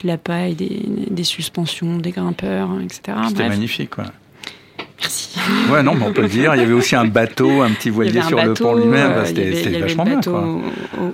de 0.00 0.06
la 0.06 0.18
paille, 0.18 0.54
des, 0.54 0.84
des 1.10 1.24
suspensions, 1.24 1.98
des 1.98 2.10
grimpeurs, 2.10 2.70
etc. 2.80 3.18
C'était 3.28 3.48
magnifique, 3.48 3.90
quoi. 3.90 4.04
Ouais, 5.70 5.82
non, 5.82 5.94
mais 5.94 6.04
on 6.06 6.12
peut 6.12 6.22
le 6.22 6.28
dire. 6.28 6.54
Il 6.54 6.60
y 6.60 6.64
avait 6.64 6.72
aussi 6.72 6.94
un 6.94 7.06
bateau, 7.06 7.62
un 7.62 7.70
petit 7.70 7.90
voilier 7.90 8.22
sur 8.22 8.42
le 8.42 8.54
pont 8.54 8.74
lui-même. 8.74 9.12
Euh, 9.12 9.24
c'était 9.24 9.80
vachement 9.80 10.04
bien. 10.04 10.20
Quoi. 10.20 10.40
Au, 10.40 10.62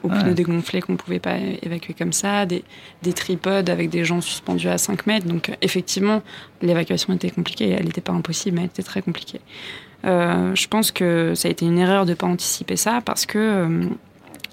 au 0.02 0.08
pneus 0.08 0.34
dégonflés 0.34 0.80
qu'on 0.80 0.92
ne 0.92 0.98
pouvait 0.98 1.18
pas 1.18 1.36
évacuer 1.62 1.94
comme 1.94 2.12
ça, 2.12 2.46
des, 2.46 2.64
des, 3.02 3.12
tripodes 3.12 3.70
avec 3.70 3.90
des 3.90 4.04
gens 4.04 4.20
suspendus 4.20 4.68
à 4.68 4.78
5 4.78 5.06
mètres. 5.06 5.26
Donc, 5.26 5.50
effectivement, 5.62 6.22
l'évacuation 6.62 7.12
était 7.14 7.30
compliquée. 7.30 7.70
Elle 7.70 7.86
n'était 7.86 8.00
pas 8.00 8.12
impossible, 8.12 8.56
mais 8.56 8.62
elle 8.62 8.68
était 8.68 8.82
très 8.82 9.02
compliquée. 9.02 9.40
Euh, 10.04 10.54
je 10.54 10.66
pense 10.66 10.92
que 10.92 11.34
ça 11.34 11.48
a 11.48 11.50
été 11.50 11.66
une 11.66 11.78
erreur 11.78 12.04
de 12.04 12.10
ne 12.10 12.16
pas 12.16 12.26
anticiper 12.26 12.76
ça 12.76 13.00
parce 13.04 13.26
que 13.26 13.38
euh, 13.38 13.84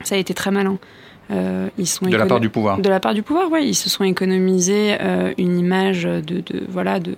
ça 0.03 0.15
a 0.15 0.17
été 0.17 0.33
très 0.33 0.51
malin. 0.51 0.77
ils 1.77 1.87
sont 1.87 2.05
de 2.05 2.15
la 2.15 2.25
part 2.25 2.39
du 2.39 2.49
pouvoir. 2.49 2.79
De 2.79 2.89
la 2.89 2.99
part 2.99 3.13
du 3.13 3.23
pouvoir, 3.23 3.47
oui. 3.51 3.65
Ils 3.67 3.75
se 3.75 3.89
sont 3.89 4.03
économisés 4.03 4.97
une 5.37 5.57
image 5.57 6.03
de, 6.03 6.21
de 6.21 6.63
voilà 6.69 6.99
de 6.99 7.17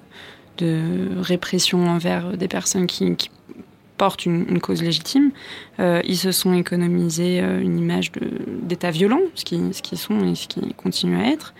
de 0.60 1.20
répression 1.22 1.88
envers 1.88 2.38
des 2.38 2.48
personnes 2.48 2.88
qui, 2.88 3.16
portent 4.00 4.26
une, 4.26 4.60
cause 4.60 4.82
légitime. 4.82 5.32
Euh, 5.80 6.02
ils 6.08 6.18
se 6.18 6.32
sont 6.32 6.54
économisés 6.54 7.42
euh, 7.42 7.62
une 7.62 7.78
image 7.78 8.12
d'État 8.64 8.92
violent, 8.92 9.20
ce 9.36 9.44
qu'ils 9.46 9.74
ce 9.74 9.82
qui 9.84 9.98
sont 9.98 10.26
et 10.26 10.36
ce 10.36 10.48
qu'ils 10.48 10.74
continuent 10.74 11.20
à 11.20 11.28
être. 11.28 11.54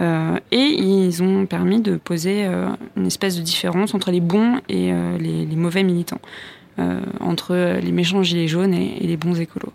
Euh, 0.00 0.38
et 0.52 0.58
ils 0.58 1.22
ont 1.22 1.46
permis 1.46 1.80
de 1.80 1.96
poser 1.96 2.46
une 2.96 3.06
espèce 3.06 3.36
de 3.36 3.42
différence 3.42 3.94
entre 3.94 4.12
les 4.12 4.20
bons 4.20 4.60
et 4.68 4.92
les, 5.18 5.56
mauvais 5.56 5.82
militants, 5.82 6.20
entre 7.18 7.80
les 7.82 7.90
méchants 7.90 8.22
gilets 8.22 8.46
jaunes 8.46 8.74
et, 8.74 8.98
et 9.02 9.06
les 9.08 9.16
bons 9.16 9.40
écolos. 9.40 9.72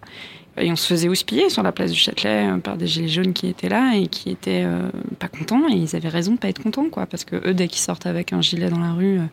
Et 0.57 0.71
on 0.71 0.75
se 0.75 0.87
faisait 0.87 1.09
houspiller 1.09 1.49
sur 1.49 1.63
la 1.63 1.71
place 1.71 1.91
du 1.91 1.97
Châtelet 1.97 2.47
euh, 2.47 2.57
par 2.57 2.77
des 2.77 2.85
gilets 2.85 3.07
jaunes 3.07 3.33
qui 3.33 3.47
étaient 3.47 3.69
là 3.69 3.95
et 3.95 4.07
qui 4.07 4.29
étaient 4.29 4.63
euh, 4.65 4.89
pas 5.17 5.27
contents. 5.27 5.67
Et 5.69 5.75
ils 5.75 5.95
avaient 5.95 6.09
raison 6.09 6.33
de 6.33 6.37
pas 6.37 6.49
être 6.49 6.61
contents, 6.61 6.89
quoi. 6.89 7.05
Parce 7.05 7.25
que 7.25 7.35
eux, 7.47 7.53
dès 7.53 7.67
qu'ils 7.67 7.81
sortent 7.81 8.05
avec 8.05 8.33
un 8.33 8.41
gilet 8.41 8.69
dans 8.69 8.79
la 8.79 8.93
rue, 8.93 9.19
euh, 9.19 9.25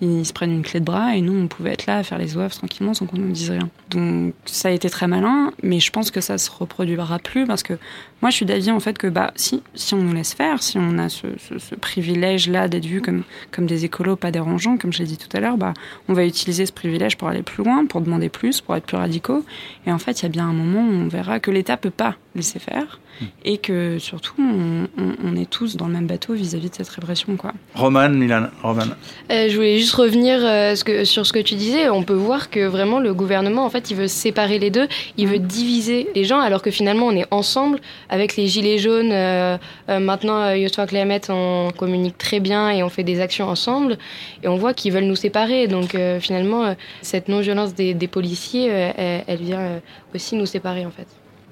ils 0.00 0.26
se 0.26 0.32
prennent 0.32 0.52
une 0.52 0.62
clé 0.62 0.80
de 0.80 0.84
bras 0.84 1.16
et 1.16 1.20
nous, 1.20 1.38
on 1.38 1.46
pouvait 1.46 1.72
être 1.72 1.86
là 1.86 1.98
à 1.98 2.02
faire 2.02 2.18
les 2.18 2.36
oeuvres 2.36 2.54
tranquillement 2.54 2.94
sans 2.94 3.06
qu'on 3.06 3.16
nous 3.16 3.30
dise 3.30 3.50
rien. 3.50 3.68
Donc 3.90 4.34
ça 4.44 4.68
a 4.68 4.72
été 4.72 4.90
très 4.90 5.06
malin, 5.06 5.52
mais 5.62 5.80
je 5.80 5.90
pense 5.90 6.10
que 6.10 6.20
ça 6.20 6.36
se 6.36 6.50
reproduira 6.50 7.18
plus 7.18 7.46
parce 7.46 7.62
que 7.62 7.78
moi, 8.22 8.30
je 8.30 8.36
suis 8.36 8.46
d'avis 8.46 8.70
en 8.70 8.80
fait 8.80 8.96
que 8.96 9.06
bah 9.06 9.32
si 9.36 9.62
si 9.74 9.94
on 9.94 9.98
nous 9.98 10.14
laisse 10.14 10.32
faire, 10.32 10.62
si 10.62 10.78
on 10.78 10.96
a 10.98 11.08
ce, 11.08 11.26
ce, 11.38 11.74
privilège-là 11.74 12.66
d'être 12.66 12.86
vu 12.86 13.02
comme 13.02 13.24
comme 13.50 13.66
des 13.66 13.84
écolos 13.84 14.16
pas 14.16 14.30
dérangeants, 14.30 14.78
comme 14.78 14.92
je 14.92 15.00
l'ai 15.00 15.04
dit 15.04 15.18
tout 15.18 15.34
à 15.36 15.40
l'heure, 15.40 15.58
bah 15.58 15.74
on 16.08 16.14
va 16.14 16.24
utiliser 16.24 16.64
ce 16.64 16.72
privilège 16.72 17.16
pour 17.18 17.28
aller 17.28 17.42
plus 17.42 17.62
loin, 17.62 17.84
pour 17.84 18.00
demander 18.00 18.30
plus, 18.30 18.62
pour 18.62 18.74
être 18.74 18.86
plus 18.86 18.96
radicaux. 18.96 19.44
Et 19.86 19.92
en 19.92 19.98
fait, 19.98 20.20
il 20.20 20.22
y 20.22 20.26
a 20.26 20.30
bien 20.30 20.48
un 20.48 20.54
moment 20.54 20.80
où 20.80 20.92
on 20.92 21.08
verra 21.08 21.40
que 21.40 21.50
l'État 21.50 21.76
peut 21.76 21.90
pas 21.90 22.16
laisser 22.34 22.58
faire 22.58 23.00
et 23.44 23.58
que 23.58 23.98
surtout 23.98 24.34
on, 24.38 25.36
est 25.36 25.48
tous 25.48 25.76
dans 25.76 25.86
le 25.86 25.92
même 25.92 26.06
bateau 26.06 26.34
vis-à-vis 26.34 26.70
de 26.70 26.74
cette 26.74 26.88
répression. 26.88 27.36
Quoi. 27.36 27.52
Roman, 27.74 28.08
Milan, 28.08 28.48
Roman. 28.62 28.84
Euh, 29.30 29.48
je 29.48 29.54
voulais 29.54 29.78
juste 29.78 29.94
revenir 29.94 30.38
euh, 30.42 30.74
sur 31.04 31.26
ce 31.26 31.32
que 31.32 31.38
tu 31.38 31.54
disais. 31.54 31.88
On 31.88 32.02
peut 32.02 32.14
voir 32.14 32.50
que 32.50 32.66
vraiment 32.66 33.00
le 33.00 33.14
gouvernement, 33.14 33.64
en 33.64 33.70
fait, 33.70 33.90
il 33.90 33.96
veut 33.96 34.08
séparer 34.08 34.58
les 34.58 34.70
deux, 34.70 34.86
il 35.16 35.28
veut 35.28 35.38
diviser 35.38 36.08
les 36.14 36.24
gens, 36.24 36.40
alors 36.40 36.62
que 36.62 36.70
finalement 36.70 37.06
on 37.06 37.16
est 37.16 37.26
ensemble 37.30 37.80
avec 38.08 38.36
les 38.36 38.46
gilets 38.46 38.78
jaunes. 38.78 39.12
Euh, 39.12 39.58
maintenant, 39.88 40.50
Yoshua 40.50 40.86
Climate, 40.86 41.28
on 41.30 41.70
communique 41.76 42.18
très 42.18 42.40
bien 42.40 42.70
et 42.70 42.82
on 42.82 42.88
fait 42.88 43.04
des 43.04 43.20
actions 43.20 43.48
ensemble, 43.48 43.98
et 44.42 44.48
on 44.48 44.56
voit 44.56 44.74
qu'ils 44.74 44.92
veulent 44.92 45.04
nous 45.04 45.16
séparer. 45.16 45.66
Donc 45.68 45.96
finalement, 46.20 46.74
cette 47.02 47.28
non-violence 47.28 47.74
des, 47.74 47.94
policiers, 48.08 48.66
elle, 48.68 49.24
elle, 49.26 49.38
vient 49.38 49.80
aussi 50.14 50.36
nous 50.36 50.46
séparer 50.46 50.86
en 50.86 50.90
fait. 50.90 51.06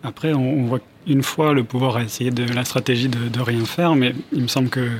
Après, 0.05 0.35
on, 0.35 0.67
voit 0.67 0.81
une 1.07 1.23
fois 1.23 1.55
le 1.55 1.65
pouvoir 1.65 1.97
a 1.97 2.03
essayé 2.03 2.31
de 2.31 2.45
la 2.53 2.65
stratégie 2.65 3.09
de, 3.09 3.41
rien 3.41 3.65
faire, 3.65 3.95
mais 3.95 4.15
il 4.33 4.43
me 4.43 4.49
semble 4.49 4.69
que 4.69 4.91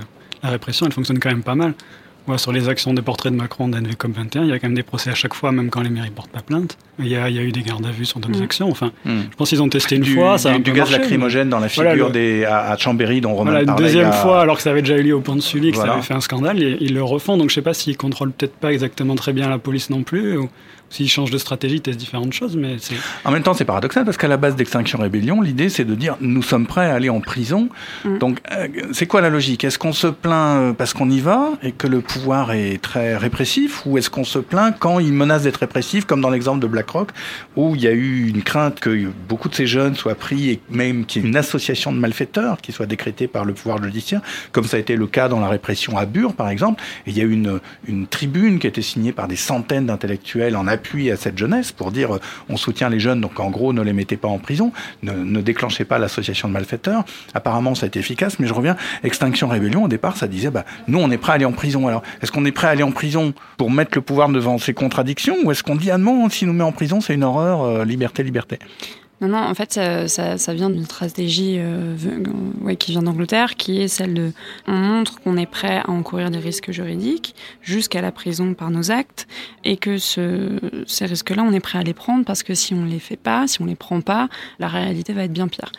la 0.43 0.49
répression, 0.49 0.87
elle 0.87 0.93
fonctionne 0.93 1.19
quand 1.19 1.29
même 1.29 1.43
pas 1.43 1.55
mal. 1.55 1.75
Sur 2.37 2.53
les 2.53 2.69
actions 2.69 2.95
de 2.95 3.01
portrait 3.01 3.31
de 3.31 3.37
Macron 3.37 3.69
d'NVCOM 3.69 4.13
21, 4.13 4.45
il 4.45 4.49
y 4.49 4.53
a 4.53 4.59
quand 4.59 4.69
même 4.69 4.75
des 4.75 4.83
procès 4.83 5.11
à 5.11 5.15
chaque 5.15 5.35
fois, 5.35 5.53
même 5.53 5.71
quand 5.71 5.83
les 5.83 5.91
mairies 5.91 6.11
portent 6.11 6.31
pas 6.31 6.41
plainte. 6.41 6.79
Il 6.99 7.09
y 7.09 7.17
a, 7.17 7.29
il 7.29 7.37
y 7.37 7.39
a 7.39 7.43
eu 7.43 7.53
des 7.53 7.63
gardes 7.63 7.85
à 7.85 7.91
vue 7.91 8.05
sur 8.05 8.21
d'autres 8.21 8.41
mm. 8.41 8.45
actions. 8.45 8.69
Enfin, 8.71 8.93
mm. 9.05 9.21
je 9.31 9.37
pense 9.37 9.51
qu'ils 9.51 9.63
ont 9.63 9.69
testé 9.69 9.97
une 9.97 10.05
fois. 10.05 10.39
Ça 10.39 10.53
du, 10.55 10.61
du 10.61 10.73
gaz 10.73 10.91
lacrymogène 10.91 11.49
dans 11.49 11.61
la 11.61 11.69
figure 11.69 12.11
des, 12.11 12.45
à, 12.45 12.77
Chambéry, 12.79 13.21
dont 13.21 13.35
Romain 13.35 13.53
voilà, 13.53 13.71
Une 13.71 13.77
deuxième 13.77 14.13
fois, 14.13 14.41
alors 14.41 14.57
que 14.57 14.63
ça 14.63 14.71
avait 14.71 14.83
déjà 14.83 14.97
eu 14.97 15.03
lieu 15.03 15.15
au 15.15 15.21
pont 15.21 15.37
de 15.37 15.41
Sully, 15.41 15.73
que 15.73 15.77
ça 15.77 15.93
avait 15.93 16.03
fait 16.03 16.15
un 16.15 16.21
scandale, 16.21 16.59
ils, 16.59 16.79
ils 16.81 16.95
le 16.95 17.03
refont. 17.03 17.37
Donc 17.37 17.51
je 17.51 17.55
sais 17.55 17.63
pas 17.63 17.75
s'ils 17.75 17.97
contrôlent 17.97 18.33
peut-être 18.33 18.55
pas 18.55 18.73
exactement 18.73 19.15
très 19.15 19.33
bien 19.33 19.49
la 19.49 19.59
police 19.59 19.91
non 19.91 20.03
plus. 20.03 20.39
Ou 20.39 20.49
S'ils 20.95 21.11
changent 21.11 21.33
de 21.33 21.39
stratégie, 21.39 21.75
ils 21.75 21.81
testent 21.81 21.99
différentes 21.99 22.33
choses, 22.33 22.55
mais 22.55 22.77
c'est... 22.79 22.95
En 23.25 23.33
même 23.33 23.43
temps, 23.43 23.53
c'est 23.53 23.65
paradoxal, 23.65 24.05
parce 24.05 24.17
qu'à 24.17 24.29
la 24.29 24.37
base 24.37 24.55
d'Extinction 24.55 25.01
Rébellion, 25.01 25.41
l'idée, 25.41 25.69
c'est 25.69 25.85
de 25.85 25.97
dire, 25.97 26.17
nous 26.21 26.41
sommes 26.41 26.69
prêts 26.69 26.89
à 26.89 26.95
aller 26.95 27.11
en 27.11 27.21
prison. 27.21 27.69
Mm. 28.05 28.19
Donc, 28.19 28.39
euh, 28.53 28.69
c'est 28.93 29.07
quoi 29.07 29.21
la 29.21 29.29
logique? 29.29 29.65
Est-ce 29.65 29.77
qu'on 29.77 29.93
se 29.93 30.07
plaint 30.07 30.57
euh, 30.57 30.73
parce 30.73 30.95
qu'on 30.95 31.11
y 31.11 31.19
va 31.19 31.51
et 31.65 31.73
que 31.73 31.89
le 31.89 32.01
pouvoir 32.01 32.53
est 32.53 32.81
très 32.81 33.17
répressif, 33.17 33.85
ou 33.87 33.99
est-ce 33.99 34.09
qu'on 34.09 34.23
se 34.23 34.39
plaint 34.39 34.73
quand 34.79 35.01
il 35.01 35.13
menace 35.13 35.43
d'être 35.43 35.57
répressif, 35.57 36.05
comme 36.05 36.21
dans 36.21 36.31
l'exemple 36.31 36.61
de 36.61 36.69
BlackRock, 36.69 37.09
où 37.57 37.75
il 37.75 37.83
y 37.83 37.89
a 37.89 37.93
eu 37.93 38.29
une 38.29 38.45
crainte 38.45 38.79
que 38.79 39.09
beaucoup 39.29 39.49
de 39.49 39.57
ces 39.57 39.67
jeunes 39.67 39.97
soient 39.97 40.15
pris, 40.15 40.51
et 40.51 40.61
même 40.71 41.07
qu'il 41.07 41.23
y 41.23 41.25
ait 41.25 41.29
une 41.29 41.37
association 41.37 41.93
de 41.93 41.99
malfaiteurs 41.99 42.61
qui 42.61 42.71
soit 42.71 42.87
décrétée 42.87 43.27
par 43.27 43.45
le 43.45 43.53
pouvoir 43.53 43.83
judiciaire, 43.83 44.21
comme 44.53 44.65
ça 44.65 44.77
a 44.77 44.81
été 44.81 44.95
le 44.95 45.09
cas 45.09 45.29
dans 45.29 45.41
la 45.41 45.49
répression 45.49 45.99
à 45.99 46.07
Bure, 46.07 46.35
par 46.35 46.51
exemple. 46.51 46.81
Et 47.09 47.11
il 47.11 47.19
y 47.19 47.21
a 47.21 47.25
eu 47.25 47.33
une, 47.33 47.59
une 47.89 48.07
tribune 48.07 48.61
qui 48.61 48.69
a 48.69 48.71
été 48.71 48.81
signée 48.81 49.11
par 49.11 49.27
des 49.27 49.35
centaines 49.35 49.87
d'intellectuels 49.87 50.55
en 50.55 50.69
appui 50.69 50.84
appui 50.85 51.11
à 51.11 51.17
cette 51.17 51.39
jeunesse 51.39 51.73
pour 51.73 51.91
dire 51.91 52.17
euh, 52.17 52.21
on 52.49 52.57
soutient 52.57 52.91
les 52.91 53.01
jeunes, 53.01 53.21
donc 53.21 53.41
en 53.41 53.51
gros 53.51 53.73
ne 53.73 53.81
les 53.81 53.93
mettez 53.93 54.17
pas 54.17 54.29
en 54.29 54.39
prison, 54.39 54.73
ne, 55.03 55.13
ne 55.13 55.41
déclenchez 55.41 55.85
pas 55.85 55.99
l'association 55.99 56.49
de 56.49 56.53
malfaiteurs. 56.53 57.05
Apparemment 57.33 57.75
ça 57.75 57.87
a 57.87 57.89
été 57.89 57.99
efficace, 57.99 58.39
mais 58.39 58.47
je 58.47 58.53
reviens, 58.53 58.77
Extinction 59.03 59.49
Rébellion, 59.49 59.85
au 59.85 59.89
départ 59.89 60.17
ça 60.17 60.29
disait 60.29 60.51
bah, 60.51 60.65
nous 60.87 60.99
on 60.99 61.11
est 61.11 61.17
prêt 61.17 61.33
à 61.33 61.35
aller 61.37 61.47
en 61.47 61.53
prison. 61.53 61.89
Alors 61.89 62.03
est-ce 62.23 62.31
qu'on 62.31 62.45
est 62.45 62.53
prêt 62.53 62.67
à 62.67 62.71
aller 62.71 62.83
en 62.83 62.93
prison 62.93 63.33
pour 63.57 63.71
mettre 63.71 63.93
le 63.95 64.03
pouvoir 64.03 64.29
devant 64.29 64.59
ses 64.59 64.75
contradictions 64.75 65.37
ou 65.45 65.51
est-ce 65.51 65.63
qu'on 65.63 65.77
dit 65.77 65.91
ah 65.91 65.99
non, 65.99 66.29
si 66.29 66.45
nous 66.45 66.53
met 66.53 66.65
en 66.65 66.73
prison 66.73 67.01
c'est 67.01 67.15
une 67.15 67.25
horreur, 67.25 67.63
euh, 67.63 67.85
liberté, 67.85 68.23
liberté? 68.23 68.59
Non, 69.21 69.29
non, 69.29 69.39
en 69.39 69.55
fait, 69.55 69.73
ça, 70.09 70.55
vient 70.55 70.71
d'une 70.71 70.85
stratégie 70.85 71.57
euh, 71.59 71.97
qui 72.79 72.91
vient 72.91 73.03
d'Angleterre, 73.03 73.55
qui 73.55 73.81
est 73.81 73.89
celle 73.89 74.13
de 74.13 74.33
on 74.67 74.73
montre 74.73 75.21
qu'on 75.21 75.37
est 75.37 75.47
prêt 75.47 75.79
à 75.85 75.91
encourir 75.91 76.31
des 76.31 76.39
risques 76.39 76.73
juridiques 76.73 77.35
jusqu'à 77.63 78.03
la 78.03 78.13
prison 78.13 78.55
par 78.55 78.71
nos 78.71 78.91
actes, 78.91 79.27
et 79.63 79.77
que 79.77 79.99
ce, 79.99 80.59
ces 80.87 81.07
risques-là, 81.07 81.43
on 81.43 81.53
est 81.53 81.61
prêt 81.61 81.79
à 81.79 81.83
les 81.83 81.95
prendre 81.95 82.25
parce 82.25 82.43
que 82.43 82.55
si 82.55 82.75
on 82.75 82.85
les 82.85 82.99
fait 82.99 83.17
pas, 83.17 83.47
si 83.47 83.63
on 83.63 83.67
les 83.67 83.77
prend 83.77 84.01
pas, 84.01 84.29
la 84.59 84.69
réalité 84.69 85.13
va 85.13 85.25
être 85.25 85.33
bien 85.33 85.49
pire. 85.49 85.71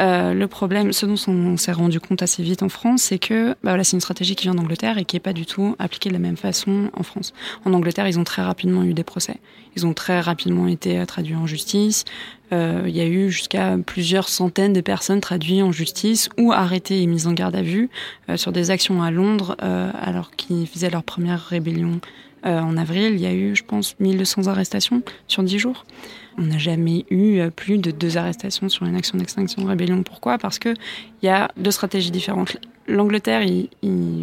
Euh, 0.00 0.34
le 0.34 0.46
problème, 0.46 0.92
ce 0.92 1.06
dont 1.06 1.16
on 1.28 1.56
s'est 1.56 1.72
rendu 1.72 2.00
compte 2.00 2.22
assez 2.22 2.42
vite 2.42 2.62
en 2.62 2.68
France, 2.68 3.02
c'est 3.02 3.18
que 3.18 3.50
bah 3.50 3.70
voilà, 3.70 3.84
c'est 3.84 3.96
une 3.96 4.00
stratégie 4.00 4.36
qui 4.36 4.44
vient 4.44 4.54
d'Angleterre 4.54 4.98
et 4.98 5.04
qui 5.04 5.16
est 5.16 5.20
pas 5.20 5.32
du 5.32 5.46
tout 5.46 5.74
appliquée 5.78 6.10
de 6.10 6.14
la 6.14 6.20
même 6.20 6.36
façon 6.36 6.90
en 6.92 7.02
France. 7.02 7.32
En 7.64 7.72
Angleterre, 7.72 8.06
ils 8.06 8.18
ont 8.18 8.24
très 8.24 8.42
rapidement 8.42 8.84
eu 8.84 8.94
des 8.94 9.04
procès. 9.04 9.36
Ils 9.74 9.86
ont 9.86 9.94
très 9.94 10.20
rapidement 10.20 10.66
été 10.66 11.04
traduits 11.06 11.34
en 11.34 11.46
justice. 11.46 12.04
Euh, 12.52 12.84
il 12.86 12.96
y 12.96 13.00
a 13.00 13.06
eu 13.06 13.30
jusqu'à 13.30 13.76
plusieurs 13.84 14.28
centaines 14.28 14.72
de 14.72 14.80
personnes 14.80 15.20
traduites 15.20 15.62
en 15.62 15.72
justice 15.72 16.28
ou 16.38 16.52
arrêtées 16.52 17.02
et 17.02 17.06
mises 17.06 17.26
en 17.26 17.32
garde 17.32 17.56
à 17.56 17.62
vue 17.62 17.90
euh, 18.28 18.36
sur 18.36 18.52
des 18.52 18.70
actions 18.70 19.02
à 19.02 19.10
Londres 19.10 19.56
euh, 19.62 19.90
alors 20.00 20.30
qu'ils 20.30 20.68
faisaient 20.68 20.90
leur 20.90 21.02
première 21.02 21.40
rébellion 21.40 22.00
euh, 22.46 22.60
en 22.60 22.76
avril. 22.76 23.14
Il 23.14 23.20
y 23.20 23.26
a 23.26 23.32
eu, 23.32 23.56
je 23.56 23.64
pense, 23.64 23.98
1200 23.98 24.46
arrestations 24.46 25.02
sur 25.26 25.42
10 25.42 25.58
jours. 25.58 25.84
On 26.38 26.42
n'a 26.42 26.58
jamais 26.58 27.06
eu 27.10 27.38
euh, 27.38 27.50
plus 27.50 27.78
de 27.78 27.90
deux 27.90 28.16
arrestations 28.16 28.68
sur 28.68 28.84
une 28.86 28.94
action 28.94 29.16
d'extinction 29.18 29.62
de 29.62 29.68
rébellion. 29.68 30.02
Pourquoi? 30.02 30.38
Parce 30.38 30.58
qu'il 30.58 30.76
y 31.22 31.28
a 31.28 31.50
deux 31.56 31.70
stratégies 31.70 32.10
différentes. 32.10 32.56
L'Angleterre, 32.86 33.42
il, 33.42 33.68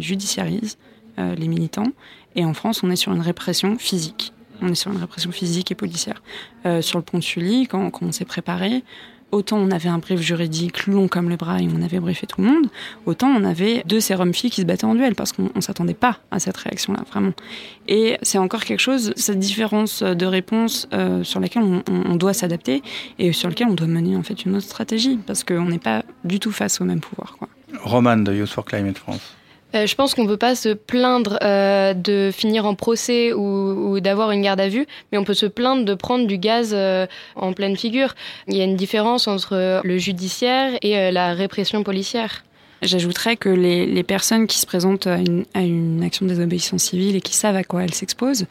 judiciarise 0.00 0.78
euh, 1.18 1.34
les 1.34 1.48
militants 1.48 1.92
et 2.36 2.44
en 2.44 2.54
France, 2.54 2.82
on 2.82 2.90
est 2.90 2.96
sur 2.96 3.12
une 3.12 3.20
répression 3.20 3.78
physique. 3.78 4.32
On 4.62 4.68
est 4.68 4.74
sur 4.74 4.92
une 4.92 4.98
répression 4.98 5.32
physique 5.32 5.70
et 5.72 5.74
policière. 5.74 6.22
Euh, 6.66 6.80
sur 6.80 6.98
le 6.98 7.04
pont 7.04 7.18
de 7.18 7.22
Sully, 7.22 7.66
quand 7.66 7.90
on 8.00 8.12
s'est 8.12 8.24
préparé, 8.24 8.84
autant 9.34 9.58
on 9.58 9.70
avait 9.70 9.88
un 9.88 9.98
brief 9.98 10.20
juridique 10.20 10.86
long 10.86 11.08
comme 11.08 11.28
le 11.28 11.36
bras 11.36 11.60
et 11.60 11.68
on 11.68 11.82
avait 11.82 12.00
briefé 12.00 12.26
tout 12.26 12.40
le 12.40 12.46
monde, 12.46 12.66
autant 13.06 13.28
on 13.28 13.44
avait 13.44 13.82
deux 13.86 14.00
sérum 14.00 14.32
filles 14.32 14.50
qui 14.50 14.60
se 14.60 14.66
battaient 14.66 14.84
en 14.84 14.94
duel 14.94 15.14
parce 15.14 15.32
qu'on 15.32 15.50
ne 15.54 15.60
s'attendait 15.60 15.94
pas 15.94 16.20
à 16.30 16.38
cette 16.38 16.56
réaction-là, 16.56 17.00
vraiment. 17.10 17.32
Et 17.88 18.16
c'est 18.22 18.38
encore 18.38 18.64
quelque 18.64 18.80
chose, 18.80 19.12
cette 19.16 19.38
différence 19.38 20.02
de 20.02 20.26
réponse 20.26 20.88
euh, 20.92 21.24
sur 21.24 21.40
laquelle 21.40 21.64
on, 21.64 22.16
doit 22.16 22.32
s'adapter 22.32 22.82
et 23.18 23.32
sur 23.32 23.48
laquelle 23.48 23.66
on 23.68 23.74
doit 23.74 23.88
mener 23.88 24.16
en 24.16 24.22
fait 24.22 24.44
une 24.44 24.54
autre 24.54 24.66
stratégie 24.66 25.18
parce 25.26 25.42
qu'on 25.42 25.66
n'est 25.66 25.78
pas 25.78 26.04
du 26.22 26.38
tout 26.38 26.52
face 26.52 26.80
au 26.80 26.84
même 26.84 27.00
pouvoir. 27.00 27.36
Roman 27.82 28.16
de 28.18 28.32
Youth 28.32 28.50
for 28.50 28.64
Climate 28.64 28.98
France. 28.98 29.34
Euh, 29.74 29.86
je 29.86 29.94
pense 29.94 30.14
qu'on 30.14 30.22
ne 30.22 30.28
peut 30.28 30.36
pas 30.36 30.54
se 30.54 30.68
plaindre 30.68 31.38
euh, 31.42 31.94
de 31.94 32.30
finir 32.32 32.64
en 32.66 32.74
procès 32.74 33.32
ou, 33.32 33.98
d'avoir 34.00 34.30
une 34.30 34.42
garde 34.42 34.60
à 34.60 34.68
vue, 34.68 34.86
mais 35.10 35.18
on 35.18 35.24
peut 35.24 35.34
se 35.34 35.46
plaindre 35.46 35.84
de 35.84 35.94
prendre 35.94 36.26
du 36.26 36.38
gaz 36.38 36.72
euh, 36.72 37.06
en 37.34 37.52
pleine 37.52 37.76
figure. 37.76 38.14
Il 38.48 38.56
y 38.56 38.60
a 38.60 38.64
une 38.64 38.76
différence 38.76 39.26
entre 39.26 39.80
le 39.82 39.98
judiciaire 39.98 40.72
et 40.82 41.10
la 41.10 41.34
répression 41.34 41.82
policière. 41.82 42.44
J'ajouterais 42.82 43.36
que 43.36 43.48
les, 43.48 44.02
personnes 44.02 44.46
qui 44.46 44.58
se 44.58 44.66
présentent 44.66 45.06
à 45.06 45.60
une 45.60 46.02
action 46.04 46.26
de 46.26 46.30
désobéissance 46.30 46.82
civile 46.82 47.16
et 47.16 47.20
qui 47.20 47.34
savent 47.34 47.56
à 47.56 47.64
quoi 47.64 47.82
elles 47.82 47.94
s'exposent, 47.94 48.46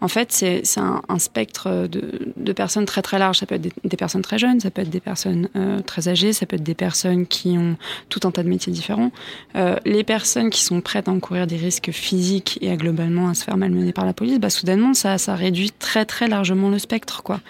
en 0.00 0.08
fait, 0.08 0.30
c'est 0.30 0.62
un, 0.78 1.18
spectre 1.18 1.88
de, 1.88 2.52
personnes 2.52 2.84
très 2.84 3.00
très 3.00 3.18
large. 3.18 3.38
Ça 3.38 3.46
peut 3.46 3.54
être 3.54 3.62
des, 3.62 3.72
des, 3.84 3.96
personnes 3.96 4.22
très 4.22 4.38
jeunes, 4.38 4.60
ça 4.60 4.70
peut 4.70 4.82
être 4.82 4.90
des 4.90 5.00
personnes 5.00 5.48
euh, 5.56 5.80
très 5.80 6.08
âgées, 6.08 6.32
ça 6.32 6.44
peut 6.44 6.56
être 6.56 6.62
des 6.62 6.74
personnes 6.74 7.26
qui 7.26 7.56
ont 7.56 7.76
tout 8.10 8.20
un 8.24 8.30
tas 8.30 8.42
de 8.42 8.48
métiers 8.48 8.72
différents. 8.72 9.10
Euh, 9.56 9.76
les 9.86 10.04
personnes 10.04 10.50
qui 10.50 10.62
sont 10.62 10.82
prêtes 10.82 11.08
à 11.08 11.12
encourir 11.12 11.46
des 11.46 11.56
risques 11.56 11.90
physiques 11.92 12.58
et 12.60 12.70
à 12.70 12.76
globalement 12.76 13.28
à 13.28 13.34
se 13.34 13.44
faire 13.44 13.56
malmener 13.56 13.92
par 13.92 14.04
la 14.04 14.12
police, 14.12 14.38
bah, 14.38 14.50
soudainement, 14.50 14.92
ça, 14.92 15.16
ça 15.16 15.34
réduit 15.34 15.70
très 15.70 16.04
très 16.04 16.28
largement 16.28 16.68
le 16.68 16.78
spectre. 16.78 17.22
quoi. 17.22 17.40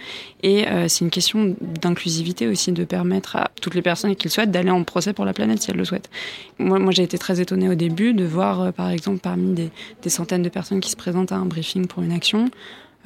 Et 0.42 0.68
euh, 0.68 0.88
c'est 0.88 1.04
une 1.04 1.10
question 1.10 1.56
d'inclusivité 1.60 2.46
aussi, 2.46 2.72
de 2.72 2.84
permettre 2.84 3.36
à 3.36 3.50
toutes 3.60 3.74
les 3.74 3.82
personnes 3.82 4.14
qui 4.14 4.28
le 4.28 4.30
souhaitent 4.30 4.50
d'aller 4.50 4.70
en 4.70 4.84
procès 4.84 5.12
pour 5.12 5.24
la 5.24 5.32
planète 5.32 5.62
si 5.62 5.70
elles 5.70 5.76
le 5.76 5.84
souhaitent. 5.84 6.10
Moi, 6.58 6.90
j'ai 6.90 7.02
été 7.02 7.18
très 7.18 7.40
étonnée 7.40 7.68
au 7.68 7.74
début 7.74 8.12
de 8.14 8.24
voir, 8.24 8.60
euh, 8.60 8.70
par 8.70 8.90
exemple, 8.90 9.18
parmi 9.18 9.54
des, 9.54 9.70
des 10.02 10.10
centaines 10.10 10.42
de 10.42 10.48
personnes 10.48 10.80
qui 10.80 10.90
se 10.90 10.96
présentent 10.96 11.32
à 11.32 11.36
un 11.36 11.46
briefing 11.46 11.86
pour 11.86 12.02
une 12.02 12.12
action, 12.12 12.50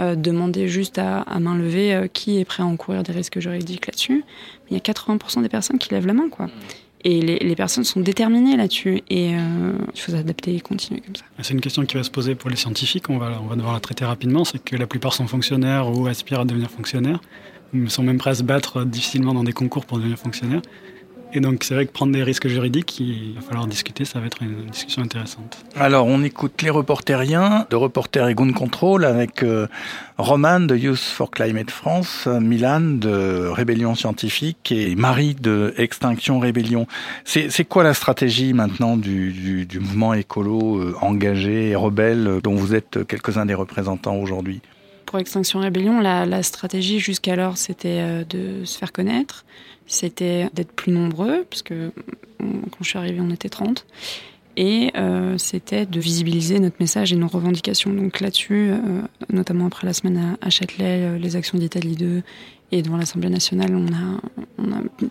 euh, 0.00 0.14
demander 0.14 0.66
juste 0.66 0.98
à, 0.98 1.20
à, 1.20 1.40
main 1.40 1.54
levée 1.56 1.92
euh, 1.92 2.06
qui 2.06 2.38
est 2.38 2.46
prêt 2.46 2.62
à 2.62 2.66
encourir 2.66 3.02
des 3.02 3.12
risques 3.12 3.38
juridiques 3.38 3.86
là-dessus. 3.86 4.24
Il 4.70 4.74
y 4.74 4.76
a 4.76 4.80
80% 4.80 5.42
des 5.42 5.50
personnes 5.50 5.78
qui 5.78 5.90
lèvent 5.90 6.06
la 6.06 6.14
main, 6.14 6.30
quoi. 6.30 6.46
Et 7.02 7.20
les, 7.20 7.56
personnes 7.56 7.84
sont 7.84 8.00
déterminées 8.00 8.56
là-dessus. 8.56 9.02
Et 9.08 9.34
euh, 9.34 9.72
il 9.94 10.00
faut 10.00 10.12
s'adapter 10.12 10.54
et 10.54 10.60
continuer 10.60 11.00
comme 11.00 11.16
ça. 11.16 11.24
C'est 11.40 11.54
une 11.54 11.60
question 11.60 11.84
qui 11.86 11.96
va 11.96 12.02
se 12.02 12.10
poser 12.10 12.34
pour 12.34 12.50
les 12.50 12.56
scientifiques. 12.56 13.08
On 13.08 13.18
va, 13.18 13.40
on 13.42 13.46
va 13.46 13.56
devoir 13.56 13.72
la 13.72 13.80
traiter 13.80 14.04
rapidement. 14.04 14.44
C'est 14.44 14.62
que 14.62 14.76
la 14.76 14.86
plupart 14.86 15.14
sont 15.14 15.26
fonctionnaires 15.26 15.90
ou 15.90 16.06
aspirent 16.06 16.40
à 16.40 16.44
devenir 16.44 16.70
fonctionnaires. 16.70 17.20
Ils 17.72 17.90
sont 17.90 18.02
même 18.02 18.18
prêts 18.18 18.30
à 18.30 18.34
se 18.34 18.42
battre 18.42 18.84
difficilement 18.84 19.32
dans 19.32 19.44
des 19.44 19.52
concours 19.52 19.86
pour 19.86 19.98
devenir 19.98 20.18
fonctionnaires. 20.18 20.62
Et 21.32 21.40
donc 21.40 21.62
c'est 21.62 21.74
vrai 21.74 21.86
que 21.86 21.92
prendre 21.92 22.12
des 22.12 22.24
risques 22.24 22.48
juridiques, 22.48 22.98
il 22.98 23.34
va 23.34 23.40
falloir 23.40 23.66
discuter, 23.66 24.04
ça 24.04 24.18
va 24.18 24.26
être 24.26 24.42
une 24.42 24.66
discussion 24.66 25.02
intéressante. 25.02 25.64
Alors 25.76 26.06
on 26.06 26.24
écoute 26.24 26.60
les 26.62 26.70
reporteriens 26.70 27.66
de 27.70 27.76
Reporter 27.76 28.28
et 28.28 28.34
Gun 28.34 28.52
Control 28.52 29.04
avec 29.04 29.44
euh, 29.44 29.68
Roman 30.18 30.58
de 30.58 30.76
Youth 30.76 30.98
for 30.98 31.30
Climate 31.30 31.70
France, 31.70 32.26
Milan 32.26 32.80
de 32.80 33.46
Rébellion 33.48 33.94
Scientifique 33.94 34.72
et 34.72 34.96
Marie 34.96 35.34
de 35.34 35.72
Extinction 35.76 36.40
Rébellion. 36.40 36.86
C'est 37.24 37.64
quoi 37.64 37.84
la 37.84 37.94
stratégie 37.94 38.52
maintenant 38.52 38.96
du, 38.96 39.32
du, 39.32 39.66
du 39.66 39.78
mouvement 39.78 40.14
écolo 40.14 40.78
euh, 40.78 40.96
engagé 41.00 41.70
et 41.70 41.76
rebelle 41.76 42.40
dont 42.42 42.54
vous 42.54 42.74
êtes 42.74 43.06
quelques-uns 43.06 43.46
des 43.46 43.54
représentants 43.54 44.16
aujourd'hui? 44.16 44.60
Pour 45.06 45.18
Extinction 45.18 45.58
Rébellion, 45.58 46.00
la, 46.00 46.24
la 46.24 46.42
stratégie 46.42 47.00
jusqu'alors, 47.00 47.56
c'était 47.56 47.98
euh, 48.00 48.24
de 48.24 48.64
se 48.64 48.78
faire 48.78 48.92
connaître, 48.92 49.44
c'était 49.90 50.48
d'être 50.54 50.72
plus 50.72 50.92
nombreux, 50.92 51.44
parce 51.48 51.62
que 51.62 51.92
quand 52.38 52.82
je 52.82 52.88
suis 52.88 52.98
arrivée, 52.98 53.20
on 53.20 53.30
était 53.30 53.48
30, 53.48 53.86
et 54.56 54.90
euh, 54.96 55.38
c'était 55.38 55.86
de 55.86 56.00
visibiliser 56.00 56.58
notre 56.58 56.76
message 56.80 57.12
et 57.12 57.16
nos 57.16 57.28
revendications. 57.28 57.92
Donc 57.92 58.20
là-dessus, 58.20 58.70
euh, 58.70 59.02
notamment 59.32 59.66
après 59.66 59.86
la 59.86 59.92
semaine 59.92 60.36
à, 60.42 60.46
à 60.46 60.50
Châtelet, 60.50 61.02
euh, 61.02 61.18
les 61.18 61.36
actions 61.36 61.58
d'Italie 61.58 61.96
2 61.96 62.22
et 62.72 62.82
devant 62.82 62.96
l'Assemblée 62.96 63.30
nationale, 63.30 63.74
on 63.74 63.86
a, 63.86 64.20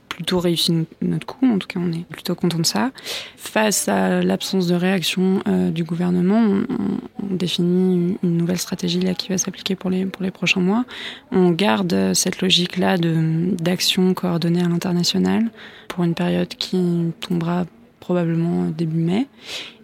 plutôt 0.07 0.39
réussi 0.39 0.85
notre 1.01 1.25
coup. 1.25 1.45
En 1.45 1.57
tout 1.57 1.67
cas, 1.67 1.79
on 1.81 1.91
est 1.91 2.05
plutôt 2.05 2.35
content 2.35 2.59
de 2.59 2.65
ça. 2.65 2.91
Face 3.37 3.87
à 3.87 4.21
l'absence 4.21 4.67
de 4.67 4.75
réaction 4.75 5.41
euh, 5.47 5.71
du 5.71 5.83
gouvernement, 5.83 6.41
on, 6.41 7.35
définit 7.35 8.17
une 8.23 8.37
nouvelle 8.37 8.57
stratégie 8.57 8.99
là 8.99 9.13
qui 9.13 9.29
va 9.29 9.37
s'appliquer 9.37 9.75
pour 9.75 9.89
les 9.89 10.05
pour 10.05 10.23
les 10.23 10.31
prochains 10.31 10.59
mois. 10.59 10.83
On 11.31 11.51
garde 11.51 12.13
cette 12.13 12.41
logique 12.41 12.77
là 12.77 12.97
de 12.97 13.53
d'action 13.53 14.13
coordonnée 14.13 14.61
à 14.61 14.67
l'international 14.67 15.49
pour 15.87 16.03
une 16.03 16.15
période 16.15 16.49
qui 16.49 17.11
tombera 17.21 17.65
probablement 17.99 18.65
début 18.65 18.99
mai. 18.99 19.27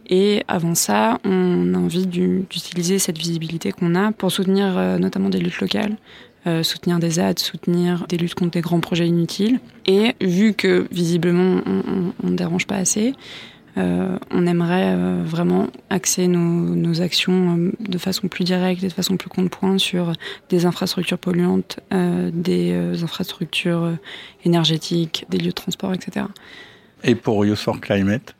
Et 0.07 0.43
avant 0.47 0.75
ça, 0.75 1.19
on 1.23 1.73
a 1.73 1.77
envie 1.77 2.05
d'utiliser 2.05 2.99
cette 2.99 3.17
visibilité 3.17 3.71
qu'on 3.71 3.95
a 3.95 4.11
pour 4.11 4.31
soutenir 4.31 4.77
euh, 4.77 4.97
notamment 4.99 5.29
des 5.29 5.39
luttes 5.39 5.59
locales, 5.59 5.97
euh, 6.47 6.63
soutenir 6.63 6.99
des 6.99 7.19
aides, 7.19 7.39
soutenir 7.39 8.05
des 8.07 8.17
luttes 8.17 8.35
contre 8.35 8.51
des 8.51 8.61
grands 8.61 8.79
projets 8.79 9.07
inutiles. 9.07 9.59
Et 9.85 10.15
vu 10.21 10.53
que 10.53 10.87
visiblement 10.91 11.61
on 12.23 12.29
ne 12.29 12.35
dérange 12.35 12.67
pas 12.67 12.75
assez, 12.75 13.13
euh, 13.77 14.17
on 14.31 14.47
aimerait 14.47 14.93
euh, 14.95 15.21
vraiment 15.25 15.67
axer 15.89 16.27
nos, 16.27 16.39
nos 16.39 17.01
actions 17.01 17.57
euh, 17.57 17.71
de 17.79 17.97
façon 17.97 18.29
plus 18.29 18.45
directe 18.45 18.83
et 18.83 18.87
de 18.87 18.93
façon 18.93 19.17
plus 19.17 19.27
compte-point 19.27 19.77
sur 19.77 20.13
des 20.49 20.65
infrastructures 20.65 21.17
polluantes, 21.17 21.79
euh, 21.93 22.29
des 22.33 22.71
euh, 22.71 23.03
infrastructures 23.03 23.91
énergétiques, 24.45 25.25
des 25.29 25.39
lieux 25.39 25.47
de 25.47 25.51
transport, 25.51 25.93
etc. 25.93 26.27
Et 27.03 27.15
pour 27.15 27.45
Youth 27.45 27.59
for 27.59 27.81
Climate? 27.81 28.33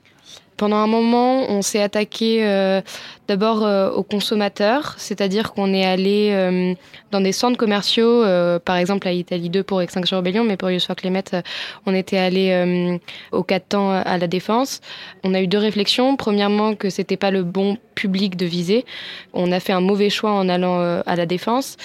Pendant 0.57 0.77
un 0.77 0.87
moment, 0.87 1.49
on 1.49 1.61
s'est 1.61 1.81
attaqué 1.81 2.47
euh, 2.47 2.81
d'abord 3.27 3.63
euh, 3.63 3.89
aux 3.91 4.03
consommateurs, 4.03 4.95
c'est-à-dire 4.97 5.53
qu'on 5.53 5.73
est 5.73 5.85
allé 5.85 6.29
euh, 6.31 6.73
dans 7.11 7.21
des 7.21 7.31
centres 7.31 7.57
commerciaux, 7.57 8.23
euh, 8.23 8.59
par 8.59 8.78
exemple 8.78 9.07
à 9.07 9.11
Italie 9.11 9.49
2 9.49 9.63
pour 9.63 9.82
Extinction 9.82 10.17
Rebellion, 10.17 10.43
mais 10.43 10.57
pour 10.57 10.69
for 10.86 10.95
Climate, 10.95 11.34
euh, 11.34 11.41
on 11.86 11.93
était 11.93 12.17
allé 12.17 12.51
euh, 12.51 12.97
au 13.32 13.43
4 13.43 13.67
temps 13.67 13.91
à 13.91 14.17
la 14.17 14.28
Défense. 14.28 14.82
On 15.23 15.34
a 15.34 15.41
eu 15.41 15.47
deux 15.47 15.57
réflexions. 15.57 16.15
Premièrement, 16.15 16.76
que 16.76 16.89
c'était 16.89 17.17
pas 17.17 17.32
le 17.32 17.43
bon 17.43 17.78
public 17.95 18.36
de 18.36 18.45
viser. 18.45 18.86
On 19.34 19.51
a 19.51 19.59
fait 19.59 19.73
un 19.73 19.82
mauvais 19.82 20.09
choix 20.09 20.32
en 20.32 20.47
allant 20.49 20.80
euh, 20.80 21.01
à 21.05 21.15
la 21.15 21.26
Défense. 21.26 21.78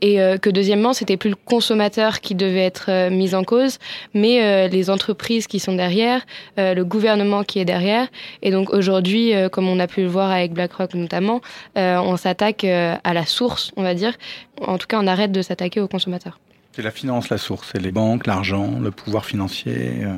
Et 0.00 0.20
euh, 0.20 0.38
que 0.38 0.50
deuxièmement, 0.50 0.92
c'était 0.92 1.16
plus 1.16 1.30
le 1.30 1.36
consommateur 1.36 2.20
qui 2.20 2.34
devait 2.34 2.64
être 2.64 2.86
euh, 2.88 3.10
mis 3.10 3.34
en 3.34 3.44
cause, 3.44 3.78
mais 4.14 4.42
euh, 4.42 4.68
les 4.68 4.90
entreprises 4.90 5.46
qui 5.46 5.58
sont 5.58 5.74
derrière, 5.74 6.24
euh, 6.58 6.74
le 6.74 6.84
gouvernement 6.84 7.42
qui 7.44 7.58
est 7.58 7.64
derrière. 7.64 8.08
Et 8.42 8.50
donc 8.50 8.72
aujourd'hui, 8.72 9.34
euh, 9.34 9.48
comme 9.48 9.68
on 9.68 9.78
a 9.78 9.86
pu 9.86 10.02
le 10.02 10.08
voir 10.08 10.30
avec 10.30 10.52
BlackRock 10.52 10.87
notamment, 10.94 11.40
euh, 11.76 11.98
on 11.98 12.16
s'attaque 12.16 12.64
euh, 12.64 12.96
à 13.04 13.14
la 13.14 13.26
source, 13.26 13.72
on 13.76 13.82
va 13.82 13.94
dire. 13.94 14.14
En 14.60 14.78
tout 14.78 14.86
cas, 14.86 14.98
on 15.00 15.06
arrête 15.06 15.32
de 15.32 15.42
s'attaquer 15.42 15.80
aux 15.80 15.88
consommateurs. 15.88 16.38
C'est 16.72 16.82
la 16.82 16.90
finance, 16.90 17.28
la 17.28 17.38
source, 17.38 17.70
c'est 17.72 17.80
les 17.80 17.92
banques, 17.92 18.26
l'argent, 18.26 18.78
le 18.80 18.90
pouvoir 18.90 19.24
financier. 19.24 20.04
Euh... 20.04 20.14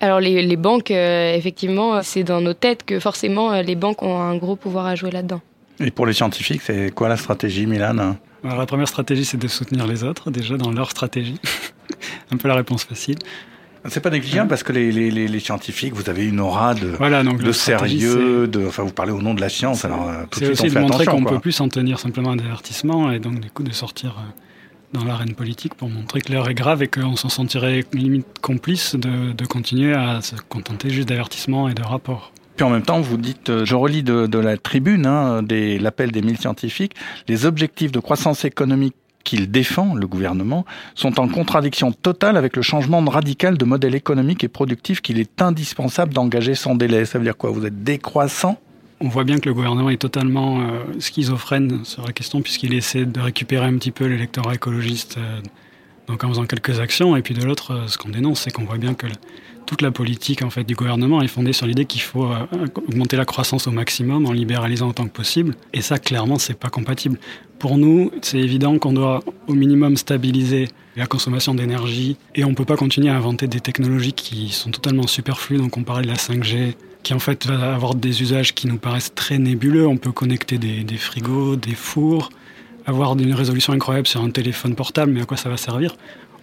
Alors 0.00 0.20
les, 0.20 0.42
les 0.42 0.56
banques, 0.56 0.90
euh, 0.90 1.34
effectivement, 1.34 2.02
c'est 2.02 2.24
dans 2.24 2.40
nos 2.40 2.54
têtes 2.54 2.84
que 2.84 2.98
forcément 2.98 3.60
les 3.60 3.74
banques 3.76 4.02
ont 4.02 4.20
un 4.20 4.36
gros 4.36 4.56
pouvoir 4.56 4.86
à 4.86 4.94
jouer 4.94 5.10
là-dedans. 5.10 5.40
Et 5.80 5.90
pour 5.90 6.06
les 6.06 6.12
scientifiques, 6.12 6.62
c'est 6.62 6.92
quoi 6.94 7.08
la 7.08 7.16
stratégie, 7.16 7.66
Milan? 7.66 8.16
Alors 8.44 8.58
la 8.58 8.66
première 8.66 8.88
stratégie, 8.88 9.24
c'est 9.24 9.36
de 9.36 9.48
soutenir 9.48 9.86
les 9.86 10.02
autres, 10.02 10.30
déjà 10.30 10.56
dans 10.56 10.72
leur 10.72 10.90
stratégie. 10.90 11.40
un 12.32 12.36
peu 12.36 12.48
la 12.48 12.54
réponse 12.54 12.84
facile. 12.84 13.18
C'est 13.88 14.00
pas 14.00 14.10
négligeable 14.10 14.48
parce 14.48 14.62
que 14.62 14.72
les, 14.72 14.92
les, 14.92 15.10
les, 15.10 15.40
scientifiques, 15.40 15.92
vous 15.94 16.08
avez 16.08 16.24
une 16.24 16.38
aura 16.38 16.74
de, 16.74 16.88
voilà, 16.98 17.24
donc 17.24 17.42
de 17.42 17.50
sérieux, 17.50 18.46
de, 18.46 18.66
enfin 18.66 18.84
vous 18.84 18.92
parlez 18.92 19.10
au 19.12 19.20
nom 19.20 19.34
de 19.34 19.40
la 19.40 19.48
science. 19.48 19.84
Alors 19.84 20.08
euh, 20.08 20.22
tout 20.30 20.38
de 20.38 20.44
suite 20.44 20.50
aussi 20.52 20.62
on 20.62 20.68
fait 20.68 20.74
de 20.76 20.80
montrer 20.80 21.04
qu'on 21.06 21.20
ne 21.20 21.28
peut 21.28 21.40
plus 21.40 21.52
s'en 21.52 21.68
tenir 21.68 21.98
simplement 21.98 22.30
à 22.30 22.34
un 22.34 22.38
avertissement 22.38 23.10
et 23.10 23.18
donc 23.18 23.40
du 23.40 23.50
coup 23.50 23.64
de 23.64 23.72
sortir 23.72 24.16
euh, 24.18 24.98
dans 24.98 25.04
l'arène 25.04 25.34
politique 25.34 25.74
pour 25.74 25.88
montrer 25.88 26.20
que 26.20 26.32
l'heure 26.32 26.48
est 26.48 26.54
grave 26.54 26.82
et 26.82 26.88
qu'on 26.88 27.16
s'en 27.16 27.28
sentirait 27.28 27.84
limite 27.92 28.26
complice 28.40 28.94
de, 28.94 29.32
de 29.32 29.46
continuer 29.46 29.94
à 29.94 30.20
se 30.20 30.36
contenter 30.48 30.90
juste 30.90 31.08
d'avertissements 31.08 31.68
et 31.68 31.74
de 31.74 31.82
rapports. 31.82 32.32
Puis 32.56 32.64
en 32.64 32.70
même 32.70 32.82
temps, 32.82 33.00
vous 33.00 33.16
dites, 33.16 33.50
euh, 33.50 33.64
je 33.64 33.74
relis 33.74 34.02
de, 34.02 34.26
de 34.26 34.38
la 34.38 34.56
tribune, 34.58 35.06
hein, 35.06 35.42
des, 35.42 35.78
l'appel 35.78 36.12
des 36.12 36.22
mille 36.22 36.38
scientifiques, 36.38 36.94
les 37.26 37.46
objectifs 37.46 37.92
de 37.92 37.98
croissance 37.98 38.44
économique 38.44 38.94
qu'il 39.22 39.50
défend, 39.50 39.94
le 39.94 40.06
gouvernement, 40.06 40.64
sont 40.94 41.20
en 41.20 41.28
contradiction 41.28 41.92
totale 41.92 42.36
avec 42.36 42.56
le 42.56 42.62
changement 42.62 43.00
radical 43.04 43.56
de 43.58 43.64
modèle 43.64 43.94
économique 43.94 44.44
et 44.44 44.48
productif 44.48 45.00
qu'il 45.00 45.18
est 45.18 45.42
indispensable 45.42 46.12
d'engager 46.12 46.54
sans 46.54 46.74
délai. 46.74 47.04
Ça 47.04 47.18
veut 47.18 47.24
dire 47.24 47.36
quoi? 47.36 47.50
Vous 47.50 47.66
êtes 47.66 47.82
décroissant? 47.82 48.58
On 49.00 49.08
voit 49.08 49.24
bien 49.24 49.38
que 49.38 49.48
le 49.48 49.54
gouvernement 49.54 49.90
est 49.90 49.96
totalement 49.96 50.60
euh, 50.60 51.00
schizophrène 51.00 51.84
sur 51.84 52.06
la 52.06 52.12
question 52.12 52.40
puisqu'il 52.40 52.72
essaie 52.72 53.04
de 53.04 53.20
récupérer 53.20 53.66
un 53.66 53.76
petit 53.76 53.90
peu 53.90 54.04
l'électorat 54.04 54.54
écologiste 54.54 55.18
euh, 55.18 55.40
en 56.08 56.28
faisant 56.28 56.46
quelques 56.46 56.78
actions. 56.78 57.16
Et 57.16 57.22
puis 57.22 57.34
de 57.34 57.44
l'autre, 57.44 57.72
euh, 57.72 57.88
ce 57.88 57.98
qu'on 57.98 58.10
dénonce, 58.10 58.42
c'est 58.42 58.52
qu'on 58.52 58.64
voit 58.64 58.78
bien 58.78 58.94
que 58.94 59.08
toute 59.66 59.82
la 59.82 59.90
politique 59.90 60.42
en 60.42 60.50
fait 60.50 60.64
du 60.64 60.74
gouvernement 60.74 61.22
est 61.22 61.28
fondée 61.28 61.52
sur 61.52 61.66
l'idée 61.66 61.84
qu'il 61.84 62.02
faut 62.02 62.26
euh, 62.26 62.46
augmenter 62.88 63.16
la 63.16 63.24
croissance 63.24 63.66
au 63.66 63.70
maximum 63.70 64.26
en 64.26 64.32
libéralisant 64.32 64.88
autant 64.88 65.04
que 65.04 65.12
possible. 65.12 65.54
Et 65.72 65.80
ça, 65.80 65.98
clairement, 65.98 66.38
c'est 66.38 66.58
pas 66.58 66.68
compatible. 66.68 67.18
Pour 67.58 67.78
nous, 67.78 68.10
c'est 68.22 68.38
évident 68.38 68.78
qu'on 68.78 68.92
doit 68.92 69.22
au 69.46 69.54
minimum 69.54 69.96
stabiliser 69.96 70.68
la 70.96 71.06
consommation 71.06 71.54
d'énergie 71.54 72.16
et 72.34 72.44
on 72.44 72.54
peut 72.54 72.64
pas 72.64 72.76
continuer 72.76 73.08
à 73.08 73.16
inventer 73.16 73.46
des 73.46 73.60
technologies 73.60 74.12
qui 74.12 74.48
sont 74.48 74.70
totalement 74.70 75.06
superflues. 75.06 75.58
Donc 75.58 75.76
on 75.76 75.84
parlait 75.84 76.02
de 76.02 76.10
la 76.10 76.16
5G 76.16 76.74
qui 77.02 77.14
en 77.14 77.18
fait 77.18 77.46
va 77.46 77.74
avoir 77.74 77.94
des 77.94 78.22
usages 78.22 78.54
qui 78.54 78.66
nous 78.66 78.78
paraissent 78.78 79.14
très 79.14 79.38
nébuleux. 79.38 79.86
On 79.86 79.96
peut 79.96 80.12
connecter 80.12 80.58
des, 80.58 80.84
des 80.84 80.96
frigos, 80.96 81.56
des 81.56 81.74
fours, 81.74 82.30
avoir 82.86 83.18
une 83.18 83.34
résolution 83.34 83.72
incroyable 83.72 84.06
sur 84.06 84.22
un 84.22 84.30
téléphone 84.30 84.74
portable, 84.74 85.12
mais 85.12 85.22
à 85.22 85.24
quoi 85.24 85.36
ça 85.36 85.48
va 85.48 85.56
servir? 85.56 85.96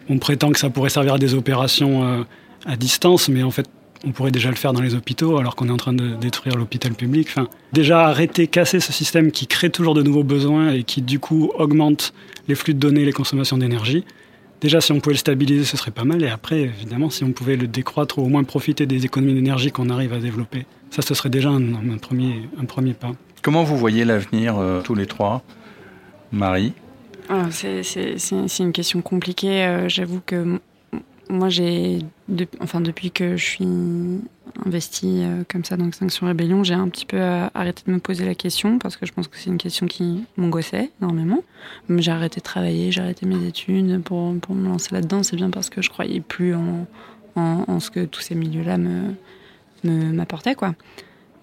On 0.10 0.18
prétend 0.18 0.52
que 0.52 0.60
ça 0.60 0.70
pourrait 0.70 0.90
servir 0.90 1.16
à 1.16 1.20
des 1.20 1.36
opérations 1.36 2.04
euh, 2.04 2.24
à 2.66 2.76
distance, 2.76 3.30
mais 3.30 3.44
en 3.44 3.52
fait, 3.52 3.68
on 4.06 4.12
pourrait 4.12 4.32
déjà 4.32 4.50
le 4.50 4.56
faire 4.56 4.72
dans 4.74 4.82
les 4.82 4.96
hôpitaux 4.96 5.38
alors 5.38 5.56
qu'on 5.56 5.68
est 5.68 5.72
en 5.72 5.78
train 5.78 5.94
de 5.94 6.16
détruire 6.16 6.56
l'hôpital 6.56 6.94
public. 6.94 7.28
Enfin, 7.30 7.48
déjà 7.74 8.08
arrêter, 8.08 8.48
casser 8.48 8.80
ce 8.80 8.94
système 8.94 9.32
qui 9.32 9.46
crée 9.48 9.70
toujours 9.70 9.94
de 9.94 10.02
nouveaux 10.04 10.24
besoins 10.24 10.72
et 10.72 10.84
qui 10.84 11.02
du 11.02 11.20
coup 11.20 11.52
augmente 11.58 12.14
les 12.48 12.56
flux 12.56 12.74
de 12.74 12.80
données, 12.80 13.04
les 13.06 13.12
consommations 13.14 13.58
d'énergie. 13.58 14.06
Déjà, 14.62 14.82
si 14.82 14.92
on 14.92 15.00
pouvait 15.00 15.14
le 15.14 15.20
stabiliser, 15.20 15.64
ce 15.64 15.78
serait 15.78 15.92
pas 15.92 16.04
mal. 16.04 16.22
Et 16.24 16.28
après, 16.28 16.62
évidemment, 16.62 17.10
si 17.10 17.24
on 17.24 17.32
pouvait 17.32 17.56
le 17.56 17.68
décroître 17.68 18.20
ou 18.20 18.24
au 18.24 18.28
moins 18.28 18.44
profiter 18.44 18.86
des 18.86 19.06
économies 19.06 19.34
d'énergie 19.34 19.72
qu'on 19.72 19.90
arrive 19.90 20.14
à 20.14 20.20
développer, 20.20 20.66
ça, 20.90 21.02
ce 21.02 21.14
serait 21.14 21.30
déjà 21.30 21.50
un, 21.50 21.74
un, 21.74 21.98
premier, 21.98 22.50
un 22.60 22.66
premier 22.66 22.94
pas. 22.94 23.12
Comment 23.42 23.64
vous 23.64 23.78
voyez 23.78 24.04
l'avenir, 24.04 24.58
euh, 24.58 24.82
tous 24.82 24.96
les 24.96 25.06
trois 25.06 25.44
Marie? 26.32 26.74
Ah, 27.30 27.48
C'est 27.52 28.60
une 28.60 28.72
question 28.74 29.02
compliquée. 29.02 29.66
Euh, 29.66 29.88
J'avoue 29.88 30.22
que 30.26 30.60
moi, 31.30 31.50
j'ai, 31.50 32.00
enfin, 32.60 32.82
depuis 32.82 33.12
que 33.12 33.38
je 33.38 33.46
suis 33.46 33.68
investie 34.66 35.22
euh, 35.24 35.44
comme 35.48 35.64
ça 35.64 35.78
dans 35.78 35.88
Extinction 35.88 36.26
Rébellion, 36.26 36.64
j'ai 36.64 36.74
un 36.74 36.90
petit 36.90 37.06
peu 37.06 37.18
euh, 37.18 37.48
arrêté 37.54 37.84
de 37.86 37.92
me 37.92 38.00
poser 38.00 38.26
la 38.26 38.34
question 38.34 38.80
parce 38.80 38.98
que 38.98 39.06
je 39.06 39.14
pense 39.14 39.28
que 39.28 39.38
c'est 39.38 39.50
une 39.50 39.60
question 39.60 39.86
qui 39.86 40.26
m'angoissait 40.38 40.90
énormément. 41.02 41.44
J'ai 41.90 42.12
arrêté 42.12 42.40
de 42.40 42.44
travailler, 42.44 42.92
j'ai 42.92 43.02
arrêté 43.02 43.28
mes 43.28 43.46
études 43.48 44.02
pour, 44.02 44.34
pour 44.40 44.56
me 44.56 44.68
lancer 44.68 44.94
là-dedans. 44.94 45.22
C'est 45.22 45.36
bien 45.36 45.52
parce 45.52 45.70
que 45.70 45.82
je 45.84 45.90
croyais 45.90 46.20
plus 46.20 46.56
en, 46.56 46.88
en, 47.36 47.80
ce 47.80 47.92
que 47.92 48.06
tous 48.06 48.22
ces 48.22 48.34
milieux-là 48.36 48.78
me, 48.78 49.14
me, 49.84 50.12
m'apportaient, 50.12 50.56
quoi. 50.56 50.74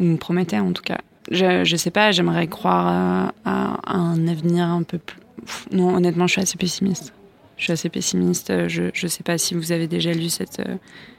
Ou 0.00 0.04
me 0.04 0.16
promettaient, 0.16 0.58
en 0.58 0.72
tout 0.72 0.82
cas. 0.82 0.98
Je, 1.30 1.64
je 1.64 1.76
sais 1.76 1.90
pas, 1.90 2.10
j'aimerais 2.10 2.48
croire 2.48 3.32
à, 3.44 3.80
à 3.84 3.96
un 3.96 4.26
avenir 4.26 4.66
un 4.66 4.82
peu 4.82 4.98
plus. 4.98 5.20
Non, 5.70 5.94
honnêtement, 5.94 6.26
je 6.26 6.32
suis 6.32 6.42
assez 6.42 6.56
pessimiste. 6.58 7.12
Je 7.56 7.64
suis 7.64 7.72
assez 7.72 7.88
pessimiste. 7.88 8.68
Je 8.68 8.82
ne 8.82 9.08
sais 9.08 9.22
pas 9.22 9.38
si 9.38 9.54
vous 9.54 9.72
avez 9.72 9.86
déjà 9.86 10.12
lu 10.12 10.28
cette, 10.28 10.62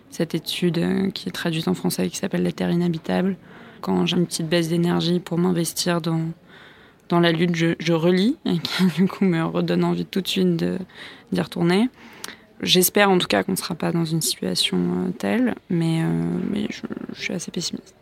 cette 0.10 0.36
étude 0.36 1.12
qui 1.14 1.30
est 1.30 1.32
traduite 1.32 1.68
en 1.68 1.74
français 1.74 2.10
qui 2.10 2.18
s'appelle 2.18 2.44
La 2.44 2.52
Terre 2.52 2.70
inhabitable. 2.70 3.38
Quand 3.82 4.06
j'ai 4.06 4.18
une 4.18 4.26
petite 4.26 4.48
baisse 4.48 4.70
d'énergie 4.70 5.20
pour 5.20 5.38
m'investir 5.38 6.02
dans, 6.02 6.22
dans 7.10 7.20
la 7.20 7.32
lutte, 7.32 7.56
je, 7.56 7.76
je, 7.80 7.94
relis 7.94 8.38
et 8.46 8.58
qui 8.60 8.86
du 8.96 9.08
coup 9.08 9.26
me 9.26 9.44
redonne 9.44 9.84
envie 9.84 10.06
tout 10.06 10.22
de 10.22 10.28
suite 10.28 10.64
d'y 11.32 11.42
retourner. 11.42 11.90
J'espère 12.62 13.12
en 13.12 13.18
tout 13.18 13.28
cas 13.28 13.44
qu'on 13.44 13.52
ne 13.52 13.58
sera 13.58 13.76
pas 13.76 13.92
dans 13.92 14.06
une 14.06 14.22
situation 14.22 14.78
euh, 14.78 15.12
telle, 15.12 15.54
mais, 15.70 16.02
euh, 16.02 16.06
mais 16.52 16.66
je, 16.72 16.82
je, 17.14 17.22
suis 17.22 17.34
assez 17.34 17.52
pessimiste. 17.52 17.94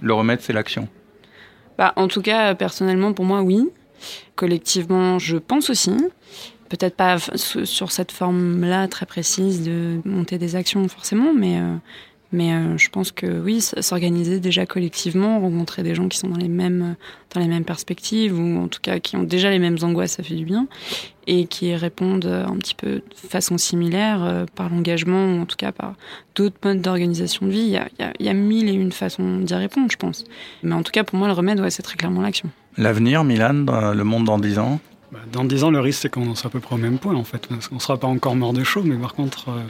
Le 0.00 0.14
remède, 0.14 0.40
c'est 0.40 0.52
l'action 0.52 0.88
bah, 1.78 1.92
En 1.96 2.06
tout 2.06 2.22
cas, 2.22 2.54
personnellement, 2.54 3.12
pour 3.12 3.24
moi, 3.24 3.42
oui. 3.42 3.68
Collectivement, 4.36 5.18
je 5.18 5.36
pense 5.36 5.68
aussi 5.68 5.92
peut-être 6.72 6.96
pas 6.96 7.18
sur 7.36 7.92
cette 7.92 8.12
forme-là 8.12 8.88
très 8.88 9.04
précise 9.04 9.62
de 9.62 10.00
monter 10.06 10.38
des 10.38 10.56
actions 10.56 10.88
forcément, 10.88 11.34
mais, 11.34 11.58
euh, 11.58 11.76
mais 12.32 12.54
euh, 12.54 12.78
je 12.78 12.88
pense 12.88 13.12
que 13.12 13.26
oui, 13.26 13.60
s'organiser 13.60 14.40
déjà 14.40 14.64
collectivement, 14.64 15.38
rencontrer 15.38 15.82
des 15.82 15.94
gens 15.94 16.08
qui 16.08 16.16
sont 16.16 16.28
dans 16.28 16.38
les 16.38 16.48
mêmes, 16.48 16.96
dans 17.34 17.40
les 17.40 17.46
mêmes 17.46 17.66
perspectives 17.66 18.38
ou 18.38 18.58
en 18.58 18.68
tout 18.68 18.80
cas 18.80 19.00
qui 19.00 19.16
ont 19.16 19.22
déjà 19.22 19.50
les 19.50 19.58
mêmes 19.58 19.76
angoisses, 19.82 20.12
ça 20.12 20.22
fait 20.22 20.34
du 20.34 20.46
bien 20.46 20.66
et 21.26 21.46
qui 21.46 21.74
répondent 21.74 22.24
un 22.24 22.56
petit 22.56 22.74
peu 22.74 22.96
de 22.96 23.28
façon 23.28 23.58
similaire 23.58 24.24
euh, 24.24 24.46
par 24.54 24.70
l'engagement 24.70 25.26
ou 25.26 25.42
en 25.42 25.46
tout 25.46 25.56
cas 25.56 25.72
par 25.72 25.94
d'autres 26.34 26.56
modes 26.64 26.80
d'organisation 26.80 27.46
de 27.46 27.52
vie. 27.52 27.78
Il 28.18 28.24
y, 28.24 28.28
a, 28.28 28.32
mille 28.32 28.70
et 28.70 28.72
une 28.72 28.92
façons 28.92 29.40
d'y 29.40 29.54
répondre, 29.54 29.88
je 29.90 29.98
pense. 29.98 30.24
Mais 30.62 30.74
en 30.74 30.82
tout 30.82 30.90
cas, 30.90 31.04
pour 31.04 31.18
moi, 31.18 31.28
le 31.28 31.34
remède, 31.34 31.62
c'est 31.68 31.82
très 31.82 31.96
clairement 31.96 32.22
l'action. 32.22 32.48
L'avenir, 32.78 33.24
Milan, 33.24 33.66
le 33.92 34.02
monde 34.04 34.24
dans 34.24 34.38
10 34.38 34.58
ans? 34.58 34.80
Dans 35.32 35.44
10 35.44 35.64
ans, 35.64 35.70
le 35.70 35.80
risque, 35.80 36.02
c'est 36.02 36.08
qu'on 36.10 36.34
soit 36.34 36.48
à 36.48 36.50
peu 36.50 36.60
près 36.60 36.74
au 36.74 36.78
même 36.78 36.98
point, 36.98 37.14
en 37.14 37.24
fait. 37.24 37.48
On 37.70 37.76
ne 37.76 37.80
sera 37.80 37.98
pas 37.98 38.06
encore 38.06 38.36
mort 38.36 38.52
de 38.52 38.64
chaud, 38.64 38.82
mais 38.84 38.96
par 38.96 39.14
contre, 39.14 39.50
euh, 39.50 39.60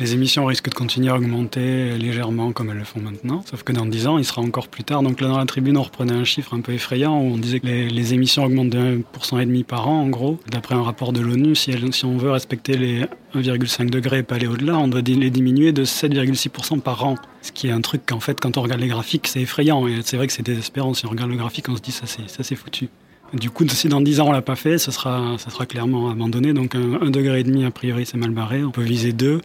les 0.00 0.14
émissions 0.14 0.46
risquent 0.46 0.70
de 0.70 0.74
continuer 0.74 1.10
à 1.10 1.16
augmenter 1.16 1.98
légèrement 1.98 2.52
comme 2.52 2.70
elles 2.70 2.76
le 2.76 2.84
font 2.84 3.00
maintenant. 3.00 3.42
Sauf 3.50 3.64
que 3.64 3.72
dans 3.72 3.84
10 3.84 4.06
ans, 4.06 4.18
il 4.18 4.24
sera 4.24 4.40
encore 4.40 4.68
plus 4.68 4.84
tard. 4.84 5.02
Donc 5.02 5.20
là, 5.20 5.26
dans 5.26 5.38
la 5.38 5.46
tribune, 5.46 5.76
on 5.76 5.82
reprenait 5.82 6.12
un 6.12 6.22
chiffre 6.22 6.54
un 6.54 6.60
peu 6.60 6.72
effrayant 6.72 7.20
où 7.20 7.34
on 7.34 7.38
disait 7.38 7.58
que 7.58 7.66
les, 7.66 8.14
émissions 8.14 8.44
augmentent 8.44 8.70
de 8.70 9.02
1,5% 9.18 9.64
par 9.64 9.88
an, 9.88 10.02
en 10.02 10.08
gros. 10.08 10.38
D'après 10.50 10.76
un 10.76 10.82
rapport 10.82 11.12
de 11.12 11.20
l'ONU, 11.20 11.56
si, 11.56 11.72
si, 11.90 12.04
on 12.04 12.16
veut 12.16 12.30
respecter 12.30 12.76
les 12.76 13.02
1,5 13.34 13.90
degrés 13.90 14.18
et 14.18 14.22
pas 14.22 14.36
aller 14.36 14.46
au-delà, 14.46 14.78
on 14.78 14.86
doit 14.86 15.02
les 15.04 15.30
diminuer 15.30 15.72
de 15.72 15.84
7,6% 15.84 16.80
par 16.80 17.04
an. 17.04 17.16
Ce 17.42 17.50
qui 17.50 17.66
est 17.66 17.72
un 17.72 17.80
truc 17.80 18.02
qu'en 18.06 18.20
fait, 18.20 18.40
quand 18.40 18.56
on 18.56 18.62
regarde 18.62 18.80
les 18.80 18.88
graphiques, 18.88 19.26
c'est 19.26 19.40
effrayant. 19.40 19.88
Et 19.88 20.00
c'est 20.04 20.16
vrai 20.16 20.28
que 20.28 20.32
c'est 20.32 20.44
désespérant. 20.44 20.94
Si 20.94 21.06
on 21.06 21.10
regarde 21.10 21.30
le 21.30 21.36
graphique, 21.36 21.68
on 21.68 21.76
se 21.76 21.82
dit 21.82 21.92
ça, 21.92 22.04
c'est 22.06 22.56
foutu. 22.56 22.88
Du 23.34 23.50
coup, 23.50 23.66
si 23.68 23.88
dans 23.88 24.00
10 24.00 24.20
ans 24.20 24.28
on 24.28 24.32
l'a 24.32 24.42
pas 24.42 24.56
fait, 24.56 24.78
ce 24.78 24.90
sera, 24.90 25.36
ça 25.38 25.50
sera 25.50 25.66
clairement 25.66 26.10
abandonné. 26.10 26.52
Donc 26.52 26.74
un, 26.74 27.02
un 27.02 27.10
degré 27.10 27.40
et 27.40 27.44
demi, 27.44 27.64
a 27.64 27.70
priori, 27.70 28.06
c'est 28.06 28.16
mal 28.16 28.30
barré. 28.30 28.64
On 28.64 28.70
peut 28.70 28.82
viser 28.82 29.12
2. 29.12 29.40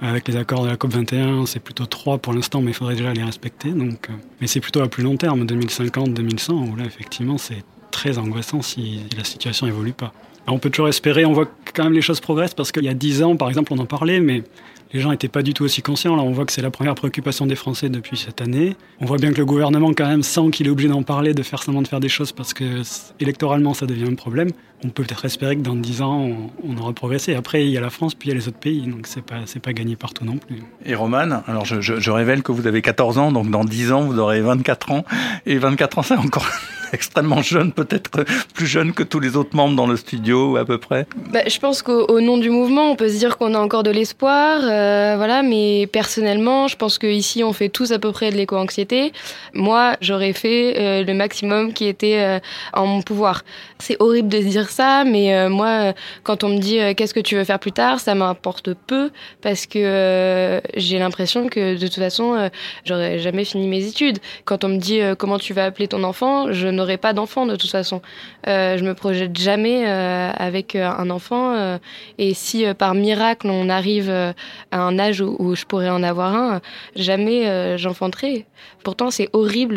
Avec 0.00 0.28
les 0.28 0.36
accords 0.36 0.62
de 0.62 0.68
la 0.68 0.76
COP 0.76 0.92
21, 0.92 1.46
c'est 1.46 1.58
plutôt 1.58 1.84
3 1.84 2.18
pour 2.18 2.32
l'instant, 2.32 2.60
mais 2.60 2.70
il 2.70 2.74
faudrait 2.74 2.94
déjà 2.94 3.12
les 3.12 3.24
respecter. 3.24 3.70
Donc, 3.70 4.08
euh, 4.08 4.12
mais 4.40 4.46
c'est 4.46 4.60
plutôt 4.60 4.80
à 4.80 4.88
plus 4.88 5.02
long 5.02 5.16
terme, 5.16 5.44
2050-2100, 5.44 6.52
où 6.52 6.76
là, 6.76 6.84
effectivement, 6.84 7.36
c'est 7.36 7.64
très 7.90 8.16
angoissant 8.16 8.62
si 8.62 9.00
la 9.16 9.24
situation 9.24 9.66
évolue 9.66 9.92
pas. 9.92 10.12
On 10.46 10.60
peut 10.60 10.70
toujours 10.70 10.88
espérer, 10.88 11.24
on 11.24 11.32
voit 11.32 11.50
quand 11.74 11.82
même 11.82 11.94
les 11.94 12.00
choses 12.00 12.20
progressent, 12.20 12.54
parce 12.54 12.70
qu'il 12.70 12.84
y 12.84 12.88
a 12.88 12.94
10 12.94 13.24
ans, 13.24 13.36
par 13.36 13.48
exemple, 13.48 13.72
on 13.72 13.78
en 13.78 13.86
parlait, 13.86 14.20
mais 14.20 14.44
les 14.92 15.00
gens 15.00 15.10
n'étaient 15.10 15.28
pas 15.28 15.42
du 15.42 15.54
tout 15.54 15.64
aussi 15.64 15.82
conscients. 15.82 16.16
Là, 16.16 16.22
on 16.22 16.32
voit 16.32 16.46
que 16.46 16.52
c'est 16.52 16.62
la 16.62 16.70
première 16.70 16.94
préoccupation 16.94 17.46
des 17.46 17.56
Français 17.56 17.88
depuis 17.88 18.16
cette 18.16 18.40
année. 18.40 18.76
On 19.00 19.06
voit 19.06 19.18
bien 19.18 19.32
que 19.32 19.38
le 19.38 19.44
gouvernement, 19.44 19.92
quand 19.92 20.06
même, 20.06 20.22
sent 20.22 20.50
qu'il 20.52 20.66
est 20.66 20.70
obligé 20.70 20.88
d'en 20.88 21.02
parler, 21.02 21.34
de 21.34 21.42
faire 21.42 21.62
semblant 21.62 21.82
de 21.82 21.88
faire 21.88 22.00
des 22.00 22.08
choses 22.08 22.32
parce 22.32 22.54
que 22.54 22.82
électoralement, 23.20 23.74
ça 23.74 23.86
devient 23.86 24.08
un 24.10 24.14
problème. 24.14 24.50
On 24.84 24.90
peut 24.90 25.02
peut-être 25.02 25.24
espérer 25.24 25.56
que 25.56 25.62
dans 25.62 25.74
10 25.74 26.02
ans, 26.02 26.28
on, 26.62 26.76
aura 26.76 26.92
progressé. 26.92 27.34
Après, 27.34 27.64
il 27.64 27.70
y 27.70 27.76
a 27.76 27.80
la 27.80 27.90
France, 27.90 28.14
puis 28.14 28.28
il 28.28 28.32
y 28.32 28.36
a 28.36 28.38
les 28.38 28.48
autres 28.48 28.58
pays. 28.58 28.82
Donc, 28.82 29.06
c'est 29.06 29.24
pas, 29.24 29.40
pas 29.62 29.72
gagné 29.72 29.96
partout 29.96 30.24
non 30.24 30.38
plus. 30.38 30.62
Et 30.86 30.94
Roman, 30.94 31.42
alors 31.46 31.64
je, 31.64 32.10
révèle 32.10 32.42
que 32.42 32.52
vous 32.52 32.66
avez 32.66 32.80
14 32.80 33.18
ans, 33.18 33.32
donc 33.32 33.50
dans 33.50 33.64
10 33.64 33.92
ans, 33.92 34.02
vous 34.02 34.18
aurez 34.18 34.40
24 34.40 34.92
ans. 34.92 35.04
Et 35.46 35.58
24 35.58 35.98
ans, 35.98 36.02
c'est 36.02 36.16
encore 36.16 36.46
extrêmement 36.92 37.42
jeune, 37.42 37.72
peut-être 37.72 38.24
plus 38.54 38.66
jeune 38.66 38.92
que 38.92 39.02
tous 39.02 39.20
les 39.20 39.36
autres 39.36 39.54
membres 39.54 39.76
dans 39.76 39.86
le 39.86 39.96
studio, 39.96 40.56
à 40.56 40.64
peu 40.64 40.78
près. 40.78 41.06
Bah, 41.32 41.40
je 41.46 41.58
pense 41.58 41.82
qu'au 41.82 42.20
nom 42.20 42.38
du 42.38 42.50
mouvement, 42.50 42.90
on 42.90 42.96
peut 42.96 43.08
se 43.08 43.18
dire 43.18 43.38
qu'on 43.38 43.54
a 43.54 43.58
encore 43.58 43.82
de 43.82 43.90
l'espoir. 43.90 44.60
Euh, 44.62 45.14
voilà, 45.16 45.42
mais 45.42 45.86
personnellement, 45.86 46.68
je 46.68 46.76
pense 46.76 46.98
qu'ici, 46.98 47.44
on 47.44 47.52
fait 47.52 47.68
tous 47.68 47.92
à 47.92 47.98
peu 47.98 48.12
près 48.12 48.30
de 48.30 48.36
l'éco-anxiété. 48.36 49.12
Moi, 49.54 49.96
j'aurais 50.00 50.32
fait 50.32 50.74
euh, 50.78 51.04
le 51.04 51.14
maximum 51.14 51.72
qui 51.72 51.86
était 51.86 52.18
euh, 52.18 52.40
en 52.72 52.86
mon 52.86 53.02
pouvoir. 53.02 53.42
C'est 53.78 53.96
horrible 54.00 54.28
de 54.28 54.38
dire 54.38 54.70
ça, 54.70 55.04
mais 55.04 55.34
euh, 55.34 55.48
moi, 55.48 55.94
quand 56.22 56.44
on 56.44 56.48
me 56.48 56.58
dit 56.58 56.78
qu'est-ce 56.96 57.14
que 57.14 57.20
tu 57.20 57.36
veux 57.36 57.44
faire 57.44 57.58
plus 57.58 57.72
tard, 57.72 58.00
ça 58.00 58.14
m'importe 58.14 58.74
peu 58.74 59.10
parce 59.42 59.66
que 59.66 59.78
euh, 59.78 60.60
j'ai 60.76 60.98
l'impression 60.98 61.48
que 61.48 61.74
de 61.74 61.86
toute 61.86 61.94
façon, 61.94 62.50
j'aurais 62.84 63.18
jamais 63.18 63.44
fini 63.44 63.66
mes 63.66 63.86
études. 63.86 64.18
Quand 64.44 64.64
on 64.64 64.68
me 64.68 64.78
dit 64.78 65.00
comment 65.18 65.38
tu 65.38 65.52
vas 65.54 65.64
appeler 65.64 65.88
ton 65.88 66.02
enfant, 66.04 66.52
je 66.52 66.68
n'aurai 66.78 66.96
pas 66.96 67.12
d'enfant 67.12 67.46
de 67.46 67.56
toute 67.56 67.70
façon. 67.70 68.00
Euh, 68.46 68.78
je 68.78 68.84
me 68.84 68.94
projette 68.94 69.36
jamais 69.36 69.86
euh, 69.86 70.30
avec 70.34 70.74
euh, 70.74 70.88
un 70.88 71.10
enfant. 71.10 71.78
et 72.18 72.34
si 72.34 72.64
par 72.74 72.94
miracle 72.94 73.48
on 73.48 73.68
arrive 73.68 74.10
à 74.10 74.34
un 74.80 74.98
âge 74.98 75.20
où, 75.20 75.54
je 75.54 75.64
pourrais 75.64 75.90
en 75.90 76.02
avoir 76.02 76.34
un, 76.34 76.60
jamais 76.96 77.76
j'enfanterai. 77.78 78.46
Pourtant, 78.84 79.10
c'est 79.10 79.28
horrible 79.32 79.76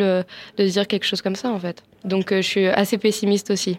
de 0.58 0.64
dire 0.66 0.86
quelque 0.86 1.04
chose 1.04 1.22
comme 1.22 1.36
ça 1.36 1.50
en 1.50 1.58
fait. 1.58 1.82
Donc, 2.04 2.32
je 2.32 2.40
suis 2.40 2.66
assez 2.66 2.98
pessimiste 2.98 3.50
aussi. 3.50 3.78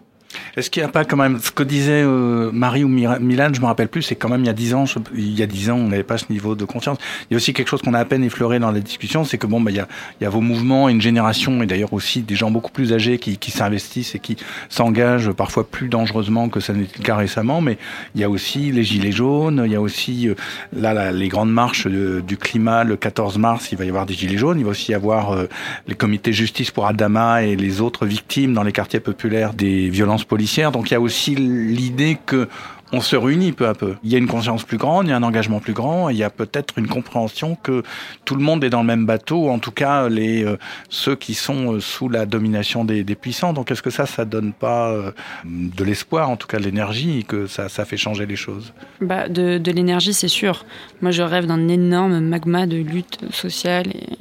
Est-ce 0.56 0.70
qu'il 0.70 0.82
n'y 0.82 0.88
a 0.88 0.92
pas 0.92 1.04
quand 1.04 1.16
même 1.16 1.38
ce 1.40 1.50
que 1.50 1.62
disait 1.62 2.02
euh, 2.04 2.50
Marie 2.52 2.84
ou 2.84 2.88
Milan, 2.88 3.48
je 3.52 3.60
me 3.60 3.66
rappelle 3.66 3.88
plus, 3.88 4.02
c'est 4.02 4.16
quand 4.16 4.28
même 4.28 4.40
il 4.40 4.46
y 4.46 4.50
a 4.50 4.54
dix 4.54 4.74
ans, 4.74 4.84
il 5.14 5.38
y 5.38 5.42
a 5.42 5.46
dix 5.46 5.70
ans, 5.70 5.76
on 5.76 5.88
n'avait 5.88 6.02
pas 6.02 6.18
ce 6.18 6.26
niveau 6.30 6.54
de 6.54 6.64
conscience. 6.64 6.98
Il 7.30 7.34
y 7.34 7.34
a 7.34 7.36
aussi 7.36 7.52
quelque 7.52 7.68
chose 7.68 7.82
qu'on 7.82 7.94
a 7.94 7.98
à 7.98 8.04
peine 8.04 8.24
effleuré 8.24 8.58
dans 8.58 8.70
la 8.70 8.80
discussion, 8.80 9.24
c'est 9.24 9.38
que 9.38 9.46
bon, 9.46 9.60
bah, 9.60 9.70
il 9.70 9.76
y 9.76 9.80
a, 9.80 9.88
il 10.20 10.24
y 10.24 10.26
a 10.26 10.30
vos 10.30 10.40
mouvements, 10.40 10.88
une 10.88 11.00
génération 11.00 11.62
et 11.62 11.66
d'ailleurs 11.66 11.92
aussi 11.92 12.22
des 12.22 12.34
gens 12.34 12.50
beaucoup 12.50 12.70
plus 12.70 12.92
âgés 12.92 13.18
qui, 13.18 13.38
qui 13.38 13.50
s'investissent 13.50 14.14
et 14.14 14.18
qui 14.18 14.36
s'engagent 14.68 15.32
parfois 15.32 15.68
plus 15.68 15.88
dangereusement 15.88 16.48
que 16.48 16.60
ça 16.60 16.72
n'était 16.72 16.98
le 16.98 17.04
cas 17.04 17.16
récemment. 17.16 17.60
Mais 17.60 17.78
il 18.14 18.20
y 18.20 18.24
a 18.24 18.30
aussi 18.30 18.72
les 18.72 18.84
gilets 18.84 19.12
jaunes, 19.12 19.62
il 19.64 19.72
y 19.72 19.76
a 19.76 19.80
aussi 19.80 20.28
euh, 20.28 20.34
là, 20.72 20.94
là, 20.94 21.12
les 21.12 21.28
grandes 21.28 21.52
marches 21.52 21.86
euh, 21.86 22.22
du 22.22 22.36
climat 22.36 22.84
le 22.84 22.96
14 22.96 23.38
mars, 23.38 23.68
il 23.72 23.78
va 23.78 23.84
y 23.84 23.88
avoir 23.88 24.06
des 24.06 24.14
gilets 24.14 24.38
jaunes. 24.38 24.58
Il 24.58 24.64
va 24.64 24.70
aussi 24.70 24.92
y 24.92 24.94
avoir 24.94 25.32
euh, 25.32 25.48
les 25.86 25.94
comités 25.94 26.32
justice 26.32 26.70
pour 26.70 26.86
Adama 26.86 27.42
et 27.42 27.56
les 27.56 27.80
autres 27.80 28.06
victimes 28.06 28.54
dans 28.54 28.62
les 28.62 28.72
quartiers 28.72 29.00
populaires 29.00 29.54
des 29.54 29.88
violences 29.88 30.23
policières. 30.24 30.72
Donc 30.72 30.90
il 30.90 30.94
y 30.94 30.96
a 30.96 31.00
aussi 31.00 31.34
l'idée 31.34 32.18
que 32.26 32.48
on 32.94 33.00
se 33.00 33.16
réunit 33.16 33.52
peu 33.52 33.66
à 33.66 33.74
peu. 33.74 33.96
Il 34.04 34.12
y 34.12 34.14
a 34.14 34.18
une 34.18 34.28
conscience 34.28 34.62
plus 34.62 34.76
grande, 34.76 35.06
il 35.06 35.10
y 35.10 35.12
a 35.12 35.16
un 35.16 35.22
engagement 35.22 35.58
plus 35.58 35.72
grand, 35.72 36.10
il 36.10 36.16
y 36.16 36.22
a 36.22 36.30
peut-être 36.30 36.78
une 36.78 36.86
compréhension 36.86 37.56
que 37.60 37.82
tout 38.24 38.36
le 38.36 38.42
monde 38.42 38.62
est 38.62 38.70
dans 38.70 38.82
le 38.82 38.86
même 38.86 39.04
bateau, 39.04 39.48
en 39.48 39.58
tout 39.58 39.72
cas 39.72 40.08
les 40.08 40.44
euh, 40.44 40.56
ceux 40.90 41.16
qui 41.16 41.34
sont 41.34 41.74
euh, 41.74 41.80
sous 41.80 42.08
la 42.08 42.24
domination 42.24 42.84
des, 42.84 43.04
puissants. 43.14 43.52
Donc 43.52 43.70
est-ce 43.70 43.82
que 43.82 43.90
ça, 43.90 44.06
ça 44.06 44.24
donne 44.24 44.52
pas 44.52 44.90
euh, 44.90 45.10
de 45.44 45.82
l'espoir, 45.82 46.30
en 46.30 46.36
tout 46.36 46.46
cas 46.46 46.58
de 46.58 46.64
l'énergie, 46.64 47.24
que 47.26 47.46
ça, 47.46 47.68
ça 47.68 47.84
fait 47.84 47.96
changer 47.96 48.26
les 48.26 48.36
choses? 48.36 48.72
Bah, 49.00 49.28
de, 49.28 49.58
de 49.58 49.72
l'énergie, 49.72 50.14
c'est 50.14 50.28
sûr. 50.28 50.64
Moi, 51.00 51.10
je 51.10 51.22
rêve 51.22 51.46
d'un 51.46 51.68
énorme 51.68 52.20
magma 52.20 52.66
de 52.66 52.76
lutte 52.76 53.18
sociale 53.32 53.88
et, 53.88 54.16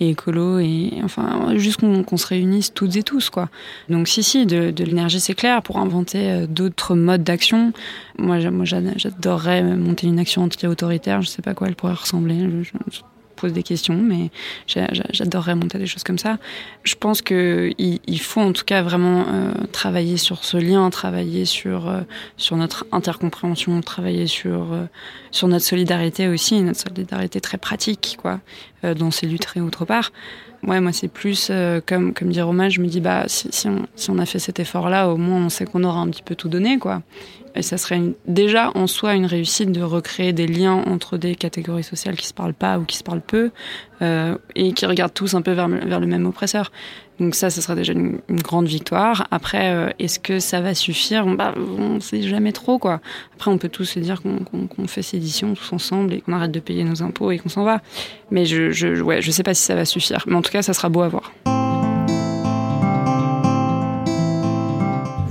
et 0.00 0.10
écolo, 0.10 0.58
et 0.58 0.92
enfin, 1.02 1.56
juste 1.56 1.80
qu'on 1.80 2.16
se 2.16 2.26
réunisse 2.26 2.72
toutes 2.72 2.96
et 2.96 3.02
tous, 3.02 3.30
quoi. 3.30 3.48
Donc, 3.88 4.08
si, 4.08 4.22
si, 4.22 4.46
de, 4.46 4.72
l'énergie, 4.84 5.20
c'est 5.20 5.34
clair, 5.34 5.62
pour 5.62 5.78
inventer 5.78 6.30
euh, 6.30 6.46
d'autres 6.46 6.94
modes 6.94 7.24
d'action. 7.24 7.72
Moi, 8.18 8.38
moi, 8.50 8.64
j'a- 8.64 8.96
j'adorerais 8.96 9.62
monter 9.62 10.06
une 10.06 10.18
action 10.18 10.42
anti-autoritaire, 10.44 11.22
je 11.22 11.28
sais 11.28 11.42
pas 11.42 11.54
quoi 11.54 11.68
elle 11.68 11.76
pourrait 11.76 11.94
ressembler. 11.94 12.48
Pose 13.40 13.52
des 13.52 13.62
questions, 13.62 13.94
mais 13.96 14.30
j'a- 14.66 14.92
j'a- 14.92 15.06
j'adorerais 15.10 15.54
monter 15.54 15.78
des 15.78 15.86
choses 15.86 16.02
comme 16.04 16.18
ça. 16.18 16.38
Je 16.82 16.94
pense 16.94 17.22
que 17.22 17.70
il, 17.78 18.00
il 18.06 18.20
faut 18.20 18.40
en 18.40 18.52
tout 18.52 18.64
cas 18.64 18.82
vraiment 18.82 19.24
euh, 19.28 19.52
travailler 19.72 20.16
sur 20.16 20.44
ce 20.44 20.56
lien, 20.56 20.88
travailler 20.90 21.44
sur 21.44 21.88
euh, 21.88 22.00
sur 22.36 22.56
notre 22.56 22.86
intercompréhension, 22.92 23.80
travailler 23.80 24.26
sur 24.26 24.72
euh, 24.72 24.84
sur 25.30 25.48
notre 25.48 25.64
solidarité 25.64 26.28
aussi, 26.28 26.60
notre 26.62 26.80
solidarité 26.80 27.40
très 27.40 27.58
pratique, 27.58 28.16
quoi, 28.20 28.40
dans 28.82 29.10
ces 29.10 29.26
luttes 29.26 29.46
et 29.56 29.60
autre 29.60 29.84
part. 29.84 30.10
Ouais, 30.66 30.80
moi 30.80 30.92
c'est 30.92 31.08
plus 31.08 31.48
euh, 31.50 31.80
comme 31.84 32.12
comme 32.12 32.30
dit 32.30 32.40
Romain, 32.40 32.68
je 32.68 32.80
me 32.80 32.86
dis 32.86 33.00
bah 33.00 33.24
si, 33.26 33.48
si 33.52 34.10
on 34.10 34.18
a 34.18 34.26
fait 34.26 34.38
cet 34.38 34.58
effort-là, 34.58 35.08
au 35.08 35.16
moins 35.16 35.44
on 35.44 35.48
sait 35.48 35.64
qu'on 35.64 35.84
aura 35.84 36.00
un 36.00 36.08
petit 36.08 36.22
peu 36.22 36.34
tout 36.34 36.48
donné, 36.48 36.78
quoi. 36.78 37.02
Et 37.54 37.62
ça 37.62 37.76
serait 37.76 38.00
déjà 38.26 38.70
en 38.76 38.86
soi 38.86 39.14
une 39.14 39.26
réussite 39.26 39.72
de 39.72 39.82
recréer 39.82 40.32
des 40.32 40.46
liens 40.46 40.82
entre 40.86 41.16
des 41.16 41.34
catégories 41.34 41.82
sociales 41.82 42.16
qui 42.16 42.26
se 42.26 42.34
parlent 42.34 42.54
pas 42.54 42.78
ou 42.78 42.84
qui 42.84 42.96
se 42.96 43.02
parlent 43.02 43.20
peu 43.20 43.50
euh, 44.02 44.36
et 44.54 44.72
qui 44.72 44.86
regardent 44.86 45.14
tous 45.14 45.34
un 45.34 45.42
peu 45.42 45.52
vers, 45.52 45.68
le 45.68 46.06
même 46.06 46.26
oppresseur. 46.26 46.70
Donc 47.20 47.34
ça, 47.34 47.50
ce 47.50 47.60
serait 47.60 47.74
déjà 47.74 47.92
une, 47.92 48.20
grande 48.28 48.66
victoire. 48.68 49.26
Après, 49.30 49.72
euh, 49.72 49.90
est-ce 49.98 50.20
que 50.20 50.38
ça 50.38 50.60
va 50.60 50.74
suffire? 50.74 51.26
Bah, 51.26 51.52
On 51.78 51.98
sait 52.00 52.22
jamais 52.22 52.52
trop, 52.52 52.78
quoi. 52.78 53.00
Après, 53.34 53.50
on 53.50 53.58
peut 53.58 53.68
tous 53.68 53.84
se 53.84 53.98
dire 53.98 54.22
qu'on 54.22 54.38
qu'on- 54.38 54.66
qu'on 54.68 54.86
fait 54.86 55.02
sédition 55.02 55.54
tous 55.54 55.72
ensemble 55.72 56.12
et 56.12 56.20
qu'on 56.20 56.32
arrête 56.32 56.52
de 56.52 56.60
payer 56.60 56.84
nos 56.84 57.02
impôts 57.02 57.30
et 57.32 57.38
qu'on 57.38 57.48
s'en 57.48 57.64
va. 57.64 57.80
Mais 58.30 58.44
je, 58.44 58.70
je, 58.70 59.00
ouais, 59.02 59.20
je 59.20 59.30
sais 59.30 59.42
pas 59.42 59.54
si 59.54 59.62
ça 59.62 59.74
va 59.74 59.84
suffire. 59.84 60.22
Mais 60.26 60.36
en 60.36 60.42
tout 60.42 60.52
cas, 60.52 60.62
ça 60.62 60.72
sera 60.74 60.88
beau 60.88 61.02
à 61.02 61.08
voir. 61.08 61.32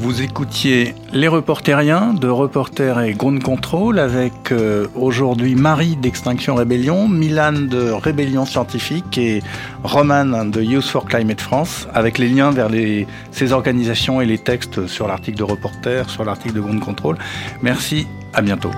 Vous 0.08 0.22
écoutiez 0.22 0.96
Les 1.12 1.28
Reporteriens 1.28 2.14
de 2.14 2.30
Reporter 2.30 2.98
et 3.02 3.12
Ground 3.12 3.44
Control 3.44 4.00
avec 4.00 4.54
euh, 4.54 4.88
aujourd'hui 4.96 5.54
Marie 5.54 5.98
d'Extinction 5.98 6.56
Rébellion, 6.56 7.10
Milan 7.10 7.52
de 7.52 7.92
Rébellion 7.92 8.46
Scientifique 8.46 9.18
et 9.18 9.44
Roman 9.84 10.46
de 10.46 10.62
Youth 10.62 10.86
for 10.86 11.04
Climate 11.04 11.42
France 11.42 11.90
avec 11.94 12.20
les 12.20 12.30
liens 12.30 12.52
vers 12.52 12.70
les, 12.70 13.06
ces 13.32 13.52
organisations 13.52 14.22
et 14.22 14.26
les 14.26 14.38
textes 14.38 14.88
sur 14.88 15.10
l'article 15.10 15.40
de 15.40 15.44
Reporter, 15.44 16.10
sur 16.10 16.24
l'article 16.24 16.56
de 16.56 16.62
Ground 16.62 16.80
Control. 16.80 17.18
Merci, 17.62 18.08
à 18.34 18.42
bientôt. 18.42 18.72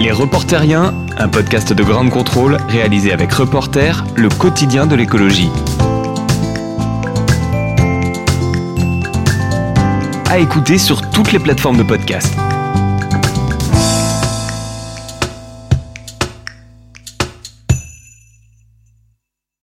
Les 0.00 0.12
Reporteriens, 0.12 0.94
un 1.18 1.28
podcast 1.28 1.72
de 1.72 1.82
Grande 1.82 2.10
Contrôle 2.10 2.58
réalisé 2.68 3.12
avec 3.12 3.32
Reporter, 3.32 4.04
le 4.14 4.28
quotidien 4.28 4.86
de 4.86 4.94
l'écologie. 4.94 5.50
À 10.30 10.38
écouter 10.38 10.76
sur 10.76 11.00
toutes 11.10 11.32
les 11.32 11.38
plateformes 11.38 11.78
de 11.78 11.82
podcast. 11.82 12.34